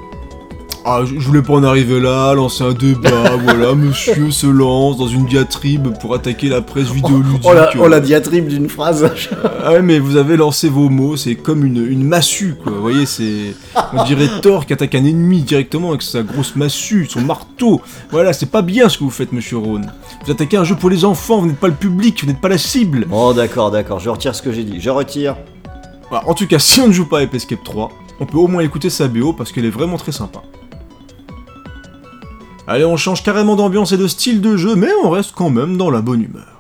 Ah, 0.89 1.01
je, 1.03 1.19
je 1.19 1.27
voulais 1.27 1.41
pas 1.41 1.51
en 1.51 1.65
arriver 1.65 1.99
là, 1.99 2.33
lancer 2.33 2.63
un 2.63 2.71
débat, 2.71 3.35
voilà, 3.43 3.75
monsieur 3.75 4.31
se 4.31 4.47
lance 4.47 4.95
dans 4.95 5.07
une 5.09 5.25
diatribe 5.25 5.89
pour 5.99 6.15
attaquer 6.15 6.47
la 6.47 6.61
presse 6.61 6.88
vidéoludique. 6.91 7.41
Oh 7.43 7.51
la, 7.53 7.69
oh 7.77 7.89
la 7.89 7.99
diatribe 7.99 8.47
d'une 8.47 8.69
phrase. 8.69 9.11
Ah 9.65 9.73
ouais, 9.73 9.81
mais 9.81 9.99
vous 9.99 10.15
avez 10.15 10.38
lancé 10.38 10.69
vos 10.69 10.88
mots, 10.88 11.17
c'est 11.17 11.35
comme 11.35 11.65
une, 11.65 11.85
une 11.85 12.05
massue, 12.05 12.55
quoi. 12.55 12.71
Vous 12.71 12.81
voyez, 12.81 13.05
c'est. 13.05 13.53
On 13.91 14.05
dirait 14.05 14.29
Thor 14.41 14.65
qui 14.65 14.71
attaque 14.71 14.95
un 14.95 15.03
ennemi 15.03 15.41
directement 15.41 15.89
avec 15.89 16.03
sa 16.03 16.23
grosse 16.23 16.55
massue, 16.55 17.05
son 17.09 17.19
marteau. 17.19 17.81
Voilà, 18.09 18.31
c'est 18.31 18.49
pas 18.49 18.61
bien 18.61 18.88
ce 18.88 18.97
que 18.97 19.03
vous 19.03 19.09
faites, 19.09 19.33
monsieur 19.33 19.57
Rhône. 19.57 19.91
Vous 20.25 20.31
attaquez 20.31 20.55
un 20.55 20.63
jeu 20.63 20.75
pour 20.75 20.89
les 20.89 21.03
enfants, 21.03 21.39
vous 21.39 21.47
n'êtes 21.47 21.59
pas 21.59 21.67
le 21.67 21.73
public, 21.73 22.21
vous 22.21 22.27
n'êtes 22.27 22.39
pas 22.39 22.47
la 22.47 22.57
cible. 22.57 23.07
Oh 23.11 23.33
d'accord, 23.33 23.71
d'accord, 23.71 23.99
je 23.99 24.09
retire 24.09 24.33
ce 24.33 24.41
que 24.41 24.53
j'ai 24.53 24.63
dit. 24.63 24.79
Je 24.79 24.89
retire. 24.89 25.35
Bah, 26.09 26.23
en 26.27 26.33
tout 26.33 26.47
cas, 26.47 26.59
si 26.59 26.79
on 26.79 26.88
ne 26.88 26.93
joue 26.93 27.07
pas 27.07 27.19
à 27.19 27.23
Ape 27.23 27.33
Escape 27.33 27.65
3, 27.65 27.91
on 28.21 28.25
peut 28.25 28.38
au 28.38 28.47
moins 28.47 28.61
écouter 28.61 28.89
sa 28.89 29.09
BO 29.09 29.33
parce 29.33 29.51
qu'elle 29.51 29.65
est 29.65 29.69
vraiment 29.69 29.97
très 29.97 30.13
sympa. 30.13 30.41
Allez, 32.70 32.84
on 32.84 32.97
change 32.97 33.24
carrément 33.24 33.55
d'ambiance 33.55 33.93
et 33.93 33.97
de 33.97 34.07
style 34.07 34.41
de 34.41 34.57
jeu, 34.57 34.76
mais 34.76 34.89
on 35.03 35.09
reste 35.09 35.32
quand 35.34 35.49
même 35.49 35.78
dans 35.78 35.89
la 35.89 36.01
bonne 36.01 36.22
humeur. 36.22 36.56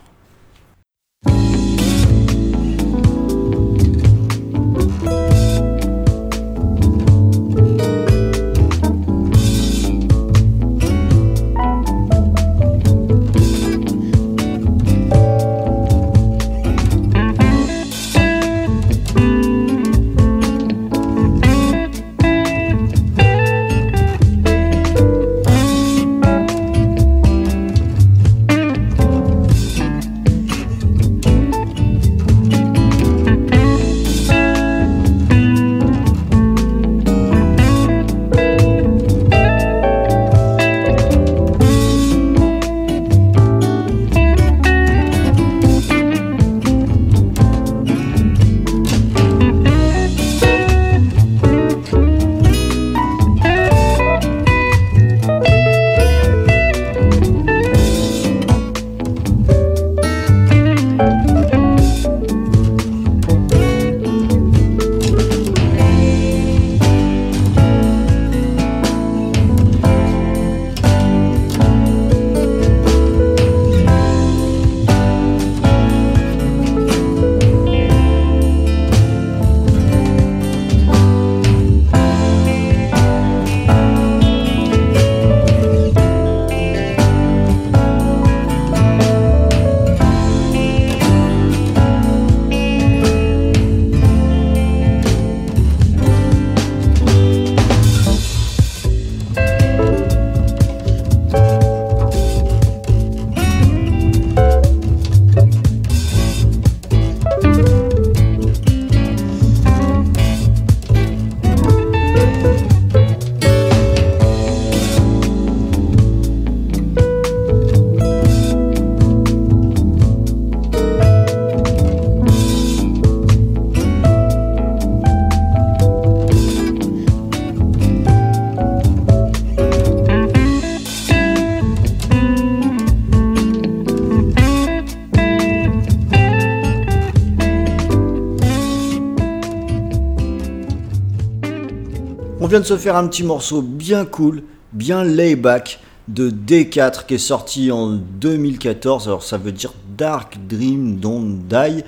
Vient 142.57 142.61
de 142.63 142.65
se 142.65 142.77
faire 142.77 142.95
un 142.95 143.07
petit 143.07 143.21
morceau 143.23 143.61
bien 143.61 144.03
cool, 144.05 144.41
bien 144.73 145.03
layback 145.03 145.79
de 146.07 146.31
D4 146.31 147.05
qui 147.05 147.13
est 147.13 147.17
sorti 147.19 147.71
en 147.71 147.91
2014. 147.91 149.07
Alors 149.07 149.21
ça 149.21 149.37
veut 149.37 149.51
dire 149.51 149.73
Dark 149.95 150.39
Dream 150.49 150.95
Don't 150.97 151.37
Die. 151.47 151.83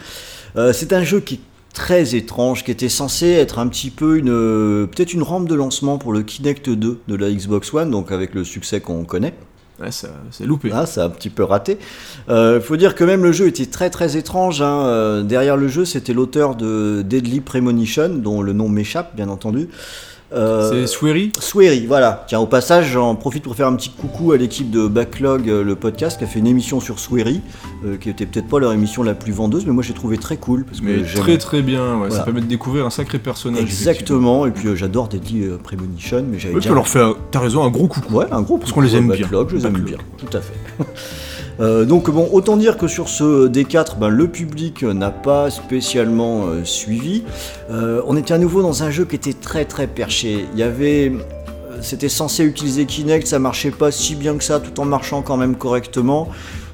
Euh, 0.57 0.71
c'est 0.71 0.93
un 0.93 1.03
jeu 1.03 1.21
qui 1.21 1.35
est 1.35 1.39
très 1.73 2.13
étrange, 2.15 2.63
qui 2.63 2.69
était 2.69 2.87
censé 2.89 3.29
être 3.29 3.57
un 3.57 3.67
petit 3.67 3.89
peu 3.89 4.19
une 4.19 4.29
euh, 4.29 4.85
peut-être 4.85 5.13
une 5.13 5.23
rampe 5.23 5.47
de 5.49 5.55
lancement 5.55 5.97
pour 5.97 6.13
le 6.13 6.21
Kinect 6.21 6.69
2 6.69 6.99
de 7.07 7.15
la 7.15 7.31
Xbox 7.31 7.73
One, 7.73 7.89
donc 7.89 8.11
avec 8.11 8.35
le 8.35 8.43
succès 8.43 8.79
qu'on 8.79 9.05
connaît. 9.05 9.33
Ouais, 9.81 9.91
ça- 9.91 10.09
c'est 10.29 10.45
loupé. 10.45 10.69
Ah, 10.73 10.85
ça 10.85 11.03
a 11.03 11.05
un 11.07 11.09
petit 11.09 11.29
peu 11.31 11.43
raté. 11.43 11.79
Il 12.27 12.59
faut 12.61 12.75
dire 12.77 12.93
que 12.93 13.03
même 13.05 13.23
le 13.23 13.31
jeu 13.31 13.47
était 13.47 13.65
très 13.65 13.89
très 13.89 14.17
étrange. 14.17 14.61
hein. 14.61 14.81
Euh, 14.85 15.23
derrière 15.23 15.57
le 15.57 15.67
jeu, 15.69 15.85
c'était 15.85 16.13
l'auteur 16.13 16.55
de 16.55 17.01
Deadly 17.07 17.39
Premonition, 17.39 18.09
dont 18.09 18.41
le 18.43 18.53
nom 18.53 18.69
m'échappe, 18.69 19.15
bien 19.15 19.29
entendu. 19.29 19.69
Euh, 20.31 20.69
C'est 20.69 20.87
Swery 20.87 21.31
Swery, 21.39 21.85
voilà. 21.87 22.23
Tiens, 22.27 22.39
au 22.39 22.45
passage, 22.45 22.91
j'en 22.91 23.15
profite 23.15 23.43
pour 23.43 23.55
faire 23.55 23.67
un 23.67 23.75
petit 23.75 23.89
coucou 23.89 24.31
à 24.31 24.37
l'équipe 24.37 24.69
de 24.69 24.87
Backlog, 24.87 25.49
euh, 25.49 25.63
le 25.63 25.75
podcast, 25.75 26.19
qui 26.19 26.23
a 26.23 26.27
fait 26.27 26.37
une 26.39 26.45
émission 26.47 26.79
sur 26.79 26.99
Swery, 26.99 27.41
euh, 27.83 27.97
qui 27.97 28.09
était 28.11 28.25
peut-être 28.27 28.47
pas 28.47 28.59
leur 28.59 28.71
émission 28.73 29.01
la 29.01 29.15
plus 29.15 29.31
vendeuse, 29.31 29.65
mais 29.65 29.71
moi 29.73 29.81
j'ai 29.81 29.93
trouvé 29.93 30.17
très 30.19 30.37
cool. 30.37 30.65
Parce 30.65 30.81
que 30.81 30.85
Mais 30.85 31.03
très 31.03 31.37
très 31.39 31.61
bien, 31.63 31.93
ouais, 31.93 31.97
Voilà. 32.09 32.15
ça 32.15 32.23
permet 32.23 32.41
de 32.41 32.45
découvrir 32.45 32.85
un 32.85 32.91
sacré 32.91 33.17
personnage. 33.17 33.61
Exactement, 33.63 34.45
et 34.45 34.51
puis 34.51 34.69
j'adore 34.75 35.09
euh, 35.13 35.57
Premonition, 35.57 36.23
mais 36.29 36.37
j'avais 36.37 36.53
Oui, 36.53 36.61
déjà 36.61 36.69
tu 36.69 36.75
leur 36.75 37.15
t'as 37.31 37.39
raison, 37.39 37.63
un 37.63 37.69
gros 37.71 37.87
coucou. 37.87 38.13
Ouais, 38.13 38.25
un 38.31 38.41
gros 38.41 38.57
Parce 38.59 38.71
qu'on 38.71 38.81
les 38.81 38.95
aime 38.95 39.07
bien. 39.11 39.21
backlog, 39.21 39.49
je 39.49 39.55
les 39.55 39.65
aime 39.65 39.73
Backlog. 39.73 39.89
bien, 39.97 39.97
tout 40.17 40.37
à 40.37 40.41
fait. 40.41 40.53
Euh, 41.59 41.83
donc 41.85 42.09
bon, 42.09 42.29
autant 42.31 42.57
dire 42.57 42.77
que 42.77 42.87
sur 42.87 43.09
ce 43.09 43.47
D4, 43.47 43.97
ben, 43.97 44.09
le 44.09 44.27
public 44.27 44.83
n'a 44.83 45.11
pas 45.11 45.49
spécialement 45.49 46.45
euh, 46.45 46.63
suivi. 46.63 47.23
Euh, 47.69 48.01
on 48.07 48.15
était 48.15 48.33
à 48.33 48.37
nouveau 48.37 48.61
dans 48.61 48.83
un 48.83 48.91
jeu 48.91 49.05
qui 49.05 49.15
était 49.15 49.33
très 49.33 49.65
très 49.65 49.87
perché. 49.87 50.45
Il 50.53 50.59
y 50.59 50.63
avait, 50.63 51.11
c'était 51.81 52.09
censé 52.09 52.45
utiliser 52.45 52.85
Kinect, 52.85 53.27
ça 53.27 53.39
marchait 53.39 53.71
pas 53.71 53.91
si 53.91 54.15
bien 54.15 54.37
que 54.37 54.43
ça, 54.43 54.59
tout 54.59 54.79
en 54.79 54.85
marchant 54.85 55.21
quand 55.21 55.37
même 55.37 55.55
correctement. 55.55 56.29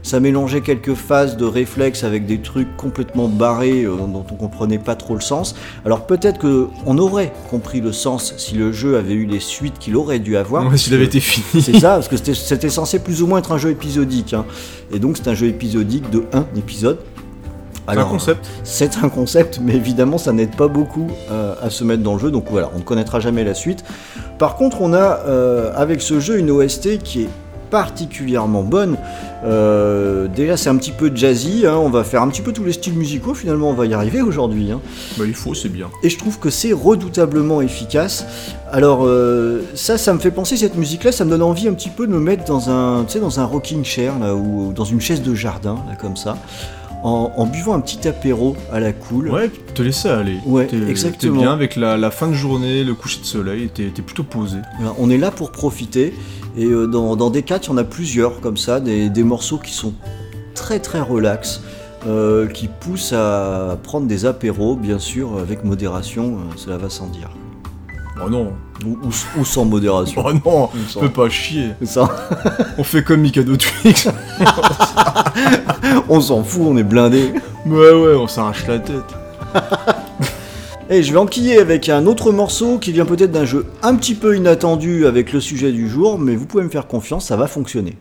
Ça 0.06 0.20
mélangeait 0.20 0.62
quelques 0.62 0.94
phases 0.94 1.36
de 1.36 1.46
réflexes 1.46 2.04
avec 2.04 2.28
des 2.28 2.38
trucs 2.38 2.78
complètement 2.78 3.28
barrés 3.28 3.86
euh, 3.86 3.96
dont 3.98 4.24
on 4.32 4.36
comprenait 4.36 4.78
pas 4.78 4.94
trop 4.96 5.16
le 5.16 5.20
sens. 5.22 5.56
Alors 5.84 6.06
peut-être 6.06 6.38
que 6.38 6.68
on 6.86 7.00
aurait 7.00 7.34
compris 7.50 7.82
le 7.82 7.92
sens 7.92 8.36
si 8.38 8.54
le 8.54 8.72
jeu 8.72 8.98
avait 8.98 9.16
eu 9.16 9.26
les 9.26 9.40
suites 9.40 9.80
qu'il 9.80 9.96
aurait 9.96 10.20
dû 10.20 10.38
avoir. 10.38 10.70
Ouais, 10.70 10.78
S'il 10.78 10.94
avait 10.94 11.06
été 11.06 11.20
fini. 11.20 11.60
C'est 11.60 11.80
ça, 11.80 11.96
parce 11.96 12.08
que 12.08 12.18
c'était- 12.18 12.36
c'était 12.36 12.70
censé 12.70 13.00
plus 13.00 13.24
ou 13.24 13.28
moins 13.28 13.40
être 13.40 13.52
un 13.52 13.58
jeu 13.58 13.72
épisodique. 13.72 14.36
hein. 14.36 14.46
Et 14.94 15.00
donc 15.00 15.18
c'est 15.18 15.28
un 15.28 15.34
jeu 15.34 15.48
épisodique 15.48 16.08
de 16.12 16.26
un 16.34 16.46
épisode. 16.56 17.00
C'est 17.88 17.98
un 17.98 18.06
concept. 18.06 18.46
C'est 18.64 18.98
un 19.04 19.10
concept, 19.10 19.60
mais 19.64 19.74
évidemment 19.74 20.20
ça 20.20 20.34
n'aide 20.34 20.56
pas 20.56 20.68
beaucoup 20.68 21.08
euh, 21.32 21.56
à 21.64 21.72
se 21.72 21.84
mettre 21.84 22.04
dans 22.04 22.14
le 22.14 22.20
jeu, 22.20 22.30
donc 22.30 22.46
voilà, 22.52 22.70
on 22.76 22.78
ne 22.80 22.84
connaîtra 22.84 23.20
jamais 23.20 23.44
la 23.44 23.56
suite. 23.56 23.84
Par 24.38 24.56
contre, 24.56 24.82
on 24.82 24.94
a 24.94 25.20
euh, 25.28 25.72
avec 25.76 26.02
ce 26.02 26.20
jeu 26.20 26.38
une 26.38 26.52
OST 26.52 27.00
qui 27.00 27.24
est 27.24 27.30
particulièrement 27.72 28.64
bonne. 28.64 28.96
Euh, 29.44 30.28
déjà 30.28 30.58
c'est 30.58 30.70
un 30.70 30.78
petit 30.78 30.92
peu 30.92 31.12
jazzy, 31.14 31.66
hein, 31.68 31.76
on 31.76 31.90
va 31.90 32.04
faire 32.04 32.22
un 32.22 32.30
petit 32.30 32.42
peu 32.42 32.52
tous 32.52 32.64
les 32.64 32.72
styles 32.72 32.96
musicaux, 32.96 33.34
finalement 33.34 33.70
on 33.70 33.74
va 33.74 33.86
y 33.86 33.94
arriver 33.94 34.22
aujourd'hui. 34.22 34.72
hein. 34.72 34.80
Bah, 35.18 35.26
il 35.28 35.34
faut, 35.36 35.54
c'est 35.54 35.70
bien. 35.70 35.90
Et 36.04 36.10
je 36.10 36.18
trouve 36.18 36.40
que 36.40 36.50
c'est 36.50 36.74
redoutablement 36.74 37.62
efficace. 37.62 38.26
Alors 38.72 39.06
euh, 39.06 39.62
ça, 39.76 39.98
ça 39.98 40.14
me 40.14 40.20
fait 40.20 40.32
penser 40.32 40.58
cette 40.58 40.76
musique-là, 40.76 41.12
ça 41.12 41.26
me 41.26 41.30
donne 41.30 41.44
envie 41.44 41.68
un 41.68 41.74
petit 41.74 41.90
peu 41.90 42.08
de 42.08 42.12
me 42.12 42.20
mettre 42.20 42.46
dans 42.46 42.70
un, 42.70 43.06
dans 43.22 43.40
un 43.40 43.46
rocking 43.46 43.84
chair 43.84 44.18
là, 44.20 44.36
ou 44.36 44.72
dans 44.74 44.86
une 44.86 45.02
chaise 45.02 45.22
de 45.22 45.36
jardin 45.36 45.78
là 45.88 45.96
comme 45.96 46.16
ça, 46.18 46.38
en, 47.04 47.32
en 47.36 47.46
buvant 47.46 47.74
un 47.74 47.80
petit 47.80 48.08
apéro 48.08 48.56
à 48.72 48.80
la 48.80 48.94
cool. 48.94 49.30
Ouais, 49.30 49.50
te 49.74 49.82
laisser 49.82 50.10
aller. 50.10 50.38
Ouais, 50.46 50.68
T'es- 50.68 50.78
exactement. 50.90 51.34
T'es 51.36 51.40
bien 51.42 51.54
avec 51.54 51.76
la, 51.76 51.98
la 51.98 52.12
fin 52.12 52.28
de 52.28 52.34
journée, 52.34 52.84
le 52.84 52.94
coucher 52.96 53.20
de 53.22 53.26
soleil, 53.26 53.70
t'es 53.74 53.92
t'es 53.94 54.02
plutôt 54.02 54.24
posé. 54.24 54.58
On 54.98 55.10
est 55.10 55.18
là 55.18 55.32
pour 55.32 55.52
profiter. 55.52 56.14
Et 56.58 56.66
euh, 56.66 56.88
dans, 56.88 57.16
dans 57.16 57.30
des 57.30 57.44
cas, 57.44 57.60
il 57.62 57.68
y 57.68 57.70
en 57.70 57.78
a 57.78 57.84
plusieurs 57.84 58.40
comme 58.40 58.58
ça, 58.58 58.80
des, 58.80 59.10
des 59.10 59.24
morceaux 59.24 59.58
qui 59.58 59.72
sont 59.74 59.94
très 60.54 60.80
très 60.80 61.02
relax. 61.02 61.62
euh, 62.08 62.46
qui 62.48 62.68
poussent 62.68 63.14
à 63.14 63.78
prendre 63.82 64.06
des 64.06 64.26
apéros, 64.28 64.76
bien 64.76 65.00
sûr, 65.00 65.40
avec 65.40 65.64
modération, 65.64 66.36
euh, 66.38 66.54
cela 66.56 66.78
va 66.78 66.88
sans 66.90 67.08
dire. 67.08 67.32
Oh 68.24 68.30
non, 68.30 68.54
Ou, 68.86 68.90
ou- 69.08 69.40
ou 69.42 69.46
sans 69.46 69.64
modération. 69.66 70.24
oh 70.26 70.34
non, 70.34 70.68
tu 70.74 70.92
sans- 70.92 71.00
peux 71.02 71.10
pas 71.12 71.30
chier. 71.30 71.70
Ça, 71.84 72.10
On 72.78 72.84
fait 72.84 73.04
comme 73.04 73.22
Mikado 73.22 73.56
Twix. 73.56 74.08
on 76.10 76.20
s'en 76.22 76.44
fout, 76.44 76.64
on 76.66 76.78
est 76.78 76.84
blindé. 76.84 77.32
ouais, 77.66 77.92
ouais, 77.94 78.16
on 78.16 78.28
s'arrache 78.28 78.66
la 78.68 78.80
tête. 78.80 79.04
Et 80.90 81.02
je 81.02 81.12
vais 81.12 81.18
enquiller 81.18 81.58
avec 81.58 81.90
un 81.90 82.06
autre 82.06 82.32
morceau 82.32 82.78
qui 82.78 82.92
vient 82.92 83.06
peut-être 83.06 83.32
d'un 83.32 83.46
jeu 83.46 83.66
un 83.82 83.96
petit 83.96 84.14
peu 84.14 84.36
inattendu 84.36 85.08
avec 85.08 85.34
le 85.34 85.40
sujet 85.40 85.72
du 85.72 85.90
jour, 85.90 86.20
mais 86.20 86.36
vous 86.36 86.46
pouvez 86.46 86.64
me 86.64 86.70
faire 86.70 86.86
confiance, 86.86 87.26
ça 87.26 87.36
va 87.38 87.48
fonctionner. 87.48 87.98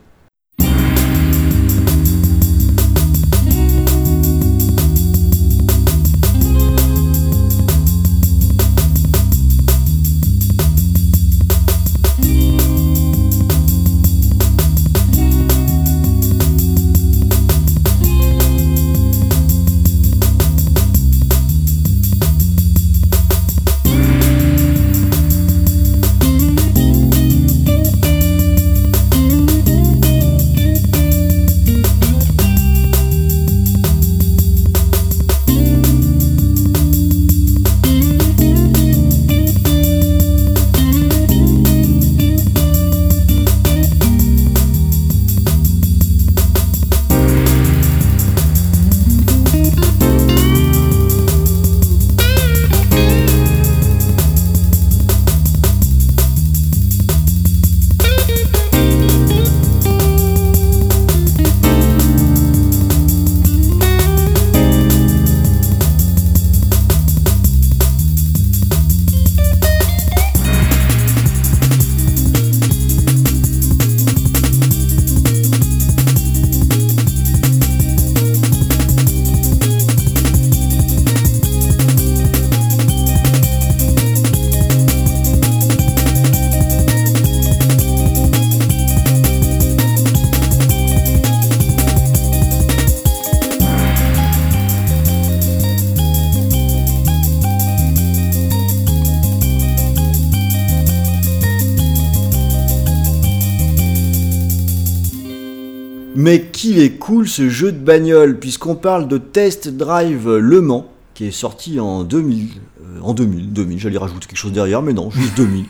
Qu'il 106.65 106.79
est 106.81 106.93
cool 106.93 107.29
ce 107.29 107.51
jeu 107.51 107.73
de 107.73 107.79
bagnole, 107.79 108.39
puisqu'on 108.39 108.75
parle 108.75 109.07
de 109.07 109.19
Test 109.19 109.69
Drive 109.69 110.31
Le 110.35 110.63
Mans, 110.63 110.87
qui 111.13 111.27
est 111.27 111.31
sorti 111.31 111.79
en 111.79 112.05
2000. 112.05 112.49
euh, 112.81 113.01
en 113.03 113.13
2000, 113.13 113.53
2000, 113.53 113.79
j'allais 113.79 113.99
rajouter 113.99 114.27
quelque 114.27 114.39
chose 114.39 114.53
derrière, 114.53 114.81
mais 114.81 114.95
non, 114.95 115.11
juste 115.11 115.33
2000. 115.37 115.67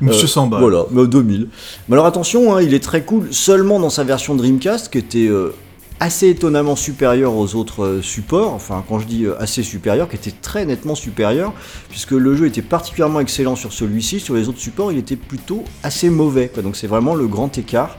Monsieur 0.00 0.24
Euh, 0.24 0.26
Samba. 0.26 0.58
Voilà, 0.58 0.86
mais 0.92 1.06
2000. 1.06 1.48
Mais 1.88 1.94
alors 1.94 2.06
attention, 2.06 2.54
hein, 2.56 2.62
il 2.62 2.72
est 2.72 2.82
très 2.82 3.02
cool 3.02 3.28
seulement 3.32 3.78
dans 3.80 3.90
sa 3.90 4.02
version 4.02 4.34
Dreamcast, 4.34 4.90
qui 4.90 4.96
était 4.96 5.26
euh, 5.28 5.50
assez 6.00 6.28
étonnamment 6.30 6.74
supérieure 6.74 7.34
aux 7.36 7.54
autres 7.54 7.84
euh, 7.84 8.00
supports. 8.02 8.54
Enfin, 8.54 8.82
quand 8.88 8.98
je 8.98 9.06
dis 9.06 9.26
assez 9.38 9.62
supérieur, 9.62 10.08
qui 10.08 10.16
était 10.16 10.32
très 10.32 10.64
nettement 10.64 10.94
supérieur, 10.94 11.52
puisque 11.90 12.12
le 12.12 12.34
jeu 12.34 12.46
était 12.46 12.62
particulièrement 12.62 13.20
excellent 13.20 13.56
sur 13.56 13.74
celui-ci. 13.74 14.20
Sur 14.20 14.36
les 14.36 14.48
autres 14.48 14.58
supports, 14.60 14.90
il 14.90 14.96
était 14.96 15.16
plutôt 15.16 15.64
assez 15.82 16.08
mauvais. 16.08 16.48
quoi. 16.48 16.62
Donc 16.62 16.76
c'est 16.76 16.86
vraiment 16.86 17.14
le 17.14 17.26
grand 17.26 17.58
écart. 17.58 17.98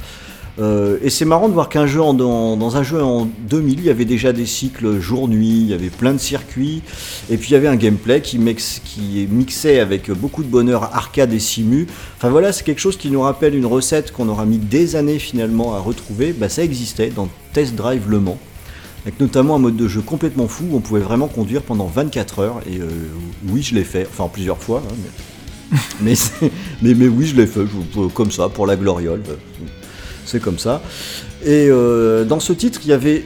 Euh, 0.61 0.97
et 1.01 1.09
c'est 1.09 1.25
marrant 1.25 1.49
de 1.49 1.53
voir 1.53 1.69
qu'un 1.69 1.87
jeu 1.87 2.01
en- 2.01 2.13
dans, 2.13 2.55
dans 2.55 2.77
un 2.77 2.83
jeu 2.83 3.01
en 3.03 3.27
2000, 3.49 3.79
il 3.79 3.85
y 3.85 3.89
avait 3.89 4.05
déjà 4.05 4.31
des 4.31 4.45
cycles 4.45 4.99
jour-nuit, 4.99 5.61
il 5.61 5.67
y 5.67 5.73
avait 5.73 5.89
plein 5.89 6.13
de 6.13 6.19
circuits, 6.19 6.83
et 7.31 7.37
puis 7.37 7.49
il 7.49 7.53
y 7.53 7.55
avait 7.55 7.67
un 7.67 7.75
gameplay 7.75 8.21
qui, 8.21 8.37
mix- 8.37 8.79
qui 8.85 9.27
mixait 9.31 9.79
avec 9.79 10.11
beaucoup 10.11 10.43
de 10.43 10.47
bonheur 10.49 10.83
arcade 10.95 11.33
et 11.33 11.39
simu. 11.39 11.87
Enfin 12.17 12.29
voilà, 12.29 12.53
c'est 12.53 12.63
quelque 12.63 12.79
chose 12.81 12.95
qui 12.97 13.09
nous 13.09 13.21
rappelle 13.21 13.55
une 13.55 13.65
recette 13.65 14.11
qu'on 14.11 14.29
aura 14.29 14.45
mis 14.45 14.59
des 14.59 14.95
années 14.95 15.17
finalement 15.19 15.73
à 15.75 15.79
retrouver. 15.79 16.31
Bah, 16.33 16.47
ça 16.49 16.63
existait 16.63 17.09
dans 17.09 17.27
Test 17.53 17.73
Drive 17.75 18.03
Le 18.07 18.19
Mans, 18.19 18.37
avec 19.05 19.19
notamment 19.19 19.55
un 19.55 19.59
mode 19.59 19.77
de 19.77 19.87
jeu 19.87 20.01
complètement 20.01 20.47
fou 20.47 20.65
où 20.71 20.75
on 20.75 20.79
pouvait 20.81 20.99
vraiment 21.01 21.27
conduire 21.27 21.63
pendant 21.63 21.87
24 21.87 22.39
heures. 22.39 22.59
Et 22.71 22.77
euh, 22.79 22.87
oui, 23.49 23.63
je 23.63 23.73
l'ai 23.73 23.83
fait, 23.83 24.07
enfin 24.07 24.29
plusieurs 24.31 24.59
fois. 24.59 24.83
hein, 24.87 24.93
mais... 26.01 26.13
mais, 26.81 26.93
mais, 26.93 27.07
oui, 27.07 27.25
je 27.25 27.35
l'ai 27.35 27.47
fait, 27.47 27.61
comme 28.13 28.29
ça, 28.31 28.49
pour 28.49 28.67
la 28.67 28.75
gloriole. 28.75 29.21
C'est 30.31 30.39
comme 30.39 30.59
ça. 30.59 30.81
Et 31.43 31.67
euh, 31.69 32.23
dans 32.23 32.39
ce 32.39 32.53
titre, 32.53 32.79
il 32.85 32.89
y 32.89 32.93
avait 32.93 33.25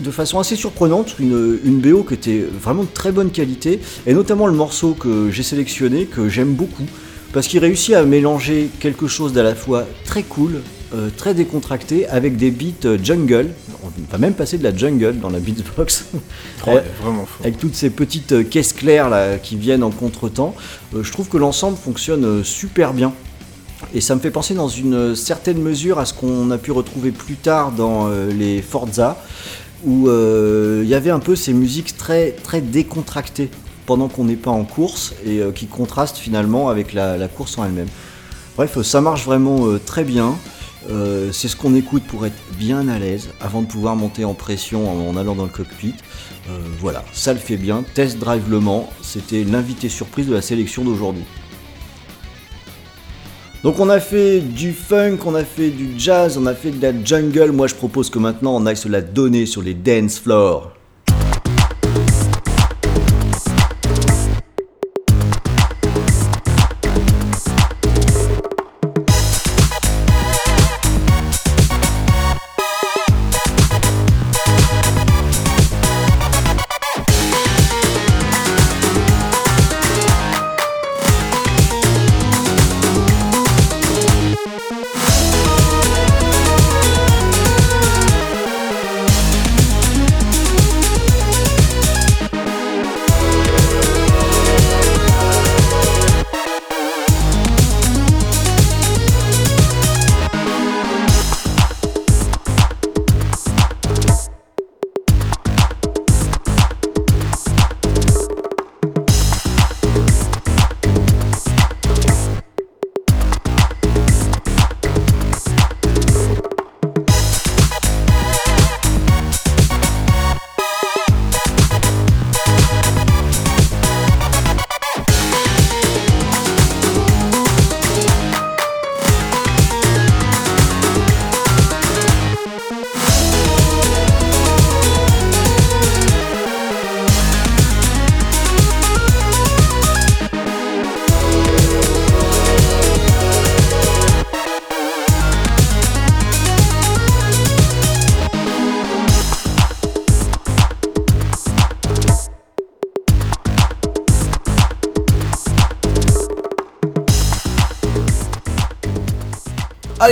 de 0.00 0.10
façon 0.10 0.38
assez 0.38 0.56
surprenante 0.56 1.16
une, 1.18 1.58
une 1.62 1.78
BO 1.78 2.04
qui 2.04 2.14
était 2.14 2.40
vraiment 2.40 2.84
de 2.84 2.88
très 2.88 3.12
bonne 3.12 3.30
qualité, 3.30 3.80
et 4.06 4.14
notamment 4.14 4.46
le 4.46 4.54
morceau 4.54 4.94
que 4.94 5.30
j'ai 5.30 5.42
sélectionné, 5.42 6.06
que 6.06 6.30
j'aime 6.30 6.54
beaucoup, 6.54 6.86
parce 7.34 7.48
qu'il 7.48 7.60
réussit 7.60 7.94
à 7.94 8.04
mélanger 8.04 8.70
quelque 8.80 9.08
chose 9.08 9.34
d'à 9.34 9.42
la 9.42 9.54
fois 9.54 9.84
très 10.06 10.22
cool, 10.22 10.62
euh, 10.94 11.10
très 11.14 11.34
décontracté, 11.34 12.06
avec 12.08 12.36
des 12.36 12.50
beats 12.50 12.86
euh, 12.86 12.98
jungle. 13.02 13.50
On 13.82 13.90
va 14.10 14.18
même 14.18 14.34
passer 14.34 14.56
de 14.56 14.64
la 14.64 14.74
jungle 14.74 15.18
dans 15.20 15.30
la 15.30 15.38
beatbox. 15.38 16.06
Oh, 16.64 16.78
vraiment 17.02 17.26
fort. 17.26 17.38
avec 17.40 17.58
toutes 17.58 17.74
ces 17.74 17.90
petites 17.90 18.48
caisses 18.48 18.72
claires 18.72 19.10
là, 19.10 19.36
qui 19.36 19.56
viennent 19.56 19.82
en 19.82 19.90
contretemps, 19.90 20.54
euh, 20.94 21.02
je 21.02 21.10
trouve 21.10 21.28
que 21.28 21.36
l'ensemble 21.36 21.76
fonctionne 21.76 22.44
super 22.44 22.94
bien. 22.94 23.12
Et 23.94 24.00
ça 24.00 24.14
me 24.14 24.20
fait 24.20 24.30
penser 24.30 24.54
dans 24.54 24.68
une 24.68 25.14
certaine 25.14 25.60
mesure 25.60 25.98
à 25.98 26.06
ce 26.06 26.14
qu'on 26.14 26.50
a 26.50 26.58
pu 26.58 26.72
retrouver 26.72 27.10
plus 27.10 27.36
tard 27.36 27.72
dans 27.72 28.08
euh, 28.08 28.30
les 28.32 28.62
Forza, 28.62 29.18
où 29.84 30.08
euh, 30.08 30.80
il 30.82 30.88
y 30.88 30.94
avait 30.94 31.10
un 31.10 31.18
peu 31.18 31.36
ces 31.36 31.52
musiques 31.52 31.96
très, 31.96 32.34
décontractées 32.62 33.50
pendant 33.84 34.08
qu'on 34.08 34.24
n'est 34.24 34.36
pas 34.36 34.50
en 34.50 34.64
course 34.64 35.12
et 35.26 35.40
euh, 35.40 35.52
qui 35.52 35.66
contrastent 35.66 36.16
finalement 36.16 36.70
avec 36.70 36.94
la, 36.94 37.28
course 37.28 37.58
en 37.58 37.64
elle-même. 37.64 37.88
Bref, 38.56 38.80
ça 38.82 39.00
marche 39.00 39.24
vraiment 39.24 39.66
très 39.84 40.04
bien. 40.04 40.34
C'est 41.32 41.48
ce 41.48 41.56
qu'on 41.56 41.74
écoute 41.74 42.02
pour 42.02 42.26
être 42.26 42.36
bien 42.58 42.88
à 42.88 42.98
l'aise 42.98 43.28
avant 43.40 43.62
de 43.62 43.66
pouvoir 43.66 43.96
monter 43.96 44.24
en 44.26 44.34
pression 44.34 45.08
en, 45.08 45.16
allant 45.16 45.34
dans 45.34 45.44
le 45.44 45.48
cockpit. 45.48 45.94
Voilà, 46.80 47.02
ça 47.14 47.32
le 47.32 47.38
fait 47.38 47.56
bien. 47.56 47.82
Test 47.94 48.18
Drive 48.18 48.50
Le 48.50 48.60
Mans, 48.60 48.90
c'était 49.00 49.42
l'invité 49.44 49.88
surprise 49.88 50.26
de 50.26 50.34
la 50.34 50.42
sélection 50.42 50.84
d'aujourd'hui. 50.84 51.24
Donc 53.62 53.78
on 53.78 53.88
a 53.88 54.00
fait 54.00 54.40
du 54.40 54.72
funk, 54.72 55.18
on 55.24 55.36
a 55.36 55.44
fait 55.44 55.70
du 55.70 55.90
jazz, 55.96 56.36
on 56.36 56.46
a 56.46 56.54
fait 56.54 56.72
de 56.72 56.82
la 56.82 56.92
jungle. 57.04 57.52
Moi 57.52 57.68
je 57.68 57.76
propose 57.76 58.10
que 58.10 58.18
maintenant 58.18 58.56
on 58.56 58.66
aille 58.66 58.76
se 58.76 58.88
la 58.88 59.00
donner 59.00 59.46
sur 59.46 59.62
les 59.62 59.74
dance 59.74 60.18
floors. 60.18 60.72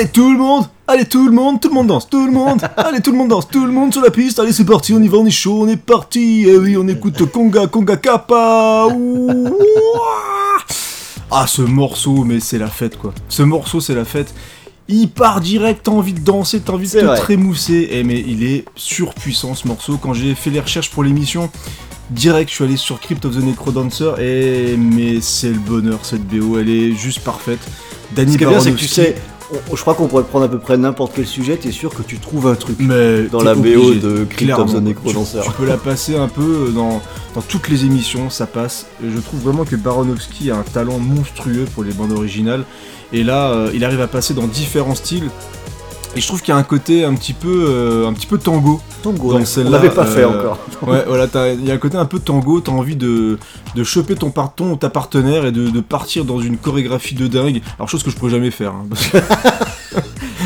Allez 0.01 0.09
tout 0.09 0.32
le 0.32 0.38
monde 0.38 0.64
Allez 0.86 1.05
tout 1.05 1.26
le 1.26 1.30
monde, 1.30 1.61
tout 1.61 1.68
le 1.68 1.74
monde 1.74 1.88
danse, 1.88 2.09
tout 2.09 2.24
le 2.24 2.32
monde 2.32 2.62
Allez 2.78 3.03
tout 3.03 3.11
le 3.12 3.18
monde 3.18 3.28
danse, 3.28 3.46
tout 3.46 3.66
le 3.66 3.70
monde 3.70 3.92
sur 3.92 4.01
la 4.01 4.11
piste 4.11 4.38
Allez 4.38 4.55
c'est 4.55 4.64
parti, 4.64 4.94
on 4.94 5.03
y 5.03 5.09
va, 5.09 5.18
on 5.18 5.26
est 5.26 5.30
chaud, 5.30 5.61
on 5.61 5.68
est 5.68 5.76
parti 5.76 6.46
Eh 6.48 6.57
oui, 6.57 6.74
on 6.78 6.88
écoute 6.88 7.22
Conga, 7.30 7.66
Conga 7.66 7.98
Kappa 7.98 8.86
Ouah 8.86 10.57
Ah 11.30 11.46
ce 11.46 11.61
morceau, 11.61 12.24
mais 12.24 12.40
c'est 12.40 12.57
la 12.57 12.68
fête 12.68 12.96
quoi. 12.96 13.12
Ce 13.28 13.42
morceau 13.42 13.80
c'est 13.80 13.94
la 13.94 14.07
fête. 14.07 14.32
Il 14.88 15.11
part 15.11 15.42
direct, 15.42 15.82
t'as 15.84 15.92
envie 15.92 16.14
de 16.14 16.20
danser, 16.20 16.61
t'as 16.61 16.72
envie 16.72 16.88
de 16.88 16.98
te 16.98 17.05
vrai. 17.05 17.18
trémousser. 17.18 17.90
Eh 17.92 18.03
mais 18.03 18.24
il 18.26 18.42
est 18.42 18.64
surpuissant 18.76 19.55
ce 19.55 19.68
morceau. 19.68 19.98
Quand 19.98 20.14
j'ai 20.14 20.34
fait 20.34 20.48
les 20.48 20.61
recherches 20.61 20.88
pour 20.88 21.05
l'émission, 21.05 21.51
direct 22.09 22.48
je 22.48 22.55
suis 22.55 22.64
allé 22.64 22.78
sur 22.78 23.01
Crypt 23.01 23.22
of 23.26 23.36
the 23.36 23.44
Necrodancer 23.44 24.12
et 24.18 24.78
mais 24.78 25.20
c'est 25.20 25.51
le 25.51 25.59
bonheur 25.59 25.98
cette 26.05 26.26
BO, 26.26 26.59
elle 26.59 26.70
est 26.70 26.92
juste 26.92 27.20
parfaite. 27.20 27.61
Danny 28.16 28.32
Ce 28.32 28.38
qui 28.38 28.44
est 28.44 28.46
bien, 28.48 28.61
c'est 28.61 28.72
que 28.72 28.78
tu 28.78 28.88
sais, 28.88 29.14
on- 29.53 29.76
je 29.76 29.80
crois 29.80 29.94
qu'on 29.94 30.07
pourrait 30.07 30.24
prendre 30.24 30.44
à 30.44 30.48
peu 30.48 30.59
près 30.59 30.76
n'importe 30.76 31.12
quel 31.14 31.26
sujet, 31.26 31.57
t'es 31.57 31.70
sûr 31.72 31.94
que 31.94 32.03
tu 32.03 32.18
trouves 32.18 32.46
un 32.46 32.55
truc. 32.55 32.76
mais 32.78 33.22
dans 33.24 33.42
la 33.42 33.55
BO 33.55 33.94
de 33.94 34.24
Crypt 34.24 34.36
clairement. 34.36 34.64
of 34.64 34.72
the 34.74 34.82
Tu-. 35.42 35.51
Tu, 35.51 35.51
peux 35.53 35.66
la 35.66 35.76
passer 35.76 36.16
un 36.16 36.28
peu 36.28 36.72
dans, 36.74 37.01
dans 37.34 37.42
toutes 37.42 37.68
les 37.68 37.84
émissions, 37.84 38.30
ça 38.30 38.46
passe. 38.46 38.86
Et 39.05 39.11
je 39.11 39.18
trouve 39.18 39.40
vraiment 39.40 39.64
que 39.64 39.76
Baronowski 39.76 40.51
a 40.51 40.57
un 40.57 40.62
talent 40.62 40.98
monstrueux 40.98 41.66
pour 41.74 41.84
les 41.84 41.92
bandes 41.92 42.12
originales. 42.12 42.64
Et 43.12 43.24
là, 43.24 43.51
euh, 43.51 43.70
il 43.74 43.84
arrive 43.84 44.01
à 44.01 44.07
passer 44.09 44.34
dans 44.34 44.46
différents 44.46 44.94
styles. 44.94 45.30
Et 46.17 46.21
je 46.21 46.27
trouve 46.27 46.41
qu'il 46.41 46.53
y 46.53 46.57
a 46.57 46.59
un 46.59 46.65
côté 46.65 47.05
un 47.05 47.15
petit 47.15 47.33
peu, 47.33 47.67
euh, 47.69 48.09
un 48.09 48.13
petit 48.13 48.27
peu 48.27 48.37
tango. 48.37 48.81
Tango, 49.03 49.33
Dans 49.33 49.39
on 49.39 49.71
l'avait 49.71 49.91
pas 49.91 50.07
fait 50.07 50.23
euh, 50.23 50.29
encore. 50.29 50.59
Ouais, 50.83 51.05
voilà, 51.07 51.29
il 51.53 51.65
y 51.65 51.71
a 51.71 51.75
un 51.75 51.79
côté 51.79 51.99
un 51.99 52.07
peu 52.07 52.19
tango, 52.19 52.61
t'as 52.61 52.73
envie 52.73 52.97
de, 52.97 53.39
de 53.75 53.85
choper 53.85 54.15
ton 54.15 54.31
parton 54.31 54.73
ou 54.73 54.77
ta 54.77 54.89
partenaire 54.89 55.45
et 55.45 55.53
de, 55.53 55.69
de 55.69 55.81
partir 55.81 56.25
dans 56.25 56.41
une 56.41 56.57
chorégraphie 56.57 57.15
de 57.15 57.27
dingue. 57.27 57.61
Alors, 57.79 57.89
chose 57.89 58.03
que 58.03 58.11
je 58.11 58.17
pourrais 58.17 58.31
jamais 58.31 58.51
faire, 58.51 58.73
hein, 58.73 58.87
parce 58.89 59.07
que 59.09 59.19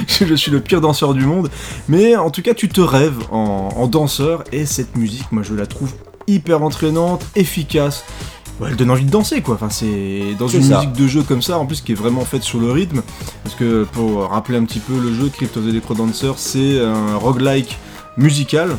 je 0.26 0.34
suis 0.34 0.50
le 0.50 0.60
pire 0.60 0.80
danseur 0.80 1.14
du 1.14 1.24
monde. 1.24 1.50
Mais 1.88 2.16
en 2.16 2.30
tout 2.30 2.42
cas, 2.42 2.52
tu 2.52 2.68
te 2.68 2.80
rêves 2.80 3.18
en, 3.30 3.70
en 3.76 3.86
danseur 3.86 4.42
et 4.52 4.66
cette 4.66 4.96
musique, 4.96 5.30
moi, 5.30 5.42
je 5.44 5.54
la 5.54 5.66
trouve 5.66 5.92
hyper 6.26 6.62
entraînante, 6.62 7.24
efficace. 7.36 8.04
Ouais, 8.60 8.68
elle 8.70 8.76
donne 8.76 8.90
envie 8.90 9.04
de 9.04 9.10
danser 9.10 9.42
quoi. 9.42 9.54
Enfin, 9.54 9.70
c'est 9.70 10.36
dans 10.38 10.48
une 10.48 10.62
ça. 10.62 10.76
musique 10.78 10.92
de 10.92 11.06
jeu 11.06 11.22
comme 11.22 11.42
ça, 11.42 11.58
en 11.58 11.66
plus 11.66 11.80
qui 11.80 11.92
est 11.92 11.96
vraiment 11.96 12.24
faite 12.24 12.42
sur 12.42 12.60
le 12.60 12.70
rythme. 12.70 13.02
Parce 13.42 13.56
que 13.56 13.84
pour 13.84 14.28
rappeler 14.30 14.58
un 14.58 14.64
petit 14.64 14.78
peu 14.80 14.98
le 14.98 15.12
jeu, 15.12 15.28
Crypt 15.28 15.56
of 15.56 15.64
the 15.64 15.72
Necrodancer, 15.72 16.32
c'est 16.36 16.80
un 16.80 17.16
roguelike 17.16 17.78
musical. 18.16 18.76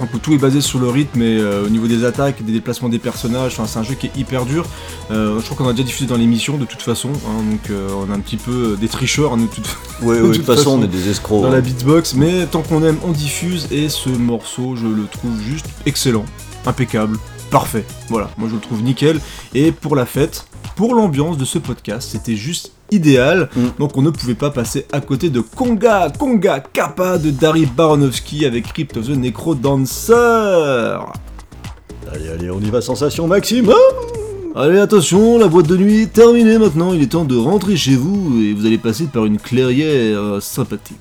Donc 0.00 0.14
où 0.14 0.18
tout 0.18 0.32
est 0.32 0.38
basé 0.38 0.60
sur 0.60 0.78
le 0.78 0.88
rythme 0.88 1.22
et 1.22 1.38
euh, 1.40 1.66
au 1.66 1.68
niveau 1.68 1.88
des 1.88 2.04
attaques, 2.04 2.44
des 2.44 2.52
déplacements 2.52 2.88
des 2.88 3.00
personnages, 3.00 3.54
enfin, 3.54 3.66
c'est 3.66 3.80
un 3.80 3.82
jeu 3.82 3.94
qui 3.94 4.06
est 4.06 4.16
hyper 4.16 4.44
dur. 4.44 4.64
Euh, 5.10 5.40
je 5.40 5.44
crois 5.44 5.56
qu'on 5.56 5.68
a 5.68 5.72
déjà 5.72 5.82
diffusé 5.82 6.06
dans 6.06 6.16
l'émission 6.16 6.56
de 6.56 6.64
toute 6.64 6.82
façon, 6.82 7.08
hein, 7.26 7.42
donc 7.50 7.70
euh, 7.70 7.88
on 7.96 8.12
a 8.12 8.14
un 8.14 8.20
petit 8.20 8.36
peu 8.36 8.76
des 8.80 8.86
tricheurs 8.86 9.32
hein, 9.32 9.38
de 9.38 9.46
toute, 9.46 9.66
Ouais, 10.02 10.16
de 10.18 10.22
ouais, 10.22 10.28
de 10.28 10.34
toute 10.34 10.36
toute 10.36 10.46
façon, 10.46 10.56
façon, 10.56 10.78
on 10.78 10.84
est 10.84 10.88
des 10.88 11.08
escrocs. 11.08 11.42
dans 11.42 11.50
la 11.50 11.58
hein. 11.58 11.60
beatbox, 11.62 12.14
mais 12.14 12.46
tant 12.46 12.62
qu'on 12.62 12.84
aime, 12.84 12.98
on 13.04 13.10
diffuse 13.10 13.66
et 13.72 13.88
ce 13.88 14.08
morceau, 14.08 14.76
je 14.76 14.86
le 14.86 15.06
trouve 15.10 15.32
juste 15.40 15.66
excellent, 15.84 16.26
impeccable, 16.64 17.18
parfait. 17.50 17.84
Voilà, 18.08 18.30
moi 18.38 18.48
je 18.48 18.54
le 18.54 18.60
trouve 18.60 18.82
nickel. 18.82 19.20
Et 19.54 19.72
pour 19.72 19.96
la 19.96 20.06
fête, 20.06 20.46
pour 20.76 20.94
l'ambiance 20.94 21.38
de 21.38 21.44
ce 21.44 21.58
podcast, 21.58 22.10
c'était 22.12 22.36
juste 22.36 22.72
idéal. 22.90 23.48
Mm. 23.56 23.66
Donc 23.78 23.96
on 23.96 24.02
ne 24.02 24.10
pouvait 24.10 24.34
pas 24.34 24.50
passer 24.50 24.86
à 24.92 25.00
côté 25.00 25.30
de 25.30 25.40
Conga, 25.40 26.10
Conga 26.18 26.60
Kappa 26.60 27.18
de 27.18 27.30
Dari 27.30 27.66
Baronowski 27.66 28.46
avec 28.46 28.72
Crypt 28.72 28.96
of 28.96 29.06
the 29.06 29.16
Necro 29.16 29.54
Dancer. 29.54 30.14
Allez, 32.12 32.28
allez, 32.30 32.50
on 32.50 32.60
y 32.60 32.70
va, 32.70 32.80
sensation 32.80 33.26
maximum 33.26 33.74
Allez 34.56 34.78
attention, 34.78 35.38
la 35.38 35.46
boîte 35.46 35.66
de 35.66 35.76
nuit 35.76 36.02
est 36.02 36.12
terminée 36.12 36.58
maintenant, 36.58 36.92
il 36.92 37.02
est 37.02 37.12
temps 37.12 37.24
de 37.24 37.36
rentrer 37.36 37.76
chez 37.76 37.94
vous 37.94 38.40
et 38.42 38.54
vous 38.54 38.66
allez 38.66 38.78
passer 38.78 39.04
par 39.04 39.24
une 39.24 39.38
clairière 39.38 40.42
sympathique. 40.42 40.96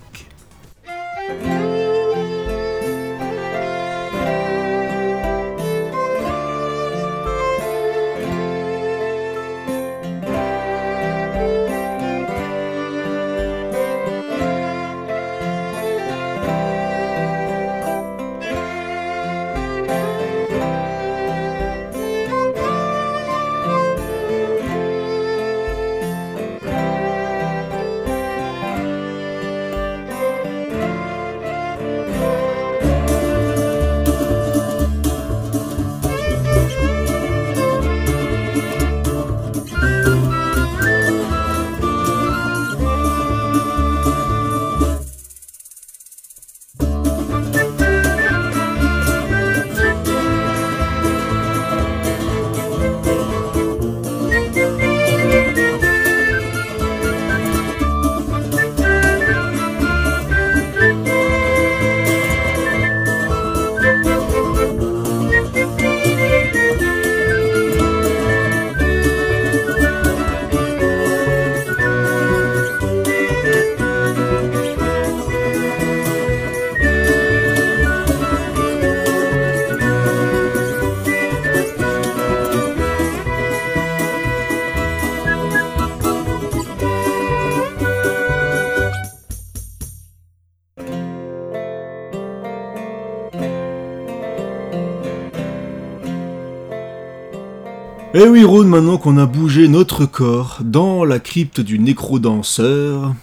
Eh 98.48 98.50
Rhône, 98.50 98.70
maintenant 98.70 98.98
qu'on 98.98 99.18
a 99.18 99.26
bougé 99.26 99.68
notre 99.68 100.06
corps 100.06 100.60
dans 100.62 101.04
la 101.04 101.20
crypte 101.20 101.60
du 101.60 101.80
nécrodanseur, 101.80 103.14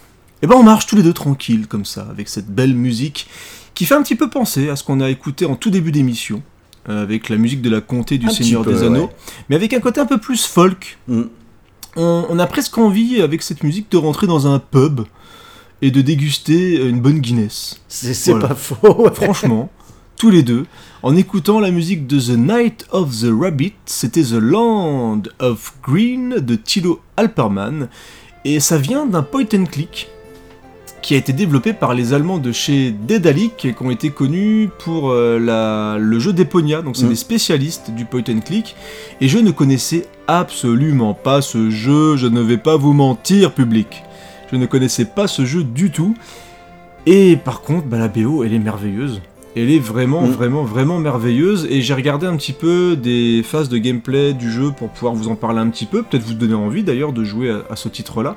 et 0.43 0.45
ben 0.45 0.55
on 0.55 0.61
marche 0.61 0.85
tous 0.85 0.95
les 0.95 1.01
deux 1.01 1.13
tranquilles 1.13 1.65
comme 1.65 1.83
ça, 1.83 2.05
avec 2.11 2.29
cette 2.29 2.45
belle 2.45 2.75
musique 2.75 3.27
qui 3.73 3.85
fait 3.85 3.95
un 3.95 4.03
petit 4.03 4.13
peu 4.13 4.29
penser 4.29 4.69
à 4.69 4.75
ce 4.75 4.83
qu'on 4.83 5.01
a 5.01 5.09
écouté 5.09 5.47
en 5.47 5.55
tout 5.55 5.71
début 5.71 5.91
d'émission, 5.91 6.43
euh, 6.89 7.01
avec 7.01 7.29
la 7.29 7.37
musique 7.37 7.63
de 7.63 7.71
la 7.71 7.81
comté 7.81 8.19
du 8.19 8.27
Un 8.27 8.29
Seigneur 8.29 8.61
peu, 8.61 8.71
des 8.71 8.83
Anneaux, 8.83 9.05
ouais. 9.05 9.15
mais 9.49 9.55
avec 9.55 9.73
un 9.73 9.79
côté 9.79 9.99
un 9.99 10.05
peu 10.05 10.19
plus 10.19 10.45
folk. 10.45 10.99
Mm. 11.07 11.21
On, 11.95 12.27
on 12.29 12.37
a 12.37 12.45
presque 12.45 12.77
envie, 12.77 13.19
avec 13.23 13.41
cette 13.41 13.63
musique, 13.63 13.89
de 13.91 13.97
rentrer 13.97 14.27
dans 14.27 14.45
un 14.45 14.59
pub 14.59 15.01
et 15.81 15.89
de 15.89 16.01
déguster 16.01 16.87
une 16.87 16.99
bonne 17.01 17.17
Guinness. 17.19 17.81
C'est 17.87 18.13
c'est 18.13 18.29
Voilà. 18.31 18.49
pas 18.49 18.55
faux. 18.55 19.01
ouais. 19.01 19.11
Franchement, 19.11 19.71
tous 20.17 20.29
les 20.29 20.43
deux, 20.43 20.65
en 21.03 21.15
écoutant 21.15 21.59
la 21.59 21.71
musique 21.71 22.07
de 22.07 22.19
The 22.19 22.37
Night 22.37 22.85
of 22.91 23.11
the 23.21 23.27
Rabbit, 23.37 23.73
c'était 23.85 24.23
The 24.23 24.39
Land 24.39 25.23
of 25.39 25.73
Green 25.83 26.35
de 26.39 26.55
Thilo 26.55 27.01
Alperman, 27.17 27.89
et 28.45 28.59
ça 28.59 28.77
vient 28.77 29.05
d'un 29.05 29.23
point 29.23 29.45
and 29.53 29.65
click 29.65 30.07
qui 31.01 31.13
a 31.13 31.17
été 31.17 31.33
développé 31.33 31.73
par 31.73 31.93
les 31.93 32.13
Allemands 32.13 32.39
de 32.39 32.51
chez 32.51 32.89
Dedalic, 32.91 33.57
qui 33.57 33.75
ont 33.79 33.91
été 33.91 34.09
connus 34.09 34.69
pour 34.79 35.11
euh, 35.11 35.37
la- 35.37 35.97
le 35.99 36.17
jeu 36.17 36.33
d'Eponia, 36.33 36.81
donc 36.81 36.95
c'est 36.97 37.05
Mm. 37.05 37.09
des 37.09 37.15
spécialistes 37.15 37.91
du 37.91 38.05
point 38.05 38.23
and 38.27 38.39
click, 38.43 38.75
et 39.21 39.27
je 39.27 39.37
ne 39.37 39.51
connaissais 39.51 40.07
absolument 40.27 41.13
pas 41.13 41.43
ce 41.43 41.69
jeu, 41.69 42.17
je 42.17 42.25
ne 42.25 42.41
vais 42.41 42.57
pas 42.57 42.75
vous 42.77 42.93
mentir, 42.93 43.53
public. 43.53 44.03
Je 44.51 44.55
ne 44.57 44.65
connaissais 44.65 45.05
pas 45.05 45.27
ce 45.27 45.45
jeu 45.45 45.63
du 45.63 45.91
tout, 45.91 46.15
et 47.05 47.35
par 47.35 47.61
contre, 47.61 47.85
bah, 47.85 47.99
la 47.99 48.07
BO, 48.07 48.43
elle 48.43 48.53
est 48.53 48.59
merveilleuse. 48.59 49.21
Elle 49.55 49.71
est 49.71 49.79
vraiment, 49.79 50.23
Mm. 50.23 50.31
vraiment, 50.31 50.63
vraiment 50.63 50.99
merveilleuse. 50.99 51.65
Et 51.69 51.81
j'ai 51.81 51.93
regardé 51.93 52.25
un 52.27 52.35
petit 52.35 52.53
peu 52.53 52.95
des 52.95 53.41
phases 53.43 53.69
de 53.69 53.77
gameplay 53.77 54.33
du 54.33 54.51
jeu 54.51 54.71
pour 54.77 54.89
pouvoir 54.89 55.13
vous 55.13 55.27
en 55.29 55.35
parler 55.35 55.59
un 55.59 55.69
petit 55.69 55.85
peu. 55.85 56.03
Peut-être 56.03 56.23
vous 56.23 56.33
donner 56.33 56.53
envie 56.55 56.83
d'ailleurs 56.83 57.13
de 57.13 57.23
jouer 57.23 57.49
à, 57.51 57.61
à 57.71 57.75
ce 57.75 57.87
titre-là. 57.89 58.35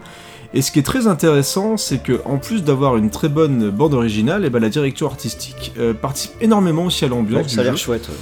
Et 0.55 0.63
ce 0.63 0.71
qui 0.73 0.79
est 0.79 0.83
très 0.83 1.07
intéressant, 1.07 1.77
c'est 1.77 2.03
que 2.03 2.21
en 2.25 2.39
plus 2.39 2.63
d'avoir 2.65 2.97
une 2.97 3.11
très 3.11 3.29
bonne 3.29 3.69
bande 3.71 3.93
originale, 3.95 4.45
et 4.47 4.51
ben 4.51 4.61
la 4.61 4.71
direction 4.71 5.07
artistique 5.07 5.73
euh, 5.79 5.93
participe 5.93 6.33
énormément 6.41 6.85
aussi 6.87 7.05
à 7.05 7.09
l'ambiance 7.09 7.43
Ouais, 7.43 7.49
ça 7.49 7.61
a 7.61 7.65
l'air 7.65 7.77
chouette. 7.77 8.09
ouais. 8.09 8.15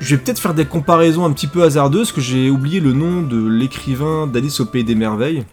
Je 0.00 0.14
vais 0.14 0.20
peut-être 0.22 0.38
faire 0.40 0.54
des 0.54 0.66
comparaisons 0.66 1.24
un 1.24 1.32
petit 1.32 1.46
peu 1.46 1.62
hasardeuses, 1.62 2.12
que 2.12 2.20
j'ai 2.20 2.50
oublié 2.50 2.80
le 2.80 2.92
nom 2.92 3.22
de 3.22 3.48
l'écrivain 3.48 4.26
d'Alice 4.26 4.60
au 4.60 4.66
Pays 4.66 4.84
des 4.84 4.94
Merveilles. 4.94 5.44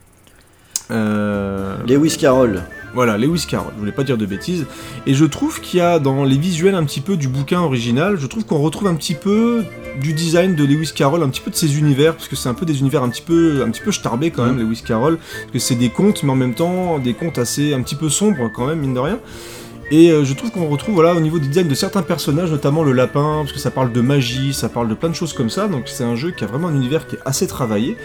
Euh, 0.91 1.77
Lewis 1.87 2.17
Carroll. 2.19 2.61
Voilà, 2.95 3.17
Lewis 3.17 3.45
Carroll, 3.45 3.73
je 3.75 3.79
voulais 3.79 3.91
pas 3.91 4.05
dire 4.05 4.17
de 4.17 4.25
bêtises. 4.25 4.65
Et 5.05 5.13
je 5.13 5.25
trouve 5.25 5.59
qu'il 5.59 5.79
y 5.79 5.81
a 5.81 5.99
dans 5.99 6.23
les 6.23 6.37
visuels 6.37 6.75
un 6.75 6.85
petit 6.85 7.01
peu 7.01 7.17
du 7.17 7.27
bouquin 7.27 7.59
original, 7.59 8.15
je 8.17 8.25
trouve 8.25 8.45
qu'on 8.45 8.59
retrouve 8.59 8.87
un 8.87 8.95
petit 8.95 9.15
peu 9.15 9.65
du 9.99 10.13
design 10.13 10.55
de 10.55 10.63
Lewis 10.63 10.91
Carroll, 10.95 11.21
un 11.21 11.27
petit 11.27 11.41
peu 11.41 11.51
de 11.51 11.57
ses 11.57 11.77
univers, 11.77 12.15
parce 12.15 12.29
que 12.29 12.37
c'est 12.37 12.47
un 12.47 12.53
peu 12.53 12.65
des 12.65 12.79
univers 12.79 13.03
un 13.03 13.09
petit 13.09 13.21
peu, 13.21 13.63
un 13.67 13.69
petit 13.69 13.81
peu 13.81 13.91
starbés 13.91 14.31
quand 14.31 14.45
même, 14.45 14.57
Lewis 14.57 14.81
Carroll, 14.85 15.17
parce 15.17 15.51
que 15.51 15.59
c'est 15.59 15.75
des 15.75 15.89
contes, 15.89 16.23
mais 16.23 16.31
en 16.31 16.35
même 16.35 16.53
temps 16.55 16.97
des 16.97 17.13
contes 17.13 17.37
assez, 17.37 17.73
un 17.73 17.81
petit 17.81 17.95
peu 17.95 18.07
sombres 18.07 18.49
quand 18.53 18.65
même, 18.65 18.79
mine 18.79 18.93
de 18.93 18.99
rien. 18.99 19.19
Et 19.91 20.09
euh, 20.09 20.25
je 20.25 20.33
trouve 20.33 20.51
qu'on 20.51 20.67
retrouve 20.67 20.97
au 20.97 21.19
niveau 21.19 21.37
du 21.37 21.47
design 21.47 21.67
de 21.67 21.75
certains 21.75 22.01
personnages, 22.01 22.49
notamment 22.49 22.83
le 22.83 22.91
lapin, 22.91 23.41
parce 23.41 23.51
que 23.51 23.59
ça 23.59 23.69
parle 23.69 23.91
de 23.91 24.01
magie, 24.01 24.53
ça 24.53 24.67
parle 24.67 24.87
de 24.87 24.95
plein 24.95 25.09
de 25.09 25.15
choses 25.15 25.33
comme 25.33 25.49
ça, 25.49 25.67
donc 25.67 25.83
c'est 25.85 26.03
un 26.03 26.15
jeu 26.15 26.31
qui 26.31 26.43
a 26.43 26.47
vraiment 26.47 26.69
un 26.69 26.75
univers 26.75 27.05
qui 27.05 27.15
est 27.15 27.19
assez 27.23 27.45
travaillé. 27.45 27.95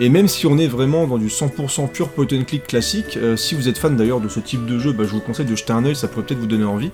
Et 0.00 0.08
même 0.08 0.26
si 0.26 0.46
on 0.46 0.58
est 0.58 0.66
vraiment 0.66 1.06
dans 1.06 1.18
du 1.18 1.28
100% 1.28 1.88
pur 1.88 2.08
point 2.08 2.26
and 2.32 2.44
click 2.46 2.66
classique, 2.66 3.16
euh, 3.16 3.36
si 3.36 3.54
vous 3.54 3.68
êtes 3.68 3.78
fan 3.78 3.96
d'ailleurs 3.96 4.20
de 4.20 4.28
ce 4.28 4.40
type 4.40 4.66
de 4.66 4.78
jeu, 4.78 4.92
bah, 4.92 5.04
je 5.04 5.10
vous 5.10 5.20
conseille 5.20 5.46
de 5.46 5.54
jeter 5.54 5.72
un 5.72 5.84
oeil, 5.84 5.94
ça 5.94 6.08
pourrait 6.08 6.26
peut-être 6.26 6.40
vous 6.40 6.46
donner 6.46 6.64
envie. 6.64 6.90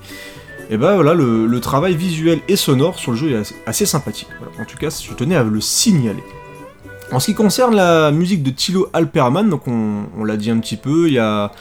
Et 0.68 0.76
bah 0.76 0.97
voilà, 0.97 1.14
le, 1.14 1.61
travail 1.61 1.95
visuel 1.95 2.41
et 2.49 2.57
sonore 2.57 2.99
sur 2.99 3.12
le 3.12 3.16
jeu 3.16 3.30
est 3.30 3.55
assez, 3.66 3.87
sympathique. 3.87 4.28
En 4.61 4.64
tout 4.64 4.76
cas, 4.76 4.89
je 4.91 5.14
tenais 5.14 5.37
à 5.37 5.45
le 5.45 5.61
signaler. 5.61 6.24
En 7.12 7.20
ce 7.20 7.26
qui 7.26 7.34
concerne 7.34 7.76
la 7.76 8.11
musique 8.11 8.43
de 8.43 8.51
Thilo 8.51 8.89
Alperman, 8.93 9.49
donc 9.49 9.68
on, 9.68 10.07
on 10.18 10.24
l'a 10.24 10.37
dit 10.37 10.51
un 10.51 10.59
petit 10.59 10.76
peu, 10.76 11.07
il 11.07 11.14
y 11.14 11.20
a 11.20 11.53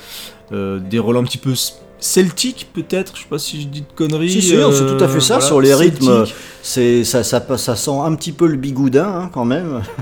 euh, 0.51 0.80
des 0.80 0.99
rôles 0.99 1.17
un 1.17 1.23
petit 1.23 1.38
peu 1.38 1.53
celtiques 2.00 2.70
peut-être, 2.74 3.14
je 3.16 3.22
sais 3.22 3.28
pas 3.30 3.39
si 3.39 3.62
je 3.62 3.68
dis 3.68 3.82
de 3.82 3.88
conneries. 3.96 4.30
Si, 4.32 4.41
si, 4.41 4.56
euh, 4.56 4.72
c'est 4.72 4.98
tout 4.98 5.04
à 5.04 5.08
fait 5.08 5.20
ça. 5.22 5.36
voilà, 5.36 5.48
Sur 5.48 5.62
les 5.62 5.74
rythmes, 5.74 6.26
c'est 6.62 7.04
ça, 7.04 7.24
ça, 7.24 7.43
ça 7.58 7.76
sent 7.76 7.91
un 8.04 8.14
petit 8.16 8.32
peu 8.32 8.48
le 8.48 8.58
bigoudin 8.58 9.08
hein, 9.08 9.30
quand 9.34 9.46
même. 9.46 9.82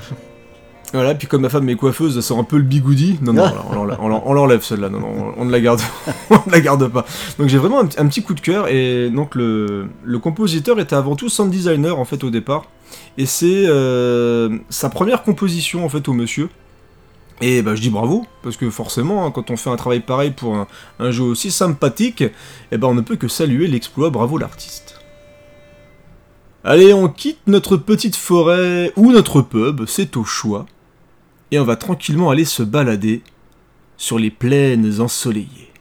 Voilà, 0.95 1.15
puis 1.15 1.25
comme 1.27 1.41
ma 1.41 1.49
femme 1.49 1.67
est 1.69 1.75
coiffeuse, 1.75 2.13
ça 2.13 2.21
sent 2.21 2.39
un 2.39 2.43
peu 2.43 2.57
le 2.57 2.61
bigoudi. 2.63 3.17
Non, 3.23 3.33
non, 3.33 3.45
on 3.71 3.73
l'enlève- 3.73 3.97
on 3.99 4.07
l'en- 4.09 4.23
on 4.27 4.33
l'enlève 4.33 4.61
celle-là, 4.61 4.89
non, 4.89 4.99
non, 4.99 5.33
on 5.37 5.45
ne 5.45 5.51
la 5.51 5.59
garde, 5.59 5.81
on 6.29 6.35
ne 6.45 6.51
la 6.51 6.61
garde 6.61 6.87
pas. 6.87 7.03
Donc 7.39 7.47
j'ai 7.49 7.57
vraiment 7.57 7.79
un, 7.79 7.87
petit- 7.87 7.99
un 7.99 8.05
petit 8.05 8.21
coup 8.21 8.35
de 8.35 8.41
cœur, 8.41 8.67
et 8.67 9.09
donc 9.09 9.33
le, 9.33 9.87
le 10.03 10.19
compositeur 10.19 10.79
était 10.79 10.95
avant 10.95 11.15
tout 11.15 11.29
sound 11.29 11.49
designer 11.49 11.97
en 11.97 12.05
fait 12.05 12.23
au 12.23 12.29
départ, 12.29 12.65
et 13.17 13.25
c'est 13.25 13.63
euh, 13.65 14.55
sa 14.69 14.89
première 14.89 15.23
composition 15.23 15.83
en 15.83 15.89
fait 15.89 16.07
au 16.07 16.13
monsieur. 16.13 16.49
Et 17.41 17.61
bah 17.61 17.75
je 17.75 17.81
dis 17.81 17.89
bravo, 17.89 18.25
parce 18.41 18.57
que 18.57 18.69
forcément, 18.69 19.25
hein, 19.25 19.31
quand 19.31 19.51
on 19.51 19.57
fait 19.57 19.69
un 19.69 19.75
travail 19.75 19.99
pareil 19.99 20.31
pour 20.31 20.55
un, 20.99 21.11
jeu 21.11 21.23
aussi 21.23 21.51
sympathique, 21.51 22.23
eh 22.71 22.77
ben 22.77 22.87
on 22.87 22.93
ne 22.93 23.01
peut 23.01 23.15
que 23.15 23.27
saluer 23.27 23.67
l'exploit, 23.67 24.09
bravo 24.09 24.37
l'artiste. 24.37 25.01
Allez, 26.63 26.93
on 26.93 27.09
quitte 27.09 27.41
notre 27.47 27.75
petite 27.75 28.15
forêt 28.15 28.93
ou 28.95 29.11
notre 29.11 29.41
pub, 29.41 29.85
c'est 29.85 30.15
au 30.15 30.23
choix 30.23 30.65
et 31.51 31.59
on 31.59 31.65
va 31.65 31.75
tranquillement 31.75 32.29
aller 32.29 32.45
se 32.45 32.63
balader 32.63 33.21
sur 33.97 34.17
les 34.17 34.31
plaines 34.31 35.01
ensoleillées. 35.01 35.72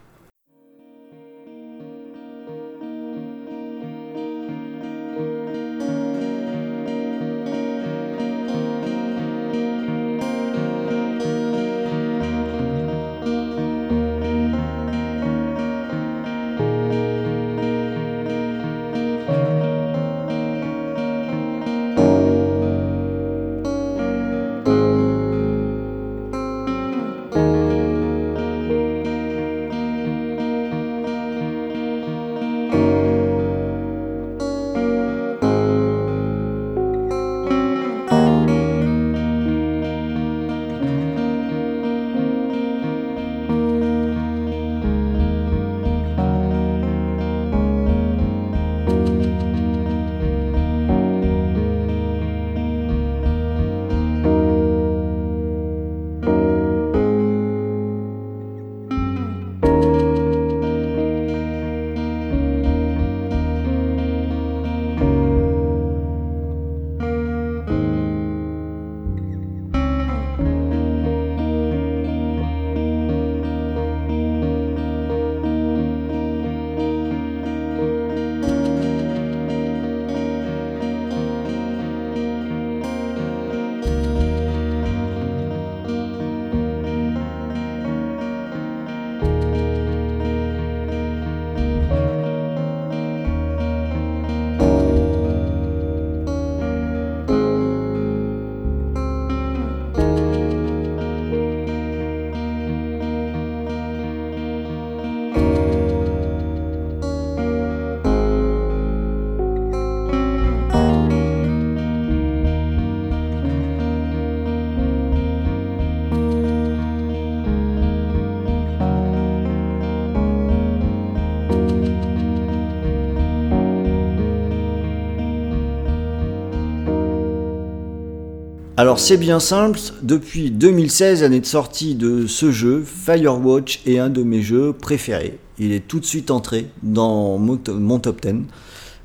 Alors 128.93 129.01
c'est 129.01 129.17
bien 129.17 129.41
simple, 129.41 129.81
depuis 130.03 130.51
2016, 130.51 131.23
année 131.23 131.41
de 131.41 131.47
sortie 131.47 131.95
de 131.95 132.27
ce 132.27 132.51
jeu, 132.53 132.85
Firewatch 132.85 133.81
est 133.87 133.97
un 133.99 134.11
de 134.11 134.23
mes 134.23 134.43
jeux 134.43 134.75
préférés. 134.75 135.39
Il 135.59 135.73
est 135.73 135.89
tout 135.89 135.99
de 135.99 136.05
suite 136.05 136.31
entré 136.31 136.67
dans 136.83 137.39
mon, 137.39 137.57
to- 137.57 137.73
mon 137.73 137.99
top 138.01 138.21
10. 138.21 138.43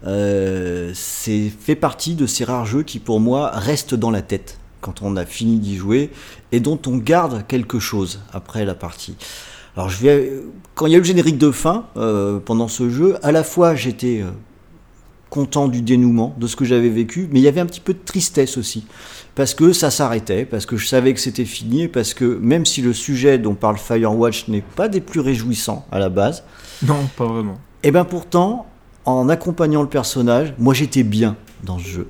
Euh, 0.06 0.92
c'est 0.94 1.50
fait 1.62 1.78
partie 1.78 2.16
de 2.16 2.26
ces 2.26 2.44
rares 2.44 2.66
jeux 2.66 2.84
qui 2.84 3.00
pour 3.00 3.22
moi 3.22 3.50
restent 3.54 3.96
dans 3.96 4.12
la 4.12 4.22
tête 4.22 4.58
quand 4.82 5.02
on 5.04 5.16
a 5.16 5.26
fini 5.26 5.58
d'y 5.58 5.78
jouer 5.78 6.10
et 6.52 6.60
dont 6.60 6.80
on 6.86 6.98
garde 6.98 7.48
quelque 7.48 7.80
chose 7.80 8.20
après 8.34 8.66
la 8.66 8.76
partie. 8.76 9.16
Alors 9.78 9.88
je 9.88 10.00
vais, 10.02 10.34
quand 10.76 10.88
il 10.88 10.92
y 10.92 10.96
a 10.96 10.98
eu 10.98 11.02
le 11.02 11.06
générique 11.08 11.38
de 11.38 11.52
fin 11.52 11.86
euh, 11.96 12.40
pendant 12.44 12.68
ce 12.68 12.90
jeu, 12.90 13.16
à 13.24 13.32
la 13.32 13.46
fois 13.46 13.74
j'étais 13.74 14.20
euh, 14.22 14.32
content 15.30 15.68
du 15.68 15.82
dénouement, 15.82 16.34
de 16.40 16.48
ce 16.48 16.56
que 16.56 16.66
j'avais 16.66 16.90
vécu, 16.90 17.28
mais 17.32 17.40
il 17.40 17.44
y 17.44 17.48
avait 17.48 17.62
un 17.62 17.66
petit 17.66 17.80
peu 17.82 17.94
de 17.94 18.00
tristesse 18.04 18.58
aussi, 18.58 18.86
parce 19.36 19.54
que 19.54 19.74
ça 19.74 19.92
s'arrêtait, 19.92 20.46
parce 20.46 20.66
que 20.66 20.78
je 20.78 20.88
savais 20.88 21.14
que 21.14 21.20
c'était 21.20 21.46
fini, 21.46 21.84
et 21.84 21.88
parce 21.88 22.14
que 22.14 22.40
même 22.42 22.66
si 22.66 22.82
le 22.82 22.94
sujet 22.94 23.38
dont 23.38 23.54
parle 23.56 23.78
Firewatch 23.78 24.48
n'est 24.48 24.62
pas 24.62 24.88
des 24.88 25.02
plus 25.02 25.20
réjouissants 25.20 25.86
à 25.92 26.00
la 26.00 26.10
base, 26.10 26.44
Non, 26.86 27.08
pas 27.18 27.26
vraiment. 27.26 27.58
et 27.84 27.92
bien 27.92 28.06
pourtant, 28.06 28.66
en 29.06 29.30
accompagnant 29.30 29.82
le 29.82 29.90
personnage, 29.90 30.54
moi 30.58 30.74
j'étais 30.74 31.04
bien 31.04 31.36
dans 31.64 31.80
ce 31.80 31.88
jeu. 31.88 32.08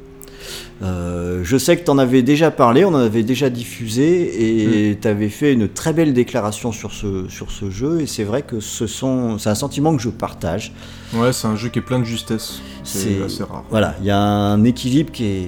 Euh, 0.84 1.42
je 1.44 1.58
sais 1.58 1.76
que 1.78 1.84
tu 1.84 1.92
en 1.92 1.98
avais 1.98 2.22
déjà 2.22 2.52
parlé, 2.52 2.86
on 2.86 2.90
en 2.90 3.00
avait 3.00 3.24
déjà 3.24 3.50
diffusé, 3.50 4.90
et 4.92 4.98
tu 5.00 5.08
avais 5.08 5.30
fait 5.30 5.54
une 5.54 5.68
très 5.68 5.94
belle 5.94 6.14
déclaration 6.14 6.72
sur 6.72 6.92
ce, 6.92 7.28
sur 7.30 7.52
ce 7.52 7.70
jeu, 7.70 8.02
et 8.02 8.08
c'est 8.08 8.24
vrai 8.24 8.44
que 8.44 8.60
ce 8.60 8.88
sont, 8.88 9.38
c'est 9.40 9.50
un 9.50 9.56
sentiment 9.56 9.96
que 9.96 10.02
je 10.02 10.10
partage. 10.10 10.72
Ouais, 11.14 11.34
c'est 11.34 11.48
un 11.48 11.56
jeu 11.56 11.70
qui 11.70 11.80
est 11.80 11.84
plein 11.84 12.00
de 12.00 12.06
justesse. 12.06 12.62
C'est 12.84 13.22
assez 13.24 13.44
rare. 13.44 13.64
Voilà, 13.70 13.96
il 14.00 14.06
y 14.06 14.12
a 14.12 14.20
un 14.20 14.64
équilibre 14.64 15.12
qui 15.12 15.26
est, 15.26 15.48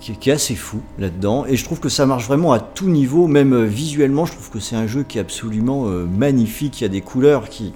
qui 0.00 0.12
est, 0.12 0.14
qui 0.18 0.30
est 0.30 0.34
assez 0.34 0.54
fou 0.54 0.80
là-dedans, 0.98 1.44
et 1.46 1.56
je 1.56 1.64
trouve 1.64 1.80
que 1.80 1.90
ça 1.90 2.06
marche 2.06 2.26
vraiment 2.26 2.52
à 2.52 2.60
tout 2.60 2.88
niveau, 2.88 3.26
même 3.26 3.52
euh, 3.52 3.64
visuellement, 3.64 4.24
je 4.24 4.32
trouve 4.32 4.50
que 4.50 4.60
c'est 4.60 4.76
un 4.76 4.86
jeu 4.86 5.02
qui 5.02 5.18
est 5.18 5.20
absolument 5.20 5.88
euh, 5.88 6.06
magnifique, 6.06 6.80
il 6.80 6.84
y 6.84 6.86
a 6.86 6.90
des 6.90 7.02
couleurs 7.02 7.50
qui, 7.50 7.74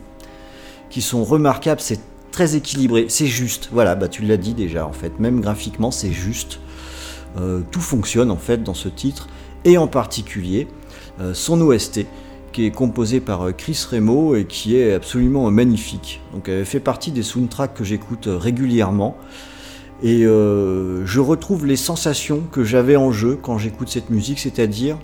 qui 0.89 1.03
sont 1.03 1.23
remarquables, 1.23 1.81
c'est 1.83 2.01
très 2.35 2.57
équilibré, 2.57 3.07
c'est 3.09 3.28
juste, 3.28 3.68
voilà, 3.72 3.95
bah 3.95 4.09
tu 4.09 4.22
l'as 4.22 4.37
dit 4.37 4.55
déjà 4.55 4.87
en 4.87 4.93
fait, 4.93 5.20
même 5.20 5.41
graphiquement 5.41 5.93
c'est 5.93 6.12
juste, 6.12 6.59
Euh, 7.37 7.62
tout 7.72 7.80
fonctionne 7.80 8.30
en 8.30 8.37
fait 8.37 8.62
dans 8.62 8.74
ce 8.74 8.89
titre, 8.89 9.28
et 9.64 9.76
en 9.76 9.89
particulier 9.89 10.68
euh, 11.20 11.35
son 11.35 11.61
OST, 11.61 12.07
qui 12.53 12.64
est 12.64 12.70
composée 12.70 13.20
par 13.20 13.43
euh, 13.43 13.53
Chris 13.53 13.87
Remo 13.91 14.37
et 14.37 14.45
qui 14.45 14.76
est 14.76 14.93
absolument 14.95 15.51
magnifique. 15.51 16.20
Donc 16.32 16.49
elle 16.49 16.64
fait 16.64 16.78
partie 16.78 17.11
des 17.11 17.24
soundtracks 17.24 17.74
que 17.74 17.82
j'écoute 17.82 18.28
régulièrement. 18.30 19.16
Et 20.03 20.24
je 20.24 21.20
retrouve 21.20 21.64
les 21.66 21.76
sensations 21.76 22.43
que 22.53 22.62
j'avais 22.62 22.97
en 22.97 23.11
jeu 23.11 23.39
quand 23.41 23.59
j'écoute 23.59 23.89
cette 23.89 24.11
musique, 24.11 24.39
c'est-à-dire 24.39 24.99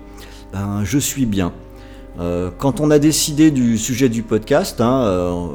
ben, 0.52 0.82
je 0.84 0.98
suis 0.98 1.26
bien. 1.26 1.52
Euh, 2.20 2.50
quand 2.56 2.80
on 2.80 2.90
a 2.90 2.98
décidé 2.98 3.50
du 3.50 3.78
sujet 3.78 4.10
du 4.10 4.22
podcast, 4.22 4.80
hein, 4.82 5.04
euh, 5.04 5.46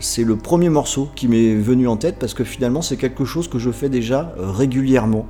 c'est 0.00 0.24
le 0.24 0.36
premier 0.36 0.70
morceau 0.70 1.08
qui 1.14 1.28
m'est 1.28 1.54
venu 1.54 1.86
en 1.86 1.98
tête 1.98 2.16
parce 2.18 2.32
que 2.32 2.44
finalement 2.44 2.80
c'est 2.80 2.96
quelque 2.96 3.26
chose 3.26 3.46
que 3.46 3.58
je 3.58 3.70
fais 3.70 3.90
déjà 3.90 4.34
euh, 4.38 4.50
régulièrement. 4.50 5.26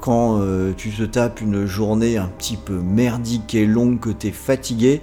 Quand 0.00 0.40
tu 0.76 0.90
te 0.90 1.04
tapes 1.04 1.40
une 1.40 1.64
journée 1.64 2.16
un 2.16 2.26
petit 2.26 2.56
peu 2.56 2.72
merdique 2.72 3.54
et 3.54 3.66
longue, 3.66 4.00
que 4.00 4.10
tu 4.10 4.26
es 4.26 4.32
fatigué, 4.32 5.00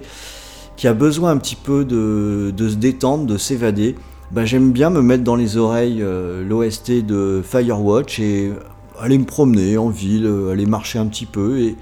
qui 0.76 0.86
a 0.86 0.92
besoin 0.92 1.30
un 1.30 1.38
petit 1.38 1.56
peu 1.56 1.86
de, 1.86 2.52
se 2.58 2.74
détendre, 2.74 3.24
de 3.24 3.38
s'évader, 3.38 3.94
bah, 4.30 4.44
j'aime 4.44 4.72
bien 4.72 4.90
me 4.90 5.00
mettre 5.00 5.24
dans 5.24 5.36
les 5.36 5.56
oreilles 5.56 6.04
l'OST 6.46 7.02
de 7.06 7.40
Firewatch 7.42 8.20
et 8.20 8.52
aller 9.00 9.16
me 9.16 9.24
promener 9.24 9.78
en 9.78 9.88
ville, 9.88 10.30
aller 10.52 10.66
marcher 10.66 10.98
un 10.98 11.06
petit 11.06 11.24
peu 11.24 11.60
et, 11.60 11.74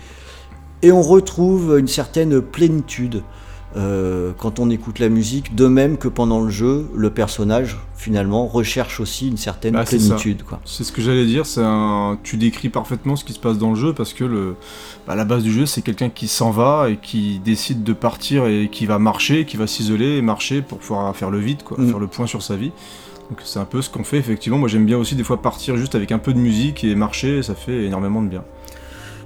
et 0.83 0.93
on 0.93 1.03
retrouve 1.03 1.79
une 1.79 1.89
certaine 1.89 2.41
plénitude 2.41 3.23
euh, 3.77 4.33
quand 4.39 4.59
on 4.59 4.71
écoute 4.71 5.01
la 5.01 5.11
musique, 5.11 5.55
de 5.55 5.67
même 5.67 5.99
que 5.99 6.09
pendant 6.09 6.41
le 6.41 6.49
jeu, 6.49 6.89
le 6.95 7.11
personnage 7.11 7.77
finalement 7.95 8.47
recherche 8.47 9.01
aussi 9.01 9.29
une 9.29 9.37
certaine 9.37 9.75
Bah, 9.75 9.85
ça. 9.85 9.97
plénitude. 9.99 10.43
C'est 10.65 10.83
ce 10.85 10.93
que 10.93 11.03
j'allais 11.03 11.27
dire, 11.27 11.43
un... 11.59 12.17
tu 12.23 12.39
décris 12.39 12.71
parfaitement 12.71 13.17
ce 13.17 13.25
qui 13.25 13.35
se 13.35 13.39
passe 13.39 13.59
dans 13.59 13.71
le 13.71 13.77
jeu 13.77 13.93
parce 13.93 14.15
que 14.15 14.25
le... 14.25 14.55
bah, 15.07 15.15
la 15.15 15.27
base 15.27 15.43
du 15.43 15.53
jeu 15.53 15.67
c'est 15.67 15.83
quelqu'un 15.83 16.09
qui 16.09 16.27
s'en 16.27 16.51
va 16.53 16.89
et 16.89 16.97
qui 16.97 17.39
décide 17.45 17.83
de 17.83 17.93
partir 17.93 18.47
et 18.47 18.71
qui 18.73 18.87
va 18.87 18.99
marcher, 18.99 19.45
qui 19.45 19.59
va 19.59 19.67
s'isoler 19.67 20.17
et 20.17 20.23
marcher 20.23 20.63
pour 20.63 20.79
pouvoir 20.79 21.15
faire 21.15 21.31
le 21.31 21.39
vide, 21.39 21.63
quoi, 21.63 21.77
Mm. 21.79 21.89
faire 21.91 21.99
le 21.99 22.07
point 22.07 22.27
sur 22.27 22.43
sa 22.43 22.57
vie. 22.57 22.73
Donc 23.29 23.41
c'est 23.45 23.59
un 23.59 23.65
peu 23.67 23.83
ce 23.83 23.91
qu'on 23.91 24.05
fait 24.05 24.19
effectivement. 24.19 24.57
Moi 24.57 24.69
j'aime 24.69 24.87
bien 24.87 24.97
aussi 24.97 25.17
des 25.17 25.25
fois 25.25 25.43
partir 25.43 25.77
juste 25.77 25.95
avec 25.95 26.13
un 26.13 26.19
peu 26.19 26.33
de 26.33 26.39
musique 26.39 26.83
et 26.85 26.95
marcher, 26.95 27.43
ça 27.43 27.55
fait 27.55 27.85
énormément 27.85 28.23
de 28.23 28.29
bien. 28.29 28.45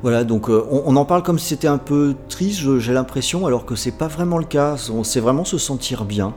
Voilà, 0.03 0.24
donc 0.24 0.48
euh, 0.48 0.64
on, 0.70 0.82
on 0.86 0.96
en 0.96 1.05
parle 1.05 1.22
comme 1.22 1.38
si 1.38 1.46
c'était 1.48 1.68
un 1.68 1.76
peu 1.78 2.14
triste, 2.28 2.78
j'ai 2.78 2.92
l'impression, 2.92 3.46
alors 3.46 3.66
que 3.66 3.74
c'est 3.74 3.90
pas 3.90 4.09
vraiment 4.09 4.38
le 4.38 4.44
cas. 4.44 4.76
On- 4.92 5.05
C'est 5.05 5.20
vraiment 5.20 5.44
se 5.44 5.59
sentir 5.59 6.05
bien. 6.05 6.32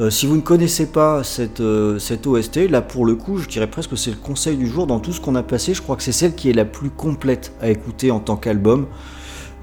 Euh, 0.00 0.10
si 0.10 0.26
vous 0.26 0.36
ne 0.36 0.40
connaissez 0.40 0.86
pas 0.86 1.22
cette, 1.22 1.60
euh, 1.60 1.98
cette 1.98 2.26
OST, 2.26 2.66
là 2.68 2.80
pour 2.82 3.04
le 3.06 3.14
coup, 3.14 3.36
je 3.38 3.46
dirais 3.48 3.66
presque 3.68 3.90
que 3.90 3.96
c'est 3.96 4.10
le 4.10 4.16
conseil 4.16 4.56
du 4.56 4.66
jour. 4.66 4.86
Dans 4.86 5.00
tout 5.00 5.12
ce 5.12 5.20
qu'on 5.20 5.34
a 5.34 5.42
passé, 5.42 5.74
je 5.74 5.82
crois 5.82 5.96
que 5.96 6.02
c'est 6.02 6.12
celle 6.12 6.34
qui 6.34 6.48
est 6.50 6.54
la 6.54 6.64
plus 6.64 6.90
complète 6.90 7.52
à 7.60 7.68
écouter 7.70 8.10
en 8.10 8.20
tant 8.20 8.36
qu'album. 8.36 8.86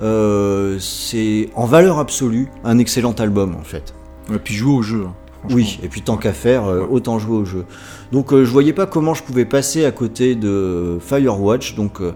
Euh, 0.01 0.77
c'est 0.79 1.49
en 1.55 1.65
valeur 1.65 1.99
absolue 1.99 2.47
un 2.63 2.77
excellent 2.79 3.11
album 3.13 3.55
en 3.59 3.63
fait. 3.63 3.93
Et 4.33 4.37
puis 4.39 4.53
jouer 4.53 4.73
au 4.73 4.81
jeu. 4.81 5.03
hein. 5.07 5.13
Oui, 5.49 5.79
et 5.83 5.87
puis 5.89 6.01
tant 6.03 6.17
qu'à 6.17 6.33
faire, 6.33 6.65
euh, 6.65 6.85
autant 6.89 7.17
jouer 7.17 7.37
au 7.37 7.45
jeu. 7.45 7.65
Donc 8.11 8.31
euh, 8.31 8.45
je 8.45 8.51
voyais 8.51 8.73
pas 8.73 8.85
comment 8.85 9.15
je 9.15 9.23
pouvais 9.23 9.45
passer 9.45 9.85
à 9.85 9.91
côté 9.91 10.35
de 10.35 10.97
Firewatch, 11.01 11.75
donc 11.75 11.99
euh, 12.01 12.13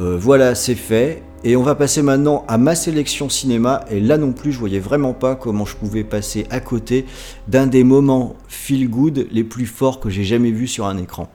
euh, 0.00 0.16
voilà, 0.18 0.54
c'est 0.54 0.74
fait. 0.74 1.22
Et 1.44 1.56
on 1.56 1.62
va 1.62 1.74
passer 1.74 2.00
maintenant 2.00 2.44
à 2.48 2.56
ma 2.56 2.74
sélection 2.74 3.28
cinéma, 3.28 3.84
et 3.90 4.00
là 4.00 4.16
non 4.16 4.32
plus, 4.32 4.50
je 4.50 4.58
voyais 4.58 4.80
vraiment 4.80 5.12
pas 5.12 5.36
comment 5.36 5.66
je 5.66 5.76
pouvais 5.76 6.02
passer 6.02 6.46
à 6.50 6.60
côté 6.60 7.04
d'un 7.48 7.66
des 7.66 7.84
moments 7.84 8.34
feel 8.48 8.88
good 8.88 9.26
les 9.30 9.44
plus 9.44 9.66
forts 9.66 10.00
que 10.00 10.08
j'ai 10.08 10.24
jamais 10.24 10.50
vus 10.50 10.68
sur 10.68 10.86
un 10.86 10.96
écran. 10.96 11.28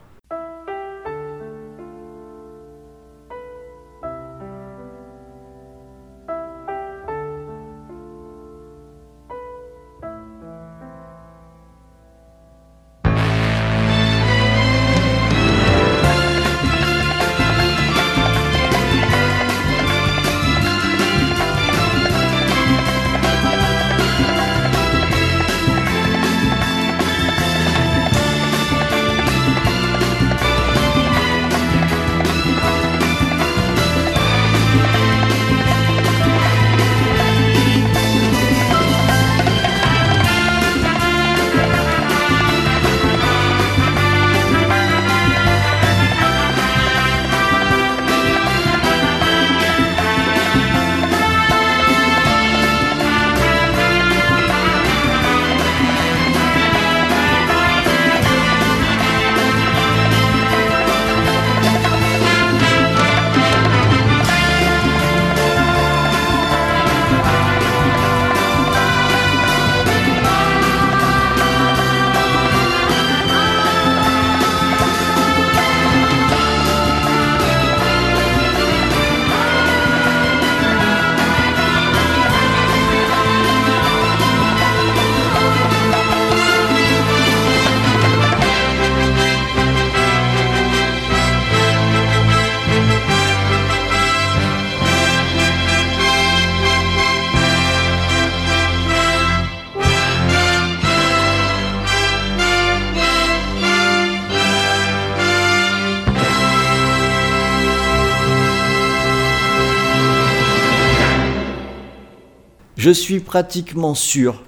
Je 112.89 112.93
suis 112.95 113.19
pratiquement 113.19 113.93
sûr 113.93 114.41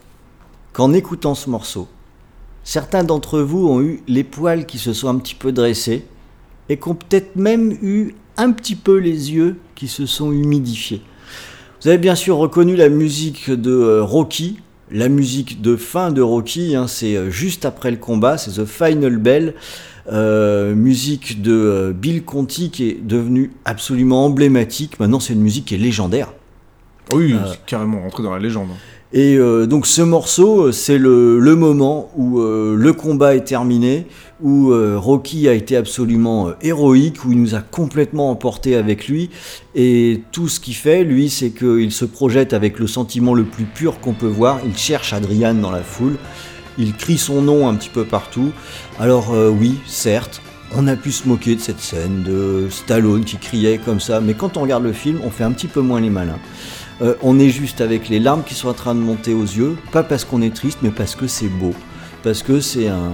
qu'en 0.74 0.94
écoutant 0.94 1.36
ce 1.36 1.48
morceau, 1.48 1.88
certains 2.64 3.04
d'entre 3.04 3.40
vous 3.40 3.68
ont 3.68 3.84
eu 3.84 4.02
les 4.08 4.24
poils 4.24 4.66
qui 4.66 4.80
se 4.80 4.94
sont 4.94 5.10
un 5.10 5.20
petit 5.20 5.36
peu 5.36 5.52
dressés 5.52 6.08
et 6.68 6.78
qu'ont 6.78 6.96
peut-être 6.96 7.36
même 7.36 7.78
eu 7.84 8.16
un 8.38 8.52
petit 8.52 8.76
peu 8.76 8.98
les 8.98 9.32
yeux 9.32 9.58
qui 9.76 9.88
se 9.88 10.08
sont 10.08 10.32
humidifiés. 10.32 11.04
Vous 11.84 11.90
avez 11.90 12.00
bien 12.00 12.16
sûr 12.16 12.38
reconnu 12.38 12.76
la 12.76 12.90
musique 12.90 13.52
de 13.52 13.70
euh, 13.70 14.04
Rocky, 14.04 14.58
la 14.90 15.08
musique 15.08 15.62
de 15.62 15.76
fin 15.76 16.10
de 16.10 16.24
Rocky, 16.24 16.76
hein, 16.76 16.88
c'est 16.88 17.16
euh, 17.16 17.30
juste 17.30 17.64
après 17.64 17.92
le 17.92 17.98
combat, 17.98 18.40
c'est 18.40 18.60
The 18.60 18.66
Final 18.66 19.18
Bell, 19.18 19.54
euh, 20.12 20.74
musique 20.74 21.44
de 21.44 21.94
Bill 21.96 22.26
Conti 22.26 22.72
qui 22.72 22.90
est 22.90 23.06
devenue 23.06 23.52
absolument 23.66 24.26
emblématique. 24.26 25.00
Maintenant, 25.00 25.20
c'est 25.20 25.34
une 25.34 25.42
musique 25.42 25.66
qui 25.66 25.76
est 25.76 25.78
légendaire. 25.78 26.34
Oui, 27.14 27.34
Euh. 27.34 27.54
carrément 27.66 28.02
rentré 28.02 28.24
dans 28.24 28.32
la 28.34 28.40
légende. 28.40 28.70
hein. 28.72 28.78
Et 29.14 29.36
euh, 29.38 29.66
donc 29.68 29.88
ce 29.88 30.02
morceau, 30.02 30.68
euh, 30.68 30.72
c'est 30.72 30.98
le, 30.98 31.38
le 31.38 31.56
moment 31.58 32.10
où 32.16 32.40
euh, 32.40 32.76
le 32.78 32.94
combat 32.94 33.36
est 33.36 33.44
terminé, 33.44 34.08
où 34.42 34.72
euh, 34.72 34.98
Rocky 34.98 35.50
a 35.50 35.54
été 35.54 35.76
absolument 35.76 36.52
héroïque, 36.62 37.26
où 37.26 37.34
il 37.34 37.42
nous 37.42 37.54
a 37.54 37.60
complètement 37.60 38.30
emporté 38.32 38.74
avec 38.78 39.10
lui. 39.10 39.30
Et 39.76 40.22
tout 40.32 40.48
ce 40.48 40.62
qu'il 40.62 40.76
fait, 40.76 41.04
lui, 41.04 41.30
c'est 41.30 41.50
qu'il 41.50 41.92
se 41.92 42.06
projette 42.06 42.54
avec 42.54 42.80
le 42.80 42.88
sentiment 42.88 43.34
le 43.34 43.44
plus 43.44 43.66
pur 43.66 44.00
qu'on 44.00 44.14
peut 44.14 44.28
voir. 44.28 44.60
Il 44.66 44.78
cherche 44.78 45.12
Adrian 45.12 45.56
dans 45.56 45.72
la 45.72 45.84
foule. 45.84 46.16
Il 46.78 46.94
crie 46.96 47.18
son 47.18 47.42
nom 47.42 47.68
un 47.68 47.76
petit 47.76 47.90
peu 47.90 48.06
partout. 48.06 48.52
Alors 48.98 49.34
oui, 49.60 49.76
certes, 49.86 50.42
on 50.74 50.88
a 50.88 50.96
pu 50.96 51.12
se 51.12 51.28
moquer 51.28 51.56
de 51.56 51.60
cette 51.60 51.82
scène 51.82 52.24
de 52.24 52.68
Stallone 52.70 53.26
qui 53.26 53.36
criait 53.36 53.78
comme 53.78 54.00
ça, 54.00 54.22
mais 54.22 54.36
quand 54.36 54.56
on 54.56 54.62
regarde 54.62 54.84
le 54.86 54.94
film, 54.94 55.20
on 55.26 55.30
fait 55.30 55.44
un 55.44 55.52
petit 55.52 55.68
peu 55.68 55.82
moins 55.82 56.00
les 56.00 56.10
malins. 56.10 56.40
Euh, 57.02 57.16
on 57.22 57.40
est 57.40 57.50
juste 57.50 57.82
avec 57.82 58.10
les 58.10 58.20
larmes 58.20 58.44
qui 58.44 58.54
sont 58.54 58.70
en 58.70 58.74
train 58.74 58.94
de 58.94 59.00
monter 59.00 59.34
aux 59.34 59.44
yeux, 59.44 59.76
pas 59.92 60.04
parce 60.04 60.24
qu'on 60.24 60.42
est 60.42 60.54
triste, 60.56 60.80
mais 60.82 60.92
parce 60.92 61.16
que 61.16 61.28
c'est 61.28 61.48
beau, 61.48 61.74
parce 62.24 62.44
que 62.44 62.60
c'est 62.60 62.88
un 62.88 63.14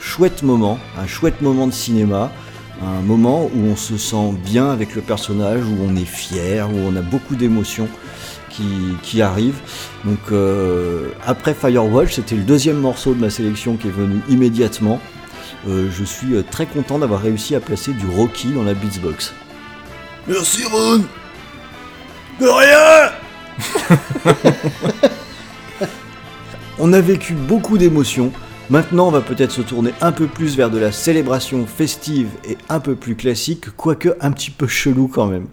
chouette 0.00 0.42
moment, 0.42 0.78
un 0.98 1.06
chouette 1.06 1.40
moment 1.40 1.66
de 1.66 1.72
cinéma, 1.72 2.32
un 2.82 3.02
moment 3.02 3.44
où 3.54 3.66
on 3.70 3.76
se 3.76 3.96
sent 3.96 4.32
bien 4.44 4.70
avec 4.70 4.94
le 4.94 5.02
personnage, 5.02 5.62
où 5.64 5.76
on 5.86 5.94
est 5.94 6.04
fier, 6.04 6.68
où 6.68 6.78
on 6.78 6.96
a 6.96 7.02
beaucoup 7.02 7.36
d'émotions. 7.36 7.88
qui, 8.50 8.96
qui 9.02 9.22
arrive. 9.22 9.54
Donc 10.04 10.18
euh, 10.32 11.10
après 11.24 11.54
Firewatch, 11.54 12.14
c'était 12.14 12.34
le 12.34 12.42
deuxième 12.42 12.78
morceau 12.78 13.14
de 13.14 13.20
ma 13.20 13.30
sélection 13.30 13.76
qui 13.76 13.86
est 13.86 13.92
venu 13.92 14.20
immédiatement. 14.28 15.00
Euh, 15.68 15.88
je 15.96 16.04
suis 16.04 16.42
très 16.50 16.66
content 16.66 16.98
d'avoir 16.98 17.20
réussi 17.22 17.54
à 17.54 17.60
placer 17.60 17.92
du 17.92 18.06
Rocky 18.06 18.48
dans 18.48 18.64
la 18.64 18.74
Beatsbox. 18.74 19.32
Merci 20.26 20.64
Ron 20.64 21.04
De 22.40 22.48
rien 22.48 23.12
On 26.78 26.92
a 26.92 27.00
vécu 27.00 27.34
beaucoup 27.34 27.76
d'émotions. 27.76 28.32
Maintenant, 28.70 29.08
on 29.08 29.10
va 29.10 29.20
peut-être 29.20 29.50
se 29.50 29.62
tourner 29.62 29.92
un 30.00 30.12
peu 30.12 30.26
plus 30.26 30.56
vers 30.56 30.70
de 30.70 30.78
la 30.78 30.92
célébration 30.92 31.66
festive 31.66 32.28
et 32.48 32.56
un 32.68 32.80
peu 32.80 32.94
plus 32.94 33.16
classique, 33.16 33.76
quoique 33.76 34.16
un 34.20 34.30
petit 34.30 34.50
peu 34.50 34.66
chelou 34.66 35.08
quand 35.08 35.26
même. 35.26 35.46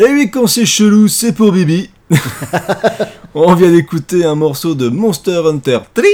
Et 0.00 0.04
oui, 0.04 0.30
quand 0.30 0.46
c'est 0.46 0.64
chelou, 0.64 1.08
c'est 1.08 1.32
pour 1.32 1.50
Bibi. 1.50 1.90
On 3.34 3.52
vient 3.56 3.72
d'écouter 3.72 4.24
un 4.24 4.36
morceau 4.36 4.76
de 4.76 4.88
Monster 4.88 5.42
Hunter 5.44 5.80
3 5.92 6.04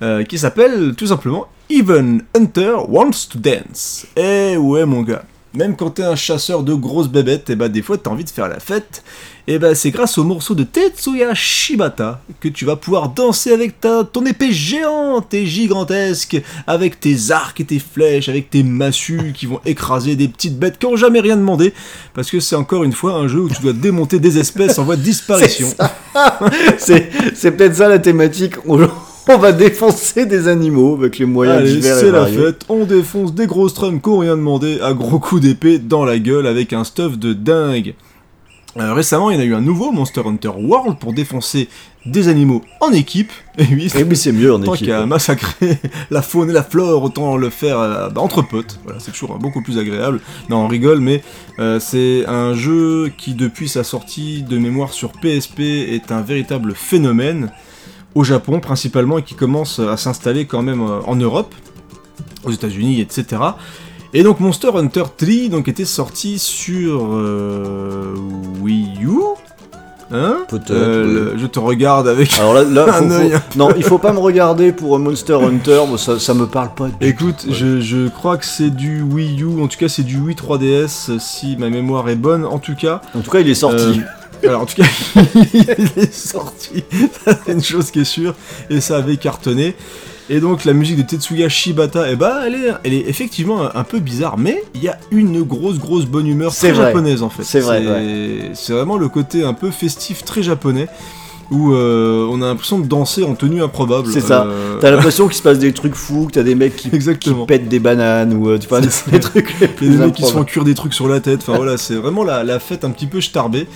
euh, 0.00 0.24
qui 0.24 0.38
s'appelle 0.38 0.94
tout 0.96 1.08
simplement 1.08 1.46
Even 1.68 2.22
Hunter 2.34 2.76
Wants 2.88 3.28
to 3.28 3.38
Dance. 3.38 4.06
Eh 4.16 4.56
ouais, 4.56 4.86
mon 4.86 5.02
gars. 5.02 5.24
Même 5.52 5.76
quand 5.76 5.90
t'es 5.90 6.04
un 6.04 6.16
chasseur 6.16 6.62
de 6.62 6.72
grosses 6.72 7.10
bébêtes, 7.10 7.50
et 7.50 7.54
bah 7.54 7.68
des 7.68 7.82
fois 7.82 7.98
t'as 7.98 8.08
envie 8.08 8.24
de 8.24 8.30
faire 8.30 8.48
la 8.48 8.60
fête. 8.60 9.04
Et 9.48 9.60
bah 9.60 9.76
c'est 9.76 9.92
grâce 9.92 10.18
au 10.18 10.24
morceau 10.24 10.56
de 10.56 10.64
Tetsuya 10.64 11.32
Shibata 11.32 12.20
que 12.40 12.48
tu 12.48 12.64
vas 12.64 12.74
pouvoir 12.74 13.10
danser 13.10 13.52
avec 13.52 13.80
ta, 13.80 14.02
ton 14.02 14.26
épée 14.26 14.50
géante 14.50 15.32
et 15.34 15.46
gigantesque, 15.46 16.42
avec 16.66 16.98
tes 16.98 17.30
arcs 17.30 17.60
et 17.60 17.64
tes 17.64 17.78
flèches, 17.78 18.28
avec 18.28 18.50
tes 18.50 18.64
massues 18.64 19.32
qui 19.36 19.46
vont 19.46 19.60
écraser 19.64 20.16
des 20.16 20.26
petites 20.26 20.58
bêtes 20.58 20.80
qui 20.80 20.86
ont 20.86 20.96
jamais 20.96 21.20
rien 21.20 21.36
demandé. 21.36 21.72
Parce 22.12 22.28
que 22.28 22.40
c'est 22.40 22.56
encore 22.56 22.82
une 22.82 22.92
fois 22.92 23.12
un 23.12 23.28
jeu 23.28 23.42
où 23.42 23.48
tu 23.48 23.62
dois 23.62 23.72
démonter 23.72 24.18
des 24.18 24.36
espèces 24.38 24.80
en 24.80 24.84
voie 24.84 24.96
de 24.96 25.02
disparition. 25.06 25.68
C'est 26.78 27.52
peut-être 27.52 27.76
ça 27.76 27.88
la 27.88 28.00
thématique. 28.00 28.54
On, 29.28 29.38
va 29.38 29.50
défoncer 29.50 30.24
des 30.24 30.46
animaux 30.46 30.94
avec 30.94 31.18
les 31.18 31.26
moyens 31.26 31.58
Allez, 31.58 31.82
c'est 31.82 32.12
la 32.12 32.26
fête, 32.26 32.64
on 32.68 32.84
défonce 32.84 33.34
des 33.34 33.48
grosses 33.48 33.74
trums 33.74 34.00
qui 34.00 34.08
ont 34.08 34.18
rien 34.18 34.36
demandé 34.36 34.78
à 34.80 34.92
gros 34.92 35.18
coups 35.18 35.42
d'épée 35.42 35.80
dans 35.80 36.04
la 36.04 36.20
gueule 36.20 36.46
avec 36.46 36.72
un 36.72 36.84
stuff 36.84 37.18
de 37.18 37.32
dingue. 37.32 37.94
Euh, 38.78 38.92
récemment, 38.92 39.30
il 39.30 39.36
y 39.36 39.38
en 39.38 39.42
a 39.42 39.44
eu 39.44 39.54
un 39.54 39.60
nouveau 39.60 39.90
Monster 39.90 40.22
Hunter 40.26 40.50
World 40.56 40.98
pour 40.98 41.14
défoncer 41.14 41.68
des 42.04 42.28
animaux 42.28 42.62
en 42.80 42.92
équipe. 42.92 43.32
Et 43.58 43.64
oui, 43.70 43.90
Et 43.96 44.02
oui, 44.02 44.16
c'est 44.16 44.32
mieux 44.32 44.52
en 44.52 44.60
tant 44.60 44.74
équipe. 44.74 44.88
qu'à 44.88 45.06
massacrer 45.06 45.78
la 46.10 46.22
faune 46.22 46.50
et 46.50 46.52
la 46.52 46.62
flore, 46.62 47.02
autant 47.02 47.36
le 47.36 47.50
faire 47.50 47.78
euh, 47.78 48.10
bah, 48.10 48.20
entre 48.20 48.42
potes. 48.42 48.78
Voilà, 48.84 49.00
c'est 49.00 49.12
toujours 49.12 49.32
euh, 49.32 49.38
beaucoup 49.38 49.62
plus 49.62 49.78
agréable. 49.78 50.20
Non, 50.50 50.58
on 50.58 50.68
rigole, 50.68 51.00
mais 51.00 51.22
euh, 51.58 51.80
c'est 51.80 52.26
un 52.26 52.54
jeu 52.54 53.10
qui, 53.16 53.34
depuis 53.34 53.68
sa 53.68 53.82
sortie 53.82 54.42
de 54.42 54.58
mémoire 54.58 54.92
sur 54.92 55.12
PSP, 55.12 55.60
est 55.60 56.12
un 56.12 56.20
véritable 56.20 56.74
phénomène 56.74 57.50
au 58.14 58.24
Japon 58.24 58.60
principalement 58.60 59.18
et 59.18 59.22
qui 59.22 59.34
commence 59.34 59.78
à 59.78 59.96
s'installer 59.96 60.46
quand 60.46 60.62
même 60.62 60.80
en 60.82 61.16
Europe, 61.16 61.54
aux 62.44 62.50
États-Unis, 62.50 63.00
etc. 63.00 63.42
Et 64.18 64.22
donc 64.22 64.40
Monster 64.40 64.70
Hunter 64.74 65.04
3 65.16 65.48
donc, 65.50 65.68
était 65.68 65.84
sorti 65.84 66.38
sur 66.38 67.10
euh, 67.12 68.14
Wii 68.62 68.88
U. 69.02 69.10
Hein 70.12 70.38
Peut-être, 70.48 70.70
Euh, 70.70 71.32
oui. 71.34 71.40
Je 71.42 71.46
te 71.48 71.58
regarde 71.58 72.06
avec 72.08 72.32
Alors 72.38 72.54
là, 72.54 72.62
là, 72.62 72.86
faut- 72.92 73.04
Un 73.04 73.08
faut- 73.10 73.14
œil 73.14 73.34
un 73.34 73.42
non, 73.56 73.68
il 73.76 73.82
faut 73.82 73.98
pas 73.98 74.12
me 74.12 74.18
regarder 74.20 74.72
pour 74.72 74.98
Monster 75.00 75.34
Hunter, 75.34 75.80
ça, 75.98 76.18
ça 76.20 76.32
me 76.32 76.46
parle 76.46 76.70
pas. 76.74 76.86
du 76.88 76.94
Écoute, 77.06 77.44
tout, 77.44 77.52
je, 77.52 77.80
je 77.80 78.08
crois 78.08 78.36
que 78.38 78.46
c'est 78.46 78.70
du 78.70 79.02
Wii 79.02 79.42
U, 79.42 79.60
en 79.60 79.66
tout 79.66 79.76
cas 79.78 79.88
c'est 79.88 80.04
du 80.04 80.18
Wii 80.18 80.36
3DS, 80.36 81.10
euh, 81.10 81.18
si 81.18 81.56
ma 81.58 81.68
mémoire 81.70 82.08
est 82.08 82.14
bonne. 82.16 82.44
En 82.46 82.58
tout 82.58 82.76
cas, 82.76 83.02
En 83.14 83.20
tout 83.20 83.30
cas, 83.30 83.40
il 83.40 83.50
est 83.50 83.54
sorti. 83.54 84.00
euh, 84.44 84.48
alors 84.48 84.62
en 84.62 84.66
tout 84.66 84.76
cas, 84.76 84.88
il 85.52 85.90
est 85.96 86.14
sorti, 86.14 86.84
c'est 87.44 87.52
une 87.52 87.62
chose 87.64 87.90
qui 87.90 88.00
est 88.00 88.04
sûre, 88.04 88.34
et 88.70 88.80
ça 88.80 88.96
avait 88.98 89.16
cartonné. 89.16 89.74
Et 90.28 90.40
donc 90.40 90.64
la 90.64 90.72
musique 90.72 90.96
de 90.96 91.02
Tetsuya 91.02 91.48
Shibata, 91.48 92.10
eh 92.10 92.16
ben, 92.16 92.40
elle, 92.44 92.54
est, 92.54 92.72
elle 92.82 92.92
est 92.94 93.08
effectivement 93.08 93.74
un, 93.74 93.84
peu 93.84 94.00
bizarre, 94.00 94.36
mais 94.38 94.62
il 94.74 94.82
y 94.82 94.88
a 94.88 94.98
une 95.12 95.42
grosse 95.42 95.78
grosse 95.78 96.06
bonne 96.06 96.26
humeur 96.26 96.52
très 96.54 96.72
vrai. 96.72 96.86
japonaise 96.86 97.22
en 97.22 97.30
fait. 97.30 97.44
C'est 97.44 97.60
vrai, 97.60 98.50
C'est 98.54 98.72
vraiment 98.72 98.96
le 98.96 99.08
côté 99.08 99.44
un 99.44 99.54
peu 99.54 99.70
festif, 99.70 100.24
très 100.24 100.42
japonais, 100.42 100.88
où 101.52 101.72
euh, 101.72 102.26
on 102.28 102.42
a 102.42 102.46
l'impression 102.46 102.80
de 102.80 102.86
danser 102.86 103.22
en 103.22 103.36
tenue 103.36 103.62
improbable. 103.62 104.08
C'est 104.10 104.20
ça. 104.20 104.46
Euh, 104.46 104.78
T'as 104.80 104.90
l'impression 104.90 105.28
qu'il 105.28 105.36
se 105.36 105.42
passe 105.42 105.60
des 105.60 105.72
trucs 105.72 105.94
fous, 105.94 106.26
que 106.26 106.32
t'as 106.32 106.42
des 106.42 106.56
mecs 106.56 106.74
qui, 106.74 106.90
pètent 107.46 107.68
des 107.68 107.78
bananes 107.78 108.34
ou 108.34 108.48
euh, 108.48 108.58
tu 108.58 108.66
vois, 108.66 108.80
des, 108.80 108.88
trucs 109.20 109.54
les 109.80 109.88
des 109.88 109.96
mecs 109.96 110.14
qui 110.14 110.24
se 110.24 110.32
font 110.32 110.42
cuire 110.42 110.64
des 110.64 110.74
trucs 110.74 110.94
sur 110.94 111.08
la 111.08 111.20
tête, 111.20 111.40
enfin 111.42 111.56
voilà, 111.56 111.78
c'est 111.78 111.94
vraiment 111.94 112.24
la, 112.24 112.42
la 112.42 112.58
fête 112.58 112.84
un 112.84 112.90
petit 112.90 113.06
peu 113.06 113.20
starbée. 113.20 113.68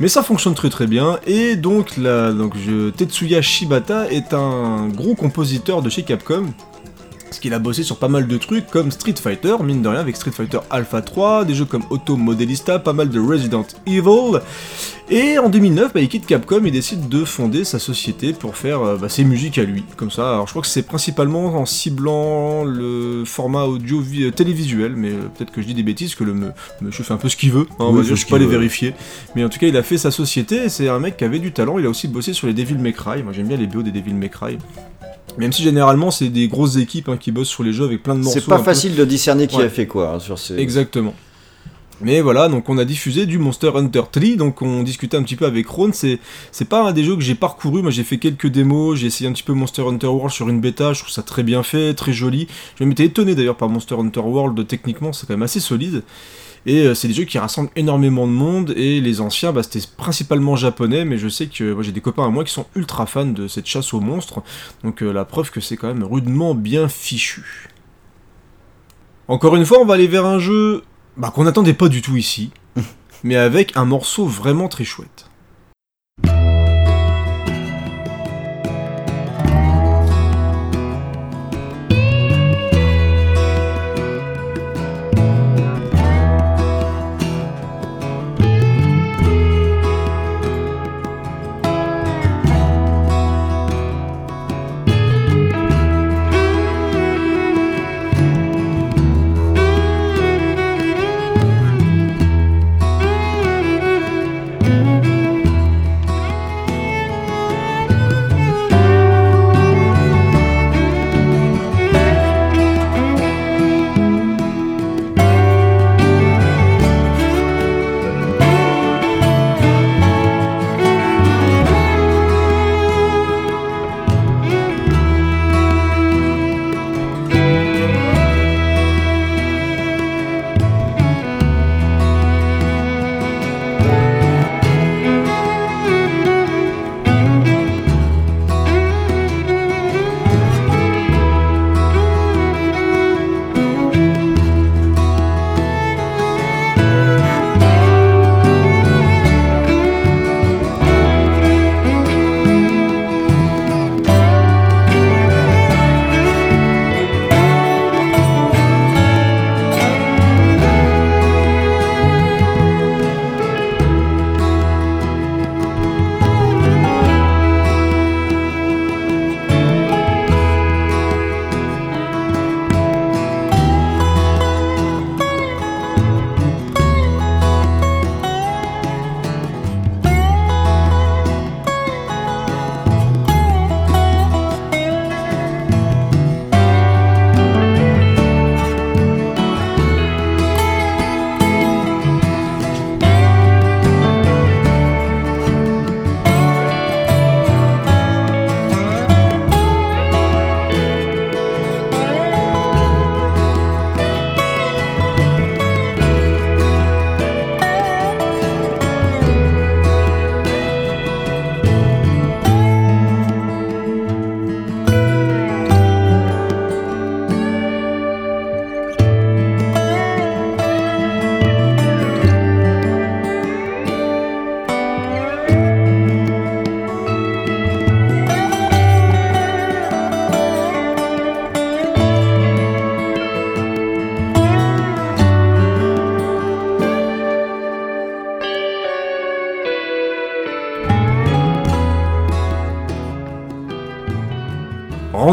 Mais 0.00 0.08
ça 0.08 0.22
fonctionne 0.22 0.54
très 0.54 0.70
très 0.70 0.86
bien, 0.86 1.20
et 1.26 1.54
donc, 1.54 1.96
la, 1.96 2.32
donc 2.32 2.54
Tetsuya 2.96 3.42
Shibata 3.42 4.10
est 4.10 4.34
un 4.34 4.88
gros 4.88 5.14
compositeur 5.14 5.82
de 5.82 5.88
chez 5.88 6.02
Capcom, 6.02 6.46
parce 7.24 7.38
qu'il 7.38 7.54
a 7.54 7.60
bossé 7.60 7.84
sur 7.84 7.96
pas 7.98 8.08
mal 8.08 8.26
de 8.26 8.36
trucs 8.36 8.66
comme 8.68 8.90
Street 8.90 9.14
Fighter, 9.20 9.56
mine 9.62 9.82
de 9.82 9.88
rien, 9.88 10.00
avec 10.00 10.16
Street 10.16 10.32
Fighter 10.32 10.58
Alpha 10.70 11.00
3, 11.00 11.44
des 11.44 11.54
jeux 11.54 11.64
comme 11.64 11.84
Auto 11.90 12.16
Modelista, 12.16 12.78
pas 12.80 12.92
mal 12.92 13.08
de 13.08 13.20
Resident 13.20 13.66
Evil, 13.86 14.40
Et 15.10 15.38
en 15.38 15.50
2009, 15.50 15.92
bah, 15.92 16.00
il 16.00 16.08
quitte 16.08 16.24
Capcom 16.24 16.64
et 16.64 16.70
décide 16.70 17.10
de 17.10 17.26
fonder 17.26 17.64
sa 17.64 17.78
société 17.78 18.32
pour 18.32 18.56
faire 18.56 18.80
euh, 18.82 18.96
bah, 18.96 19.10
ses 19.10 19.22
musiques 19.22 19.58
à 19.58 19.64
lui. 19.64 19.84
Comme 19.98 20.10
ça, 20.10 20.30
alors 20.32 20.46
je 20.46 20.52
crois 20.52 20.62
que 20.62 20.68
c'est 20.68 20.82
principalement 20.82 21.44
en 21.56 21.66
ciblant 21.66 22.64
le 22.64 23.24
format 23.26 23.64
audio 23.64 24.02
euh, 24.02 24.30
télévisuel, 24.30 24.94
mais 24.96 25.10
euh, 25.10 25.28
peut-être 25.36 25.50
que 25.52 25.60
je 25.60 25.66
dis 25.66 25.74
des 25.74 25.82
bêtises, 25.82 26.14
que 26.14 26.24
le 26.24 26.32
me- 26.32 26.52
monsieur 26.80 27.04
fait 27.04 27.12
un 27.12 27.18
peu 27.18 27.28
ce 27.28 27.36
qu'il 27.36 27.52
veut, 27.52 27.66
hein, 27.72 27.74
on 27.80 27.92
Oui, 27.94 28.02
fait 28.04 28.16
je 28.16 28.24
peux 28.24 28.30
pas 28.30 28.38
les 28.38 28.46
vérifier. 28.46 28.94
Mais 29.36 29.44
en 29.44 29.50
tout 29.50 29.58
cas, 29.58 29.66
il 29.66 29.76
a 29.76 29.82
fait 29.82 29.98
sa 29.98 30.10
société, 30.10 30.64
et 30.64 30.68
c'est 30.70 30.88
un 30.88 30.98
mec 30.98 31.18
qui 31.18 31.24
avait 31.24 31.38
du 31.38 31.52
talent, 31.52 31.78
il 31.78 31.84
a 31.84 31.90
aussi 31.90 32.08
bossé 32.08 32.32
sur 32.32 32.46
les 32.46 32.54
Devil 32.54 32.76
May 32.78 32.94
Cry, 32.94 33.22
moi 33.22 33.34
j'aime 33.34 33.48
bien 33.48 33.58
les 33.58 33.66
BO 33.66 33.82
des 33.82 33.92
Devil 33.92 34.14
May 34.14 34.30
Cry. 34.30 34.56
Même 35.36 35.52
si 35.52 35.62
généralement 35.62 36.10
c'est 36.12 36.28
des 36.30 36.48
grosses 36.48 36.76
équipes 36.76 37.10
hein, 37.10 37.18
qui 37.18 37.30
bossent 37.30 37.48
sur 37.48 37.62
les 37.62 37.74
jeux 37.74 37.84
avec 37.84 38.02
plein 38.02 38.14
de 38.14 38.20
morceaux. 38.20 38.40
C'est 38.40 38.46
pas 38.48 38.56
peu- 38.58 38.64
facile 38.64 38.94
de 38.94 39.04
discerner 39.04 39.48
qui 39.48 39.56
Ouais. 39.56 39.64
a 39.64 39.68
fait 39.68 39.86
quoi 39.86 40.14
hein, 40.14 40.18
sur 40.20 40.38
ces. 40.38 40.56
Exactement. 40.56 41.12
Mais 42.00 42.20
voilà, 42.20 42.48
donc 42.48 42.68
on 42.68 42.76
a 42.76 42.84
diffusé 42.84 43.24
du 43.24 43.38
Monster 43.38 43.70
Hunter 43.74 44.02
3, 44.10 44.36
donc 44.36 44.62
on 44.62 44.82
discutait 44.82 45.16
un 45.16 45.22
petit 45.22 45.36
peu 45.36 45.46
avec 45.46 45.66
Ron, 45.68 45.92
c'est 45.92 46.18
pas 46.68 46.88
un 46.88 46.92
des 46.92 47.04
jeux 47.04 47.14
que 47.14 47.22
j'ai 47.22 47.36
parcouru, 47.36 47.82
moi 47.82 47.90
j'ai 47.92 48.02
fait 48.02 48.18
quelques 48.18 48.48
démos, 48.48 48.98
j'ai 48.98 49.06
essayé 49.06 49.30
un 49.30 49.32
petit 49.32 49.44
peu 49.44 49.52
Monster 49.52 49.82
Hunter 49.82 50.08
World 50.08 50.32
sur 50.32 50.48
une 50.48 50.60
bêta, 50.60 50.92
je 50.92 51.00
trouve 51.00 51.12
ça 51.12 51.22
très 51.22 51.44
bien 51.44 51.62
fait, 51.62 51.94
très 51.94 52.12
joli. 52.12 52.48
Je 52.78 52.84
m'étais 52.84 53.04
étonné 53.04 53.34
d'ailleurs 53.34 53.56
par 53.56 53.68
Monster 53.68 53.94
Hunter 53.94 54.20
World, 54.20 54.66
techniquement 54.66 55.12
c'est 55.12 55.26
quand 55.26 55.34
même 55.34 55.42
assez 55.42 55.60
solide. 55.60 56.02
Et 56.66 56.86
euh, 56.86 56.94
c'est 56.94 57.08
des 57.08 57.14
jeux 57.14 57.24
qui 57.24 57.38
rassemblent 57.38 57.70
énormément 57.76 58.26
de 58.26 58.32
monde, 58.32 58.72
et 58.76 59.00
les 59.00 59.20
anciens, 59.20 59.52
bah, 59.52 59.62
c'était 59.62 59.86
principalement 59.96 60.56
japonais, 60.56 61.04
mais 61.04 61.18
je 61.18 61.28
sais 61.28 61.46
que 61.46 61.80
j'ai 61.82 61.92
des 61.92 62.00
copains 62.00 62.24
à 62.24 62.30
moi 62.30 62.42
qui 62.42 62.52
sont 62.52 62.66
ultra 62.74 63.06
fans 63.06 63.26
de 63.26 63.48
cette 63.48 63.66
chasse 63.66 63.94
aux 63.94 64.00
monstres, 64.00 64.42
donc 64.82 65.02
euh, 65.02 65.12
la 65.12 65.24
preuve 65.24 65.50
que 65.50 65.60
c'est 65.60 65.76
quand 65.76 65.88
même 65.88 66.02
rudement 66.02 66.54
bien 66.54 66.88
fichu. 66.88 67.68
Encore 69.28 69.56
une 69.56 69.64
fois, 69.64 69.78
on 69.80 69.84
va 69.84 69.94
aller 69.94 70.06
vers 70.06 70.26
un 70.26 70.38
jeu 70.38 70.82
bah, 71.16 71.32
qu'on 71.34 71.44
n'attendait 71.44 71.74
pas 71.74 71.88
du 71.88 72.02
tout 72.02 72.16
ici, 72.16 72.50
mais 73.22 73.36
avec 73.36 73.76
un 73.76 73.84
morceau 73.84 74.26
vraiment 74.26 74.68
très 74.68 74.84
chouette. 74.84 75.26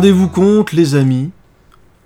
Rendez-vous 0.02 0.30
compte, 0.30 0.72
les 0.72 0.96
amis, 0.96 1.30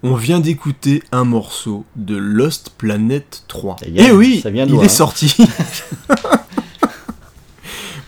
on 0.03 0.15
vient 0.15 0.41
d'écouter 0.41 1.01
un 1.13 1.23
morceau 1.23 1.85
de 1.95 2.17
Lost 2.17 2.71
Planet 2.77 3.43
3. 3.47 3.77
Ça 3.79 3.87
y 3.87 3.97
est, 3.97 4.07
Eh 4.09 4.11
oui, 4.11 4.41
ça 4.43 4.49
vient 4.49 4.65
de 4.65 4.71
il 4.71 4.73
loin, 4.73 4.83
est 4.83 4.87
hein. 4.87 4.89
sorti. 4.89 5.33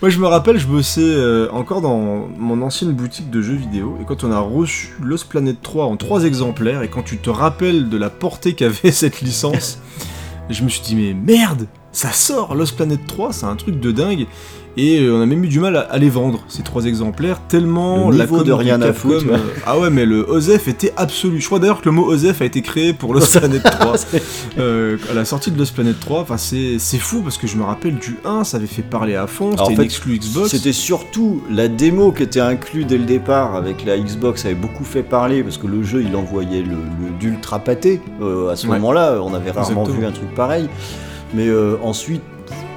Moi, 0.02 0.10
je 0.10 0.18
me 0.18 0.26
rappelle, 0.26 0.58
je 0.58 0.66
bossais 0.66 1.00
euh, 1.00 1.48
encore 1.52 1.80
dans 1.80 1.96
mon 1.96 2.60
ancienne 2.60 2.92
boutique 2.92 3.30
de 3.30 3.40
jeux 3.40 3.54
vidéo, 3.54 3.96
et 4.02 4.04
quand 4.04 4.24
on 4.24 4.30
a 4.30 4.40
reçu 4.40 4.90
Lost 5.02 5.26
Planet 5.26 5.56
3 5.62 5.86
en 5.86 5.96
trois 5.96 6.24
exemplaires, 6.24 6.82
et 6.82 6.90
quand 6.90 7.02
tu 7.02 7.16
te 7.16 7.30
rappelles 7.30 7.88
de 7.88 7.96
la 7.96 8.10
portée 8.10 8.52
qu'avait 8.52 8.90
cette 8.92 9.22
licence, 9.22 9.78
je 10.50 10.64
me 10.64 10.68
suis 10.68 10.82
dit, 10.82 10.96
mais 10.96 11.14
merde, 11.14 11.66
ça 11.92 12.12
sort 12.12 12.54
Lost 12.54 12.76
Planet 12.76 13.00
3, 13.06 13.32
c'est 13.32 13.46
un 13.46 13.56
truc 13.56 13.80
de 13.80 13.90
dingue, 13.90 14.26
et 14.78 15.00
euh, 15.00 15.16
on 15.16 15.20
a 15.20 15.26
même 15.26 15.44
eu 15.44 15.48
du 15.48 15.60
mal 15.60 15.76
à, 15.76 15.80
à 15.80 15.98
les 15.98 16.08
vendre, 16.08 16.42
ces 16.48 16.62
trois 16.62 16.84
exemplaires, 16.86 17.40
tellement 17.48 18.08
Le 18.10 18.16
la 18.16 18.24
niveau 18.24 18.42
de 18.44 18.52
rien 18.52 18.80
à 18.80 18.92
foutre, 18.94 19.24
euh, 19.30 19.36
ah 19.66 19.78
ouais, 19.78 19.90
mais 19.90 20.06
le 20.06 20.24
OZEF 20.30 20.68
était 20.68 20.92
absolu. 20.96 21.40
Je 21.40 21.46
crois 21.46 21.58
d'ailleurs 21.58 21.80
que 21.80 21.86
le 21.86 21.92
mot 21.92 22.04
OZEF 22.10 22.40
a 22.40 22.44
été 22.46 22.62
créé 22.62 22.92
pour 22.94 23.12
Lost 23.12 23.36
Planet 23.38 23.62
3. 23.62 23.94
Euh, 24.58 24.96
à 25.10 25.14
la 25.14 25.24
sortie 25.24 25.50
de 25.50 25.58
Lost 25.58 25.74
Planet 25.74 25.98
3, 25.98 26.20
enfin 26.22 26.36
c'est 26.38 26.76
c'est 26.78 26.98
fou 26.98 27.20
parce 27.22 27.36
que 27.36 27.46
je 27.46 27.56
me 27.56 27.64
rappelle 27.64 27.96
du 27.96 28.16
1, 28.24 28.44
ça 28.44 28.56
avait 28.56 28.66
fait 28.66 28.82
parler 28.82 29.16
à 29.16 29.26
fond, 29.26 29.56
c'était 29.58 29.74
une 29.74 29.80
exclu 29.82 30.18
Xbox. 30.18 30.50
C'était 30.50 30.72
surtout 30.72 31.42
la 31.50 31.68
démo 31.68 32.12
qui 32.12 32.22
était 32.22 32.40
inclus 32.40 32.84
dès 32.84 32.98
le 32.98 33.04
départ 33.04 33.54
avec 33.56 33.84
la 33.84 33.98
Xbox 33.98 34.44
avait 34.44 34.54
beaucoup 34.54 34.84
fait 34.84 35.02
parler 35.02 35.42
parce 35.42 35.58
que 35.58 35.66
le 35.66 35.82
jeu 35.82 36.04
il 36.08 36.14
envoyait 36.16 36.62
le, 36.62 36.70
le- 36.70 37.18
d'ultra 37.18 37.58
pâté 37.58 38.00
euh, 38.22 38.50
à 38.50 38.56
ce 38.56 38.66
Ouais. 38.68 38.74
moment-là 38.78 39.18
on 39.22 39.34
avait 39.34 39.50
rarement 39.50 39.82
Exactement. 39.82 39.98
vu 40.00 40.06
un 40.06 40.12
truc 40.12 40.34
pareil 40.34 40.68
mais 41.34 41.48
euh, 41.48 41.76
ensuite 41.82 42.22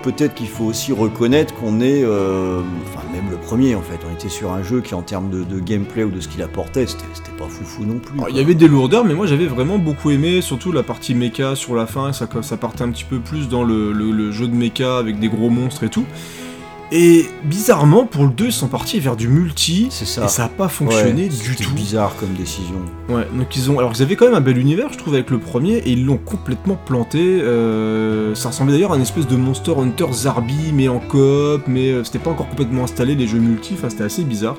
peut-être 0.02 0.34
qu'il 0.34 0.48
faut 0.48 0.65
aussi 0.65 0.91
reconnaître 0.91 1.53
qu'on 1.56 1.80
est 1.82 2.03
euh, 2.03 2.61
enfin 2.84 3.02
même 3.14 3.30
le 3.30 3.38
premier 3.38 3.76
en 3.76 3.82
fait 3.82 3.99
on 4.10 4.14
était 4.14 4.30
sur 4.30 4.52
un 4.52 4.64
jeu 4.64 4.82
qui 4.82 4.94
en 4.95 5.02
termes 5.02 5.30
de, 5.30 5.44
de 5.44 5.60
gameplay 5.60 6.03
ou 6.03 6.10
de 6.10 6.19
ce 6.19 6.28
qu'il 6.28 6.41
apportait 6.41 6.86
c'était, 6.88 7.03
pas 7.38 7.48
foufou 7.48 7.86
non 7.86 7.98
plus 7.99 8.19
Il 8.30 8.36
y 8.36 8.40
avait 8.40 8.53
des 8.56 8.68
lourdeurs, 8.68 9.03
mais 9.06 9.14
moi 9.14 9.26
j'avais 9.26 9.48
vraiment 9.48 9.78
beaucoup 9.78 10.11
aimé, 10.11 10.41
surtout 10.41 10.72
la 10.72 10.84
partie 10.84 11.15
mecha 11.15 11.56
sur 11.56 11.76
la 11.76 11.86
fin, 11.88 12.14
ça, 12.14 12.28
ça 12.41 12.57
partait 12.57 12.84
un 12.84 12.91
petit 12.91 13.03
peu 13.06 13.19
plus 13.19 13.48
dans 13.49 13.64
le, 13.64 13.91
le- 13.94 14.11
le 14.11 14.32
jeu 14.32 14.48
de 14.48 14.56
mecha 14.56 14.98
avec 14.98 15.19
des 15.19 15.28
gros 15.30 15.49
monstres 15.49 15.84
et 15.84 15.90
tout. 15.90 16.06
Et 16.94 17.26
bizarrement, 17.46 18.06
pour 18.06 18.26
le 18.26 18.32
2, 18.32 18.48
ils 18.48 18.52
sont 18.52 18.68
partis 18.68 19.00
vers 19.00 19.16
du 19.16 19.30
multi. 19.30 19.88
C'est 19.92 20.06
ça. 20.06 20.26
Et 20.26 20.28
ça 20.28 20.44
a 20.46 20.48
pas 20.50 20.68
fonctionné 20.68 21.24
Ouais, 21.24 21.30
du 21.30 21.56
tout. 21.56 21.72
bizarre 21.74 22.16
comme 22.20 22.34
décision. 22.34 22.76
Ouais, 23.08 23.26
donc 23.34 23.56
ils 23.56 23.72
ont. 23.72 23.80
Alors 23.80 23.94
ils 23.96 24.02
avaient 24.02 24.18
quand 24.18 24.26
même 24.26 24.34
un 24.36 24.42
bel 24.42 24.58
univers, 24.58 24.92
je 24.92 24.98
trouve, 24.98 25.14
avec 25.14 25.30
le 25.30 25.40
premier, 25.40 25.78
et 25.78 25.92
ils 25.92 26.06
l'ont 26.06 26.18
complètement 26.18 26.76
planté. 26.76 27.20
euh, 27.42 28.36
Ça 28.36 28.50
ressemblait 28.50 28.74
d'ailleurs 28.74 28.92
à 28.92 28.98
une 28.98 29.04
espèce 29.04 29.26
de 29.26 29.38
Monster 29.38 29.74
Hunter 29.78 30.08
Zarbi, 30.12 30.74
mais 30.74 30.90
en 30.90 31.00
coop, 31.00 31.62
mais 31.66 31.92
euh, 31.92 32.04
c'était 32.04 32.20
pas 32.20 32.32
encore 32.32 32.50
complètement 32.50 32.84
installé, 32.84 33.16
les 33.16 33.28
jeux 33.28 33.40
multi, 33.40 33.74
enfin 33.78 33.90
c'était 33.90 34.04
assez 34.04 34.24
bizarre. 34.26 34.58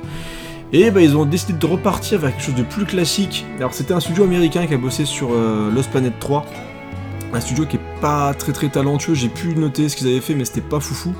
Et 0.72 0.90
bah 0.90 1.02
ils 1.02 1.14
ont 1.18 1.26
décidé 1.26 1.52
de 1.52 1.66
repartir 1.66 2.18
vers 2.18 2.30
quelque 2.30 2.44
chose 2.46 2.54
de 2.54 2.62
plus 2.62 2.86
classique. 2.86 3.44
Alors 3.58 3.74
c'était 3.74 3.92
un 3.92 4.00
studio 4.00 4.24
américain 4.24 4.66
qui 4.66 4.72
a 4.72 4.78
bossé 4.78 5.04
sur 5.04 5.28
euh, 5.34 5.70
Lost 5.70 5.90
Planet 5.90 6.14
3. 6.18 6.46
Un 7.34 7.40
studio 7.40 7.66
qui 7.66 7.76
est 7.76 7.80
pas 8.00 8.32
très 8.32 8.52
très 8.52 8.70
talentueux, 8.70 9.12
j'ai 9.12 9.28
pu 9.28 9.54
noter 9.54 9.90
ce 9.90 9.96
qu'ils 9.96 10.06
avaient 10.06 10.20
fait, 10.22 10.34
mais 10.34 10.46
c'était 10.46 10.62
pas 10.62 10.80
foufou. 10.80 11.12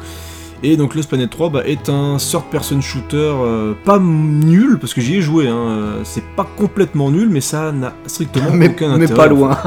Et 0.65 0.77
donc 0.77 0.95
Lost 0.95 1.09
Planet 1.09 1.29
3 1.29 1.49
bah, 1.51 1.63
est 1.67 1.89
un 1.89 2.19
third 2.19 2.45
person 2.51 2.81
shooter 2.81 3.17
euh, 3.17 3.73
pas 3.85 3.99
nul, 3.99 4.79
parce 4.81 4.95
que 4.95 5.01
j'y 5.01 5.17
ai 5.17 5.21
joué, 5.21 5.49
hein, 5.49 5.57
euh, 5.57 6.01
c'est 6.05 6.23
pas 6.37 6.47
complètement 6.57 7.11
nul, 7.11 7.29
mais 7.29 7.41
ça 7.41 7.73
n'a 7.73 7.95
strictement 8.07 8.51
mais, 8.55 8.69
aucun 8.69 8.97
mais 8.97 9.05
intérêt. 9.11 9.17
pas 9.17 9.23
en 9.25 9.29
fait. 9.29 9.35
loin. 9.35 9.59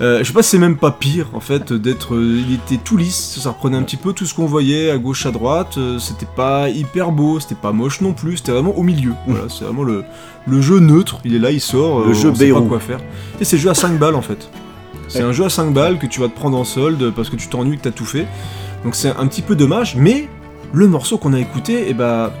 Euh, 0.00 0.18
je 0.20 0.24
sais 0.24 0.32
pas 0.32 0.42
si 0.42 0.50
c'est 0.50 0.58
même 0.58 0.76
pas 0.76 0.90
pire 0.90 1.28
en 1.34 1.40
fait 1.40 1.72
d'être. 1.72 2.14
euh, 2.16 2.42
il 2.48 2.54
était 2.54 2.82
tout 2.82 2.96
lisse, 2.96 3.38
ça 3.40 3.50
reprenait 3.50 3.76
un 3.76 3.82
petit 3.84 3.96
peu 3.96 4.12
tout 4.12 4.26
ce 4.26 4.34
qu'on 4.34 4.46
voyait 4.46 4.90
à 4.90 4.98
gauche 4.98 5.24
à 5.24 5.30
droite. 5.30 5.74
euh, 5.78 5.98
c'était 6.00 6.26
pas 6.34 6.68
hyper 6.68 7.12
beau, 7.12 7.38
c'était 7.38 7.54
pas 7.54 7.70
moche 7.72 8.00
non 8.00 8.12
plus, 8.12 8.38
c'était 8.38 8.50
vraiment 8.52 8.76
au 8.76 8.82
milieu. 8.82 9.12
Voilà, 9.28 9.44
c'est 9.48 9.64
vraiment 9.64 9.84
le, 9.84 10.02
le 10.48 10.60
jeu 10.60 10.80
neutre, 10.80 11.20
il 11.24 11.34
est 11.36 11.38
là, 11.38 11.50
il 11.52 11.60
sort. 11.60 12.00
Le 12.06 12.12
jeu 12.12 12.30
on 12.30 12.34
sait 12.34 12.50
pas 12.50 12.60
quoi 12.62 12.80
faire. 12.80 12.98
Et 13.40 13.44
c'est 13.44 13.54
le 13.56 13.62
jeu 13.62 13.70
à 13.70 13.74
5 13.74 13.98
balles 13.98 14.16
en 14.16 14.22
fait. 14.22 14.48
C'est 15.06 15.18
Ouais. 15.18 15.24
un 15.26 15.32
jeu 15.32 15.44
à 15.44 15.48
5 15.50 15.72
balles 15.72 15.98
que 15.98 16.06
tu 16.06 16.18
vas 16.20 16.28
te 16.28 16.34
prendre 16.34 16.56
en 16.58 16.64
solde 16.64 17.12
parce 17.14 17.30
que 17.30 17.36
tu 17.36 17.46
t'ennuies, 17.48 17.76
que 17.76 17.82
t'as 17.82 17.90
tout 17.92 18.06
fait. 18.06 18.26
Donc 18.84 18.94
c'est 18.94 19.08
un 19.16 19.26
petit 19.26 19.42
peu 19.42 19.56
dommage, 19.56 19.96
mais 19.96 20.28
le 20.72 20.86
morceau 20.86 21.18
qu'on 21.18 21.32
a 21.32 21.40
écouté, 21.40 21.88
et 21.88 21.94
bah. 21.94 22.32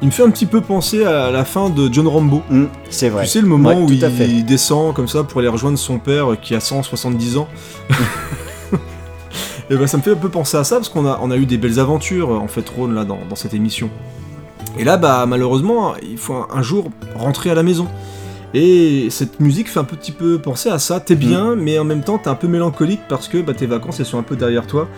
Il 0.00 0.06
me 0.06 0.10
fait 0.10 0.24
un 0.24 0.30
petit 0.30 0.46
peu 0.46 0.60
penser 0.60 1.04
à 1.04 1.30
la 1.30 1.44
fin 1.44 1.70
de 1.70 1.88
John 1.92 2.08
Rambo. 2.08 2.42
Hum, 2.50 2.68
c'est 2.90 3.08
vrai. 3.08 3.22
Tu 3.22 3.30
sais 3.30 3.40
le 3.40 3.46
moment 3.46 3.68
Ouais, 3.68 3.76
où 3.76 3.88
il, 3.88 4.00
fait. 4.00 4.42
descend 4.42 4.92
comme 4.94 5.06
ça 5.06 5.22
pour 5.22 5.38
aller 5.38 5.46
rejoindre 5.48 5.78
son 5.78 6.00
père 6.00 6.40
qui 6.40 6.56
a 6.56 6.60
170 6.60 7.36
ans 7.36 7.46
Et 9.70 9.76
ben 9.76 9.86
ça 9.86 9.96
me 9.98 10.02
fait 10.02 10.10
un 10.10 10.16
peu 10.16 10.28
penser 10.28 10.56
à 10.56 10.64
ça 10.64 10.76
parce 10.76 10.88
qu'on 10.88 11.06
a, 11.06 11.20
on 11.22 11.30
a 11.30 11.36
eu 11.36 11.46
des 11.46 11.56
belles 11.56 11.78
aventures 11.78 12.30
en 12.30 12.48
fait 12.48 12.68
Rhône 12.68 12.94
là 12.96 13.04
dans, 13.04 13.20
dans 13.28 13.36
cette 13.36 13.54
émission. 13.54 13.90
Et 14.76 14.82
là 14.82 14.96
bah 14.96 15.24
malheureusement 15.26 15.94
il 16.02 16.18
faut 16.18 16.34
un, 16.34 16.48
un 16.52 16.62
jour 16.62 16.90
rentrer 17.14 17.50
à 17.50 17.54
la 17.54 17.62
maison. 17.62 17.86
Et 18.54 19.06
cette 19.10 19.40
musique 19.40 19.70
fait 19.70 19.78
un 19.80 19.84
petit 19.84 20.12
peu 20.12 20.38
penser 20.38 20.68
à 20.68 20.78
ça. 20.78 21.00
T'es 21.00 21.14
bien, 21.14 21.54
mais 21.54 21.78
en 21.78 21.84
même 21.84 22.02
temps 22.02 22.18
t'es 22.18 22.28
un 22.28 22.34
peu 22.34 22.48
mélancolique 22.48 23.00
parce 23.08 23.28
que 23.28 23.38
bah, 23.38 23.54
tes 23.54 23.66
vacances 23.66 24.00
elles 24.00 24.06
sont 24.06 24.18
un 24.18 24.24
peu 24.24 24.36
derrière 24.36 24.66
toi. 24.66 24.88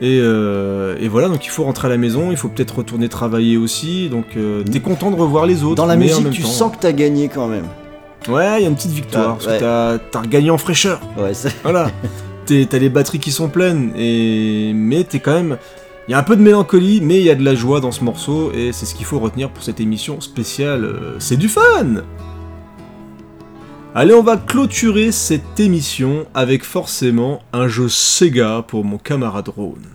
Et, 0.00 0.18
euh, 0.20 0.96
et 1.00 1.08
voilà, 1.08 1.28
donc 1.28 1.46
il 1.46 1.50
faut 1.50 1.62
rentrer 1.64 1.86
à 1.86 1.90
la 1.90 1.96
maison, 1.96 2.30
il 2.30 2.36
faut 2.36 2.48
peut-être 2.48 2.76
retourner 2.78 3.08
travailler 3.08 3.56
aussi. 3.56 4.08
Donc 4.08 4.36
euh, 4.36 4.62
t'es 4.64 4.80
content 4.80 5.10
de 5.10 5.16
revoir 5.16 5.46
les 5.46 5.62
autres. 5.64 5.76
Dans 5.76 5.86
la 5.86 5.96
musique, 5.96 6.30
tu 6.30 6.42
temps- 6.42 6.48
sens 6.48 6.72
que 6.72 6.80
t'as 6.80 6.92
gagné 6.92 7.28
quand 7.28 7.46
même. 7.46 7.66
Ouais, 8.28 8.60
il 8.60 8.62
y 8.62 8.66
a 8.66 8.68
une 8.68 8.74
petite 8.74 8.90
victoire, 8.92 9.30
Ah, 9.30 9.36
parce 9.42 9.46
que 9.56 9.60
t'as- 9.60 9.98
t'as 10.10 10.20
regagné 10.22 10.50
en 10.50 10.58
fraîcheur. 10.58 11.00
Ouais, 11.18 11.34
c'est- 11.34 11.54
Voilà. 11.62 11.90
T'as 12.46 12.78
les 12.78 12.90
batteries 12.90 13.20
qui 13.20 13.32
sont 13.32 13.48
pleines, 13.48 13.92
et... 13.96 14.72
mais 14.74 15.04
t'es 15.04 15.18
quand 15.18 15.32
même... 15.32 15.56
Il 16.06 16.10
y 16.10 16.14
a 16.14 16.18
un 16.18 16.22
peu 16.22 16.36
de 16.36 16.42
mélancolie, 16.42 17.00
mais 17.02 17.16
il 17.18 17.24
y 17.24 17.30
a 17.30 17.34
de 17.34 17.42
la 17.42 17.54
joie 17.54 17.80
dans 17.80 17.90
ce 17.90 18.04
morceau, 18.04 18.52
et 18.54 18.70
c'est 18.72 18.84
ce 18.84 18.94
qu'il 18.94 19.06
faut 19.06 19.18
retenir 19.18 19.48
pour 19.48 19.62
cette 19.64 19.80
émission 19.80 20.20
spéciale. 20.20 20.84
euh, 20.84 21.16
C'est 21.20 21.38
du 21.38 21.48
fun 21.48 22.02
Allez, 23.96 24.12
on 24.12 24.24
va 24.24 24.36
clôturer 24.36 25.12
cette 25.12 25.60
émission 25.60 26.26
avec 26.34 26.64
forcément 26.64 27.42
un 27.52 27.68
jeu 27.68 27.88
Sega 27.88 28.64
pour 28.66 28.84
mon 28.84 28.98
camarade 28.98 29.48
Rhône. 29.48 29.86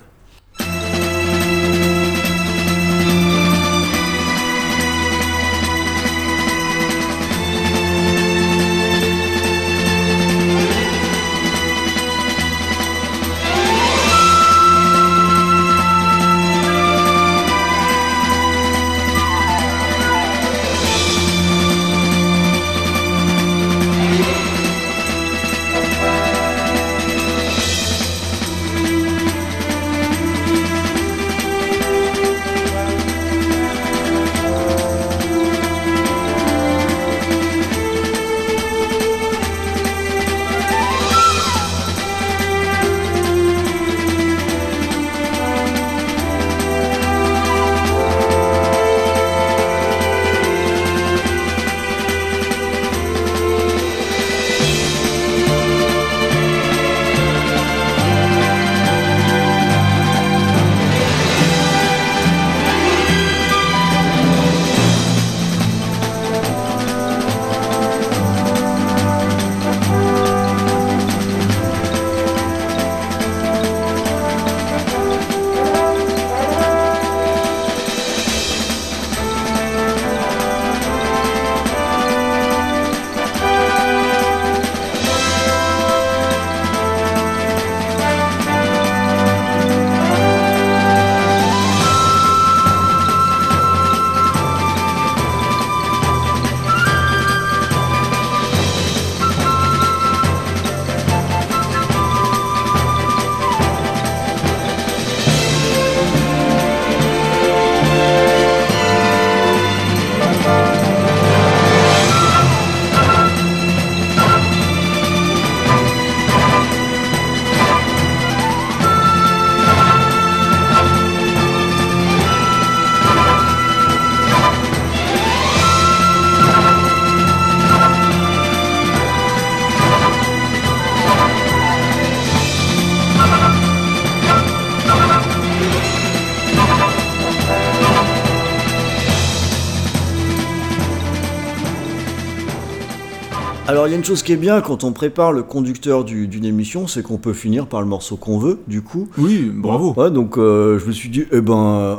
Alors 143.79 143.87
il 143.87 143.91
y 143.91 143.93
a 143.93 143.97
une 143.97 144.03
chose 144.03 144.23
qui 144.23 144.33
est 144.33 144.37
bien 144.37 144.59
quand 144.59 144.83
on 144.83 144.91
prépare 144.91 145.31
le 145.31 145.41
conducteur 145.41 146.03
du- 146.03 146.27
d'une 146.27 146.43
émission, 146.43 146.85
c'est 146.85 147.01
qu'on 147.01 147.17
peut 147.17 147.31
finir 147.31 147.65
par 147.65 147.79
le 147.79 147.87
morceau 147.87 148.17
qu'on 148.17 148.37
veut, 148.37 148.59
du 148.67 148.81
coup. 148.81 149.07
Oui, 149.17 149.49
bravo. 149.55 149.93
Ouais, 149.95 150.11
donc 150.11 150.37
euh, 150.37 150.77
je 150.79 150.85
me 150.85 150.91
suis 150.91 151.07
dit, 151.07 151.23
eh 151.31 151.39
ben, 151.39 151.97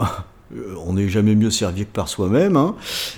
euh, 0.55 0.59
on 0.87 0.93
n'est 0.93 1.09
jamais 1.09 1.35
mieux 1.35 1.49
servi 1.51 1.87
que 1.87 1.91
par 1.91 2.09
soi-même. 2.09 2.59
hein. 2.59 2.75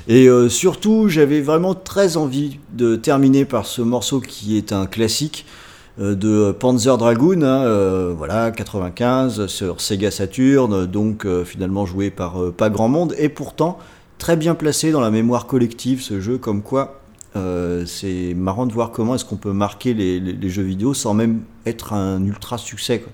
Et 0.07 0.29
euh, 0.29 0.49
surtout, 0.49 1.09
j'avais 1.09 1.41
vraiment 1.41 1.75
très 1.75 2.17
envie 2.17 2.61
de 2.73 2.95
terminer 2.95 3.45
par 3.45 3.67
ce 3.67 3.83
morceau 3.83 4.21
qui 4.21 4.57
est 4.57 4.73
un 4.73 4.87
classique 4.87 5.45
euh, 6.01 6.15
de 6.15 6.53
Panzer 6.53 6.97
Dragoon, 6.99 7.43
hein, 7.43 7.65
euh, 7.65 8.15
voilà, 8.17 8.53
95 8.53 9.47
sur 9.49 9.81
Sega 9.81 10.13
Saturn, 10.13 10.87
donc 10.87 11.27
finalement 11.45 11.85
joué 11.85 12.11
par 12.11 12.37
pas 12.57 12.71
grand 12.71 12.89
monde, 12.89 13.13
et 13.19 13.29
pourtant 13.29 13.79
très 14.19 14.37
bien 14.37 14.55
placé 14.55 14.93
dans 14.93 15.01
la 15.01 15.11
mémoire 15.11 15.49
collective 15.49 16.01
ce 16.01 16.21
jeu, 16.21 16.39
comme 16.39 16.63
quoi 16.63 17.02
euh, 17.35 17.85
c'est 17.87 18.35
marrant 18.35 18.67
de 18.67 18.73
voir 18.73 18.91
comment 18.91 19.15
est-ce 19.15 19.25
qu'on 19.25 19.37
peut 19.37 19.53
marquer 19.53 19.95
les, 19.95 20.49
jeux 20.49 20.63
vidéo 20.63 20.95
sans 20.95 21.15
même 21.15 21.41
être 21.67 21.93
un 21.93 22.25
ultra 22.25 22.59
succès. 22.59 23.01
quoi. 23.01 23.13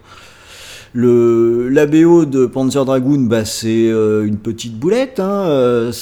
Le, 0.94 1.68
la 1.68 1.86
BO 1.86 2.24
de 2.24 2.46
Panzer 2.46 2.84
Dragoon, 2.84 3.20
bah, 3.20 3.44
c'est 3.44 3.88
euh, 3.88 4.24
une 4.24 4.38
petite 4.38 4.78
boulette. 4.78 5.20
hein, 5.20 5.44
euh, 5.46 5.92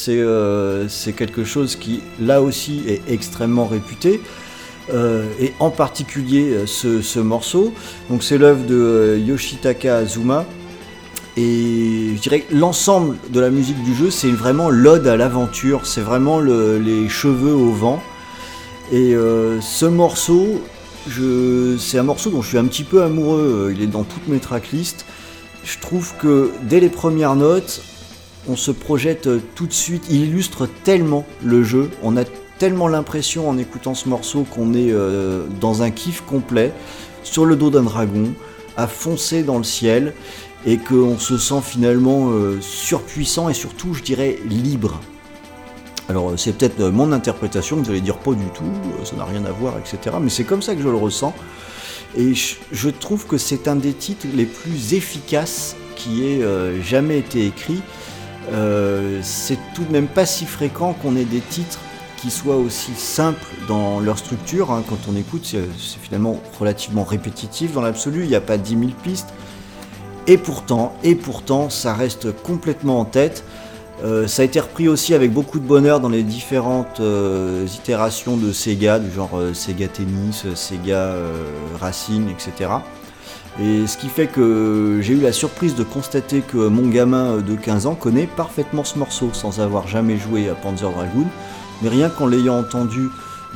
c'est 0.88 1.12
quelque 1.12 1.44
chose 1.44 1.76
qui, 1.76 2.01
là 2.20 2.40
aussi, 2.40 2.82
est 2.86 3.02
extrêmement 3.09 3.66
réputé. 3.66 4.20
Et 5.40 5.52
en 5.59 5.70
particulier 5.70 6.59
ce, 6.66 7.02
ce 7.02 7.18
morceau. 7.18 7.74
Donc 8.09 8.22
c'est 8.22 8.38
l'œuvre 8.38 8.64
de 8.66 9.18
Yoshitaka 9.18 9.97
Azuma. 9.97 10.44
Et 11.36 12.12
je 12.16 12.20
dirais 12.20 12.40
que 12.40 12.54
l'ensemble 12.54 13.16
de 13.30 13.40
la 13.40 13.50
musique 13.50 13.82
du 13.84 13.94
jeu, 13.94 14.10
c'est 14.10 14.30
vraiment 14.30 14.70
l'ode 14.70 15.06
à 15.06 15.16
l'aventure. 15.16 15.86
C'est 15.86 16.00
vraiment 16.00 16.40
le- 16.40 16.78
les 16.78 17.08
cheveux 17.08 17.52
au 17.54 17.70
vent. 17.72 18.02
Et 18.90 19.14
euh, 19.14 19.60
ce 19.60 19.84
morceau, 19.84 20.62
c'est 21.78 21.98
un 21.98 22.02
morceau 22.02 22.30
dont 22.30 22.40
je 22.40 22.48
suis 22.48 22.58
un 22.58 22.64
petit 22.64 22.84
peu 22.84 23.02
amoureux. 23.02 23.72
Il 23.74 23.82
est 23.82 23.86
dans 23.86 24.04
toutes 24.04 24.28
mes 24.28 24.38
tracklists. 24.38 25.04
Je 25.64 25.78
trouve 25.78 26.14
que 26.20 26.50
dès 26.62 26.80
les 26.80 26.88
premières 26.88 27.36
notes, 27.36 27.82
on 28.48 28.56
se 28.56 28.70
projette 28.70 29.28
tout 29.54 29.66
de 29.66 29.72
suite. 29.72 30.04
Il 30.08 30.22
illustre 30.22 30.68
tellement 30.84 31.26
le 31.44 31.62
jeu. 31.64 31.90
On 32.02 32.16
a 32.16 32.22
tellement 32.58 32.88
l'impression 32.88 33.48
en 33.50 33.58
écoutant 33.58 33.94
ce 33.94 34.08
morceau 34.08 34.46
qu'on 34.50 34.72
est 34.72 34.90
euh, 34.90 35.44
dans 35.60 35.82
un 35.82 35.90
kiff 35.90 36.22
complet, 36.22 36.72
sur 37.22 37.44
le 37.44 37.56
dos 37.56 37.68
d'un 37.70 37.82
dragon, 37.82 38.32
à 38.78 38.86
foncer 38.86 39.42
dans 39.42 39.58
le 39.58 39.64
ciel, 39.64 40.14
et 40.66 40.78
qu'on 40.78 41.16
se 41.18 41.38
sent 41.38 41.60
finalement 41.62 42.30
euh, 42.30 42.60
surpuissant 42.60 43.48
et 43.48 43.55
surtout, 43.55 43.94
je 43.94 44.02
dirais, 44.02 44.38
libre. 44.48 45.01
Alors 46.09 46.32
c'est 46.36 46.59
peut-être 46.59 46.80
euh, 46.80 46.90
mon 46.90 47.12
interprétation, 47.12 47.76
vous 47.76 47.88
allez 47.88 48.01
dire 48.01 48.18
pas 48.18 48.32
du 48.32 48.47
tout, 48.47 48.64
euh, 48.64 49.05
ça 49.05 49.16
n'a 49.16 49.24
rien 49.24 49.44
à 49.44 49.52
voir, 49.52 49.74
etc. 49.78 50.16
Mais 50.20 50.28
c'est 50.28 50.44
comme 50.44 50.62
ça 50.62 50.74
que 50.74 50.82
je 50.82 50.88
le 50.88 50.97
ressens. 50.97 51.34
Et 52.16 52.34
je, 52.34 52.88
trouve 52.88 53.26
que 53.26 53.38
c'est 53.38 53.68
un 53.68 53.76
des 53.76 53.93
titres 53.93 54.26
les 54.34 54.47
plus 54.47 54.94
efficaces 54.94 55.76
qui 55.97 56.24
ait 56.24 56.43
jamais 56.80 57.18
été 57.18 57.44
écrit. 57.44 57.82
C'est 59.22 59.59
tout 59.74 59.84
de 59.84 59.93
même 59.93 60.06
pas 60.06 60.24
si 60.24 60.47
fréquent 60.47 60.94
qu'on 60.94 61.14
ait 61.16 61.26
des 61.26 61.40
titres 61.40 61.80
qui 62.16 62.30
soient 62.30 62.56
aussi 62.56 62.93
simples 62.94 63.44
dans 63.68 64.01
leur 64.01 64.16
structure. 64.16 64.70
hein. 64.70 64.82
Quand 64.88 64.97
on 65.10 65.16
écoute, 65.16 65.44
c'est 65.44 66.01
finalement 66.01 66.40
relativement 66.59 67.05
répétitif 67.05 67.74
dans 67.74 67.82
l'absolu, 67.82 68.22
il 68.22 68.28
n'y 68.28 68.34
a 68.34 68.40
pas 68.40 68.56
10 68.56 68.78
000 68.78 68.90
pistes. 69.02 69.34
Et 70.28 70.38
pourtant, 70.38 70.92
et 71.04 71.14
pourtant, 71.14 71.70
ça 71.70 71.94
reste 71.94 72.32
complètement 72.42 73.00
en 73.00 73.04
tête. 73.04 73.44
Euh, 74.04 74.26
ça 74.26 74.42
a 74.42 74.44
été 74.44 74.60
repris 74.60 74.88
aussi 74.88 75.14
avec 75.14 75.32
beaucoup 75.32 75.58
de 75.58 75.64
bonheur 75.64 76.00
dans 76.00 76.08
les 76.08 76.22
différentes 76.22 77.00
euh, 77.00 77.66
itérations 77.74 78.36
de 78.36 78.52
Sega, 78.52 78.98
du 78.98 79.10
genre 79.10 79.30
euh, 79.34 79.54
Sega 79.54 79.88
Tennis, 79.88 80.44
Sega 80.54 81.14
Racing, 81.80 82.28
etc. 82.28 82.70
Et 83.62 83.86
ce 83.86 83.96
qui 83.96 84.08
fait 84.08 84.26
que 84.26 84.98
j'ai 85.00 85.14
eu 85.14 85.20
la 85.20 85.32
surprise 85.32 85.76
de 85.76 85.84
constater 85.84 86.40
que 86.40 86.58
mon 86.68 86.88
gamin 86.88 87.38
de 87.38 87.54
15 87.54 87.86
ans 87.86 87.94
connaît 87.94 88.26
parfaitement 88.26 88.84
ce 88.84 88.98
morceau 88.98 89.30
sans 89.32 89.60
avoir 89.60 89.88
jamais 89.88 90.18
joué 90.18 90.50
à 90.50 90.54
Panzer 90.54 90.90
Dragoon. 90.90 91.26
Mais 91.82 91.88
rien 91.88 92.10
qu'en 92.10 92.26
l'ayant 92.26 92.58
entendu 92.58 93.08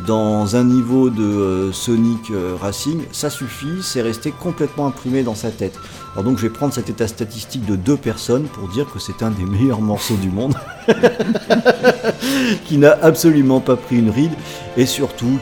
dans 0.07 0.57
un 0.57 0.65
niveau 0.65 1.11
de 1.11 1.23
euh, 1.23 1.73
Sonic 1.73 2.31
euh, 2.31 2.57
Racing, 2.61 3.03
ça 3.13 3.31
suffit, 3.31 3.83
c'est 3.83 4.03
resté 4.03 4.33
complètement 4.33 4.87
imprimé 4.87 5.23
dans 5.23 5.35
sa 5.35 5.51
tête. 5.51 5.79
Alors 6.13 6.25
donc 6.25 6.39
je 6.39 6.43
vais 6.43 6.51
prendre 6.51 6.73
cet 6.73 6.89
état 6.89 7.07
statistique 7.07 7.65
de 7.67 7.77
deux 7.77 7.97
personnes 7.97 8.45
pour 8.45 8.69
dire 8.69 8.91
que 8.91 8.99
c'est 8.99 9.23
un 9.23 9.31
des 9.31 9.45
meilleurs 9.45 9.81
morceaux 9.81 10.17
du 10.17 10.31
monde, 10.31 10.55
qui 12.65 12.79
n'a 12.79 12.97
absolument 13.03 13.61
pas 13.61 13.77
pris 13.77 13.99
une 13.99 14.11
ride, 14.11 14.33
et 14.77 14.87
surtout 14.87 15.39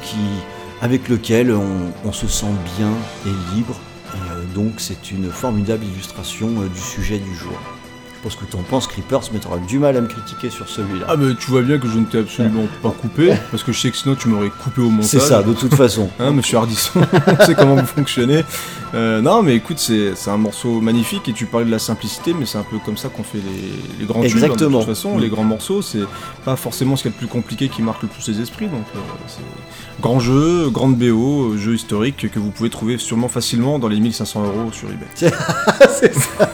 avec 0.81 1.09
lequel 1.09 1.53
on, 1.53 2.12
se 2.12 2.27
sent 2.27 2.47
bien 2.77 2.91
et 3.27 3.55
libre, 3.57 3.79
euh, 4.15 4.45
donc 4.55 4.75
c'est 4.79 5.11
une 5.11 5.31
formidable 5.31 5.85
illustration 5.85 6.49
du 6.49 6.81
sujet 6.81 7.19
du 7.19 7.35
jour. 7.35 7.59
Pense 8.23 8.35
que 8.35 8.45
tu 8.45 8.57
en 8.57 8.62
penses, 8.62 8.89
Creepers, 8.89 9.20
mais 9.32 9.39
tu 9.39 9.47
auras 9.47 9.59
du 9.59 9.78
mal 9.78 9.97
à 9.97 10.01
me 10.01 10.09
critiquer 10.09 10.51
sur 10.51 10.69
celui-là. 10.69 11.07
Ah, 11.09 11.15
mais 11.16 11.35
tu 11.36 11.51
vois 11.53 11.62
bien 11.62 11.78
que 11.78 11.86
je 11.89 11.99
ne 11.99 12.05
t'ai 12.05 12.19
absolument 12.19 12.66
pas 12.82 12.90
coupé, 12.90 13.32
parce 13.53 13.62
que 13.62 13.70
je 13.70 13.78
sais 13.81 13.90
que 13.93 13.97
sinon 13.97 14.16
tu 14.16 14.27
m'aurais 14.28 14.51
coupé 14.51 14.81
au 14.81 14.90
montage. 14.90 15.07
c'est 15.09 15.20
ça, 15.20 15.43
de 15.45 15.53
toute 15.53 15.74
façon. 15.74 16.11
Hein, 16.19 16.32
monsieur 16.32 16.59
Hardisson, 16.59 17.01
on 17.40 17.45
sait 17.47 17.55
comment 17.55 17.77
vous 17.77 17.86
fonctionnez. 17.86 18.43
Euh, 18.95 19.20
non, 19.20 19.43
mais 19.45 19.55
écoute, 19.55 19.78
c'est 19.78 20.12
un 20.27 20.36
morceau 20.36 20.81
magnifique 20.81 21.28
et 21.28 21.32
tu 21.32 21.47
parlais 21.47 21.66
de 21.66 21.70
la 21.70 21.78
simplicité, 21.78 22.35
mais 22.35 22.45
c'est 22.45 22.59
un 22.59 22.65
peu 22.69 22.78
comme 22.85 22.97
ça 22.97 23.09
qu'on 23.09 23.23
fait 23.23 23.39
les, 23.39 24.01
les 24.01 24.05
grands 24.05 24.20
tubes. 24.23 24.31
hein, 24.32 24.35
Exactement. 24.47 24.81
de 24.81 24.85
toute 24.85 24.95
façon, 24.95 25.16
Mm. 25.16 25.20
les 25.20 25.28
grands 25.28 25.45
morceaux, 25.45 25.81
c'est 25.81 26.03
pas 26.45 26.57
forcément 26.57 26.97
ce 26.97 27.03
qu'il 27.03 27.12
y 27.12 27.15
a 27.15 27.16
de 27.16 27.19
plus 27.19 27.28
compliqué 27.28 27.69
qui 27.69 27.82
marque 27.82 28.03
le 28.03 28.09
plus 28.09 28.27
les 28.28 28.40
esprits. 28.40 28.66
Donc, 28.66 28.85
euh, 28.97 28.99
c'est 29.28 29.43
grand 30.03 30.19
jeu, 30.19 30.70
grande 30.70 30.97
BO, 30.97 31.57
jeu 31.57 31.74
historique 31.77 32.28
que 32.32 32.39
vous 32.40 32.51
pouvez 32.51 32.69
trouver 32.70 32.99
sûrement 32.99 33.28
facilement 33.28 33.78
dans 33.78 33.89
les 33.89 34.01
1500 34.01 34.43
euros 34.45 34.73
sur 34.73 34.89
eBay. 34.89 35.07
c'est 36.01 36.12
ça. 36.15 36.51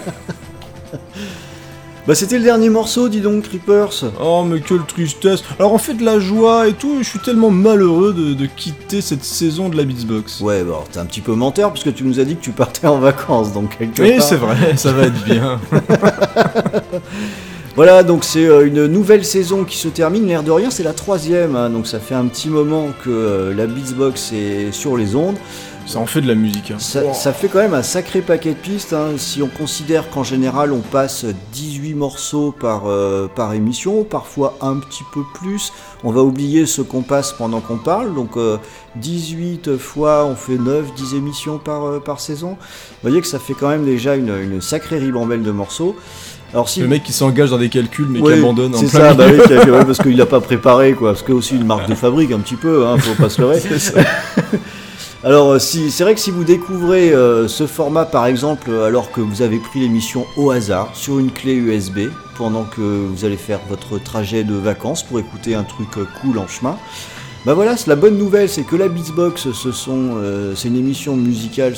Bah 2.07 2.15
c'était 2.15 2.37
le 2.39 2.45
dernier 2.45 2.69
morceau, 2.69 3.09
dis 3.09 3.21
donc, 3.21 3.45
Creepers. 3.45 4.05
Oh, 4.23 4.45
mais 4.47 4.61
quelle 4.61 4.85
tristesse! 4.87 5.43
Alors, 5.59 5.73
on 5.73 5.79
fait 5.79 5.99
la 6.01 6.19
joie 6.21 6.69
et 6.69 6.73
tout, 6.75 6.99
je 7.01 7.09
suis 7.09 7.19
tellement 7.19 7.51
malheureux 7.51 8.13
de, 8.13 8.35
de 8.35 8.47
quitter 8.47 9.01
cette 9.01 9.25
saison 9.25 9.69
de 9.71 9.77
la 9.77 9.85
Beatsbox. 9.85 10.41
Ouais, 10.41 10.63
bah 10.65 10.85
t'es 10.93 10.99
un 10.99 11.07
petit 11.07 11.23
peu 11.23 11.33
menteur 11.35 11.73
puisque 11.73 11.95
tu 11.95 12.05
nous 12.05 12.21
as 12.21 12.25
dit 12.25 12.37
que 12.37 12.43
tu 12.43 12.51
partais 12.53 12.87
en 12.87 12.99
vacances, 12.99 13.53
donc 13.55 13.79
quelque 13.79 14.03
Oui, 14.03 14.17
part- 14.19 14.27
c'est 14.29 14.37
vrai, 14.37 14.77
ça 14.77 14.93
va 14.93 15.05
être 15.05 15.25
bien. 15.25 15.61
Voilà, 17.77 18.05
donc 18.05 18.23
c'est 18.23 18.47
euh, 18.47 18.69
une 18.69 18.87
nouvelle 18.87 19.25
saison 19.25 19.65
qui 19.65 19.77
se 19.77 19.89
termine. 19.89 20.29
L'air 20.29 20.45
de 20.45 20.53
rien, 20.53 20.71
c'est 20.71 20.85
la 20.85 20.93
troisième, 20.93 21.57
hein, 21.57 21.71
donc 21.71 21.89
ça 21.89 21.99
fait 21.99 22.15
un 22.15 22.27
petit 22.27 22.49
moment 22.49 22.91
que 23.05 23.11
euh, 23.11 23.53
la 23.53 23.67
Beatsbox 23.67 24.33
est 24.33 24.71
sur 24.71 24.97
les 24.97 25.17
ondes. 25.17 25.35
Ça 25.87 25.99
en 25.99 26.07
fait 26.07 26.23
de 26.23 26.27
la 26.29 26.35
musique. 26.35 26.71
hein. 26.71 26.79
Ça, 26.79 27.13
ça 27.13 27.33
fait 27.35 27.49
quand 27.49 27.59
même 27.59 27.75
un 27.75 27.83
sacré 27.83 28.23
paquet 28.23 28.51
de 28.51 28.55
pistes. 28.59 28.95
hein. 28.95 29.13
Si 29.19 29.43
on 29.43 29.49
considère 29.49 30.09
qu'en 30.11 30.25
général 30.25 30.73
on 30.73 30.81
passe 30.81 31.27
18 31.53 31.95
morceaux 31.95 32.53
par, 32.59 32.85
euh, 32.87 33.29
par 33.29 33.53
émission, 33.53 34.03
parfois 34.03 34.57
un 34.63 34.77
petit 34.77 35.05
peu 35.13 35.21
plus, 35.35 35.73
on 36.03 36.11
va 36.11 36.23
oublier 36.23 36.65
ce 36.67 36.81
qu'on 36.81 37.03
passe 37.03 37.33
pendant 37.33 37.61
qu'on 37.61 37.77
parle. 37.77 38.15
Donc 38.15 38.37
euh, 38.37 38.57
18 38.97 39.77
fois 39.77 40.25
on 40.25 40.37
fait 40.37 40.57
9, 40.57 40.95
10 40.95 41.15
émissions 41.17 41.59
par, 41.59 41.85
euh, 41.85 42.01
par 42.01 42.19
saison. 42.19 42.57
Vous 42.59 43.09
voyez 43.09 43.21
que 43.21 43.27
ça 43.27 43.39
fait 43.39 43.55
quand 43.55 43.69
même 43.69 43.85
déjà 43.85 44.17
une, 44.17 44.35
une 44.43 44.61
sacrée 44.63 44.99
ribambelle 44.99 45.43
de 45.43 45.51
morceaux. 45.51 45.95
Alors 46.55 46.69
si 46.69 46.81
Le 46.81 46.89
mec 46.89 47.03
qui 47.03 47.13
s'engage 47.13 47.51
dans 47.51 47.59
des 47.59 47.69
calculs 47.69 48.07
mais 48.09 48.21
Ouais, 48.21 48.35
qui 48.35 48.39
abandonne 48.39 48.75
en 48.75 48.79
c'est 48.79 48.87
plein 48.87 49.09
ça, 49.11 49.15
bah 49.15 49.25
oui, 49.29 49.39
parce 49.87 49.99
qu'il 49.99 50.17
n'a 50.17 50.25
pas 50.27 50.41
préparé 50.41 50.95
quoi, 50.95 51.11
parce 51.11 51.23
que 51.23 51.33
aussi 51.33 51.57
une 51.57 51.67
marque 51.67 51.89
de 51.89 51.95
fabrique 51.95 52.31
un 52.33 52.39
petit 52.39 52.55
peu, 52.57 52.87
hein, 52.87 52.97
faut 52.97 53.21
pas 53.21 53.29
se 53.29 53.41
leurrer. 53.43 53.61
Alors 55.25 55.53
euh, 55.53 55.59
si, 55.59 55.91
c'est 55.91 56.05
vrai 56.05 56.15
que 56.15 56.21
si 56.21 56.31
vous 56.31 56.45
découvrez 56.45 57.11
euh, 57.15 57.49
ce 57.49 57.67
format 57.67 58.05
par 58.05 58.27
exemple 58.27 58.69
euh, 58.69 58.87
alors 58.87 59.11
que 59.11 59.23
vous 59.23 59.41
avez 59.41 59.57
pris 59.57 59.81
l'émission 59.81 60.27
au 60.37 60.51
hasard 60.51 60.95
sur 60.95 61.19
une 61.19 61.33
clé 61.33 61.55
USB 61.55 62.11
pendant 62.37 62.65
que 62.65 62.83
vous 62.83 63.25
allez 63.25 63.39
faire 63.39 63.61
votre 63.71 63.99
trajet 63.99 64.45
de 64.45 64.53
vacances 64.53 65.03
pour 65.03 65.19
écouter 65.19 65.55
un 65.55 65.65
truc 65.65 65.89
cool 66.21 66.37
en 66.37 66.47
chemin, 66.47 66.77
bah 67.47 67.55
voilà, 67.55 67.75
la 67.87 67.97
bonne 67.97 68.19
nouvelle, 68.19 68.51
c'est 68.51 68.65
que 68.65 68.77
la 68.77 68.89
Beatsbox, 68.89 69.49
c'est 69.53 70.69
une 70.69 70.77
émission 70.77 71.17
musicale 71.17 71.75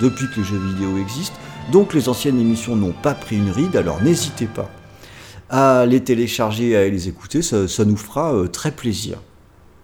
depuis 0.00 0.26
que 0.28 0.40
les 0.40 0.44
jeux 0.44 0.58
vidéo 0.58 0.98
existent, 0.98 1.38
donc 1.70 1.94
les 1.94 2.10
anciennes 2.10 2.40
émissions 2.40 2.76
n'ont 2.76 2.92
pas 2.92 3.14
pris 3.14 3.36
une 3.36 3.50
ride, 3.50 3.76
alors 3.76 4.02
n'hésitez 4.02 4.46
pas 4.46 4.68
à 5.48 5.86
les 5.86 6.02
télécharger 6.02 6.70
et 6.70 6.76
à 6.76 6.88
les 6.88 7.08
écouter, 7.08 7.40
ça, 7.42 7.84
nous 7.86 7.96
fera 7.96 8.34
très 8.52 8.72
plaisir. 8.72 9.18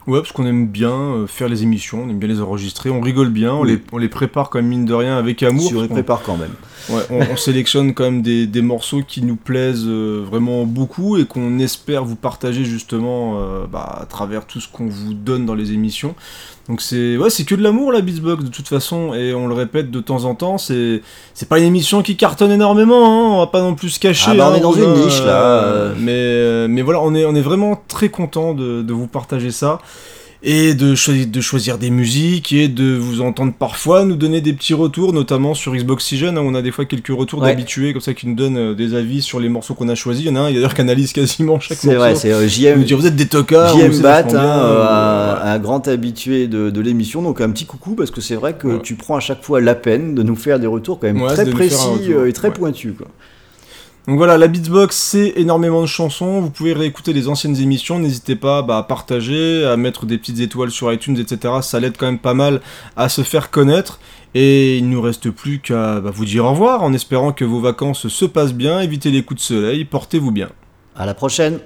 Ouais, 0.08 0.20
parce 0.20 0.32
qu'on 0.32 0.46
aime 0.46 0.66
bien 0.66 0.90
euh, 0.90 1.26
faire 1.26 1.48
les 1.48 1.62
émissions, 1.62 2.04
on 2.04 2.08
aime 2.08 2.18
bien 2.18 2.28
les 2.30 2.40
enregistrer, 2.40 2.88
on 2.88 3.00
rigole 3.02 3.28
bien, 3.28 3.52
on, 3.52 3.60
Oui. 3.60 3.72
les, 3.72 3.78
on 3.92 3.98
les 3.98 4.08
prépare 4.08 4.48
quand 4.48 4.58
même 4.58 4.68
mine 4.68 4.86
de 4.86 4.94
rien 4.94 5.18
avec 5.18 5.42
amour. 5.42 5.70
on 5.76 5.82
les 5.82 5.88
prépare 5.88 6.22
quand 6.22 6.38
même. 6.38 6.52
Ouais, 6.88 7.02
on, 7.10 7.18
on 7.32 7.36
sélectionne 7.36 7.92
quand 7.92 8.04
même 8.04 8.22
des, 8.22 8.46
des 8.46 8.62
morceaux 8.62 9.02
qui 9.06 9.22
nous 9.22 9.36
plaisent 9.36 9.84
euh, 9.86 10.24
vraiment 10.26 10.64
beaucoup 10.64 11.18
et 11.18 11.26
qu'on 11.26 11.58
espère 11.58 12.06
vous 12.06 12.16
partager 12.16 12.64
justement 12.64 13.38
euh, 13.38 13.66
bah, 13.70 13.98
à 14.00 14.06
travers 14.06 14.46
tout 14.46 14.60
ce 14.60 14.68
qu'on 14.68 14.86
vous 14.88 15.12
donne 15.12 15.44
dans 15.44 15.54
les 15.54 15.72
émissions. 15.72 16.14
Donc 16.68 16.82
c'est 16.82 17.16
ouais, 17.16 17.30
c'est 17.30 17.44
que 17.44 17.54
de 17.54 17.62
l'amour 17.62 17.92
la 17.92 18.02
Beatsbox 18.02 18.44
de 18.44 18.50
toute 18.50 18.68
façon 18.68 19.14
et 19.14 19.32
on 19.32 19.46
le 19.46 19.54
répète 19.54 19.90
de 19.90 20.00
temps 20.00 20.24
en 20.24 20.34
temps, 20.34 20.58
c'est 20.58 21.00
c'est 21.32 21.48
pas 21.48 21.58
une 21.58 21.64
émission 21.64 22.02
qui 22.02 22.16
cartonne 22.16 22.52
énormément, 22.52 23.06
hein, 23.06 23.36
on 23.36 23.38
va 23.38 23.46
pas 23.46 23.62
non 23.62 23.74
plus 23.74 23.88
se 23.88 23.98
cacher. 23.98 24.32
Ah 24.32 24.34
bah, 24.34 24.48
on 24.50 24.52
hein, 24.52 24.56
est 24.56 24.60
dans 24.60 24.74
une 24.74 24.92
niche, 24.92 25.22
là, 25.22 25.64
euh. 25.64 25.94
Mais 25.98 26.12
euh, 26.12 26.68
mais 26.68 26.82
voilà, 26.82 27.00
on 27.00 27.14
est 27.14 27.24
on 27.24 27.34
est 27.34 27.40
vraiment 27.40 27.82
très 27.88 28.10
content 28.10 28.52
de, 28.52 28.82
de 28.82 28.92
vous 28.92 29.06
partager 29.06 29.50
ça 29.50 29.78
et 30.42 30.74
de, 30.74 30.94
choisir, 30.94 31.26
de 31.26 31.40
choisir 31.40 31.78
des 31.78 31.90
musiques 31.90 32.52
et 32.52 32.68
de 32.68 32.94
vous 32.96 33.20
entendre 33.22 33.52
parfois 33.58 34.04
nous 34.04 34.14
donner 34.14 34.40
des 34.40 34.52
petits 34.52 34.72
retours, 34.74 35.12
notamment 35.12 35.52
sur 35.54 35.74
Xbox 35.74 36.04
Oxygen, 36.04 36.38
hein, 36.38 36.42
on 36.44 36.54
a 36.54 36.62
des 36.62 36.70
fois 36.70 36.84
quelques 36.84 37.08
retours 37.08 37.40
Ouais. 37.42 37.48
d'habitués 37.48 37.92
comme 37.92 38.00
ça 38.00 38.14
qui 38.14 38.28
nous 38.28 38.36
donnent 38.36 38.56
euh, 38.56 38.74
des 38.74 38.94
avis 38.94 39.20
sur 39.20 39.40
les 39.40 39.48
morceaux 39.48 39.74
qu'on 39.74 39.88
a 39.88 39.96
choisis. 39.96 40.24
Il 40.24 40.28
y 40.28 40.30
en 40.30 40.36
a 40.36 40.40
un 40.40 40.52
d'ailleurs 40.52 40.74
qui 40.74 40.80
analyse 40.80 41.12
quasiment 41.12 41.58
chaque 41.58 41.78
C'est 41.78 41.88
morceau. 41.88 41.98
vrai, 42.00 42.14
c'est 42.14 42.32
euh, 42.32 42.46
JM, 42.46 42.84
vous 42.94 43.06
êtes 43.06 43.16
des 43.16 43.26
tocards. 43.26 43.76
JM 43.76 43.92
c'est 43.92 44.02
Bat, 44.02 44.26
hein, 44.28 44.34
euh, 44.34 44.36
ou, 44.36 44.38
un, 44.38 44.74
voilà. 44.74 45.52
un 45.54 45.58
grand 45.58 45.88
habitué 45.88 46.46
de, 46.46 46.70
de 46.70 46.80
l'émission, 46.80 47.20
donc 47.20 47.40
un 47.40 47.50
petit 47.50 47.66
coucou 47.66 47.94
parce 47.96 48.12
que 48.12 48.20
c'est 48.20 48.36
vrai 48.36 48.54
que 48.54 48.68
Ouais. 48.68 48.80
tu 48.82 48.94
prends 48.94 49.16
à 49.16 49.20
chaque 49.20 49.42
fois 49.42 49.60
la 49.60 49.74
peine 49.74 50.14
de 50.14 50.22
nous 50.22 50.36
faire 50.36 50.60
des 50.60 50.68
retours 50.68 51.00
quand 51.00 51.08
même 51.08 51.20
Ouais, 51.20 51.32
très 51.34 51.46
précis 51.50 52.10
euh, 52.12 52.28
et 52.28 52.32
très 52.32 52.52
pointus. 52.52 52.92
Quoi. 52.96 53.08
Donc 54.08 54.16
voilà, 54.16 54.38
la 54.38 54.48
Beatsbox, 54.48 54.96
c'est 54.96 55.34
énormément 55.36 55.82
de 55.82 55.86
chansons. 55.86 56.40
Vous 56.40 56.48
pouvez 56.48 56.72
réécouter 56.72 57.12
les 57.12 57.28
anciennes 57.28 57.58
émissions. 57.58 57.98
N'hésitez 57.98 58.36
pas 58.36 58.62
bah, 58.62 58.78
à 58.78 58.82
partager, 58.82 59.66
à 59.66 59.76
mettre 59.76 60.06
des 60.06 60.16
petites 60.16 60.40
étoiles 60.40 60.70
sur 60.70 60.90
iTunes, 60.90 61.18
etc. 61.18 61.56
Ça 61.60 61.78
l'aide 61.78 61.98
quand 61.98 62.06
même 62.06 62.18
pas 62.18 62.32
mal 62.32 62.62
à 62.96 63.10
se 63.10 63.20
faire 63.20 63.50
connaître. 63.50 64.00
Et 64.34 64.78
il 64.78 64.88
nous 64.88 65.02
reste 65.02 65.28
plus 65.28 65.58
qu'à 65.58 66.00
bah, 66.00 66.10
vous 66.10 66.24
dire 66.24 66.46
au 66.46 66.52
revoir 66.52 66.82
en 66.82 66.94
espérant 66.94 67.32
que 67.32 67.44
vos 67.44 67.60
vacances 67.60 68.08
se 68.08 68.24
passent 68.24 68.54
bien. 68.54 68.80
Évitez 68.80 69.10
les 69.10 69.22
coups 69.22 69.42
de 69.42 69.44
soleil. 69.44 69.84
Portez-vous 69.84 70.30
bien. 70.30 70.48
À 70.96 71.04
la 71.04 71.12
prochaine 71.12 71.60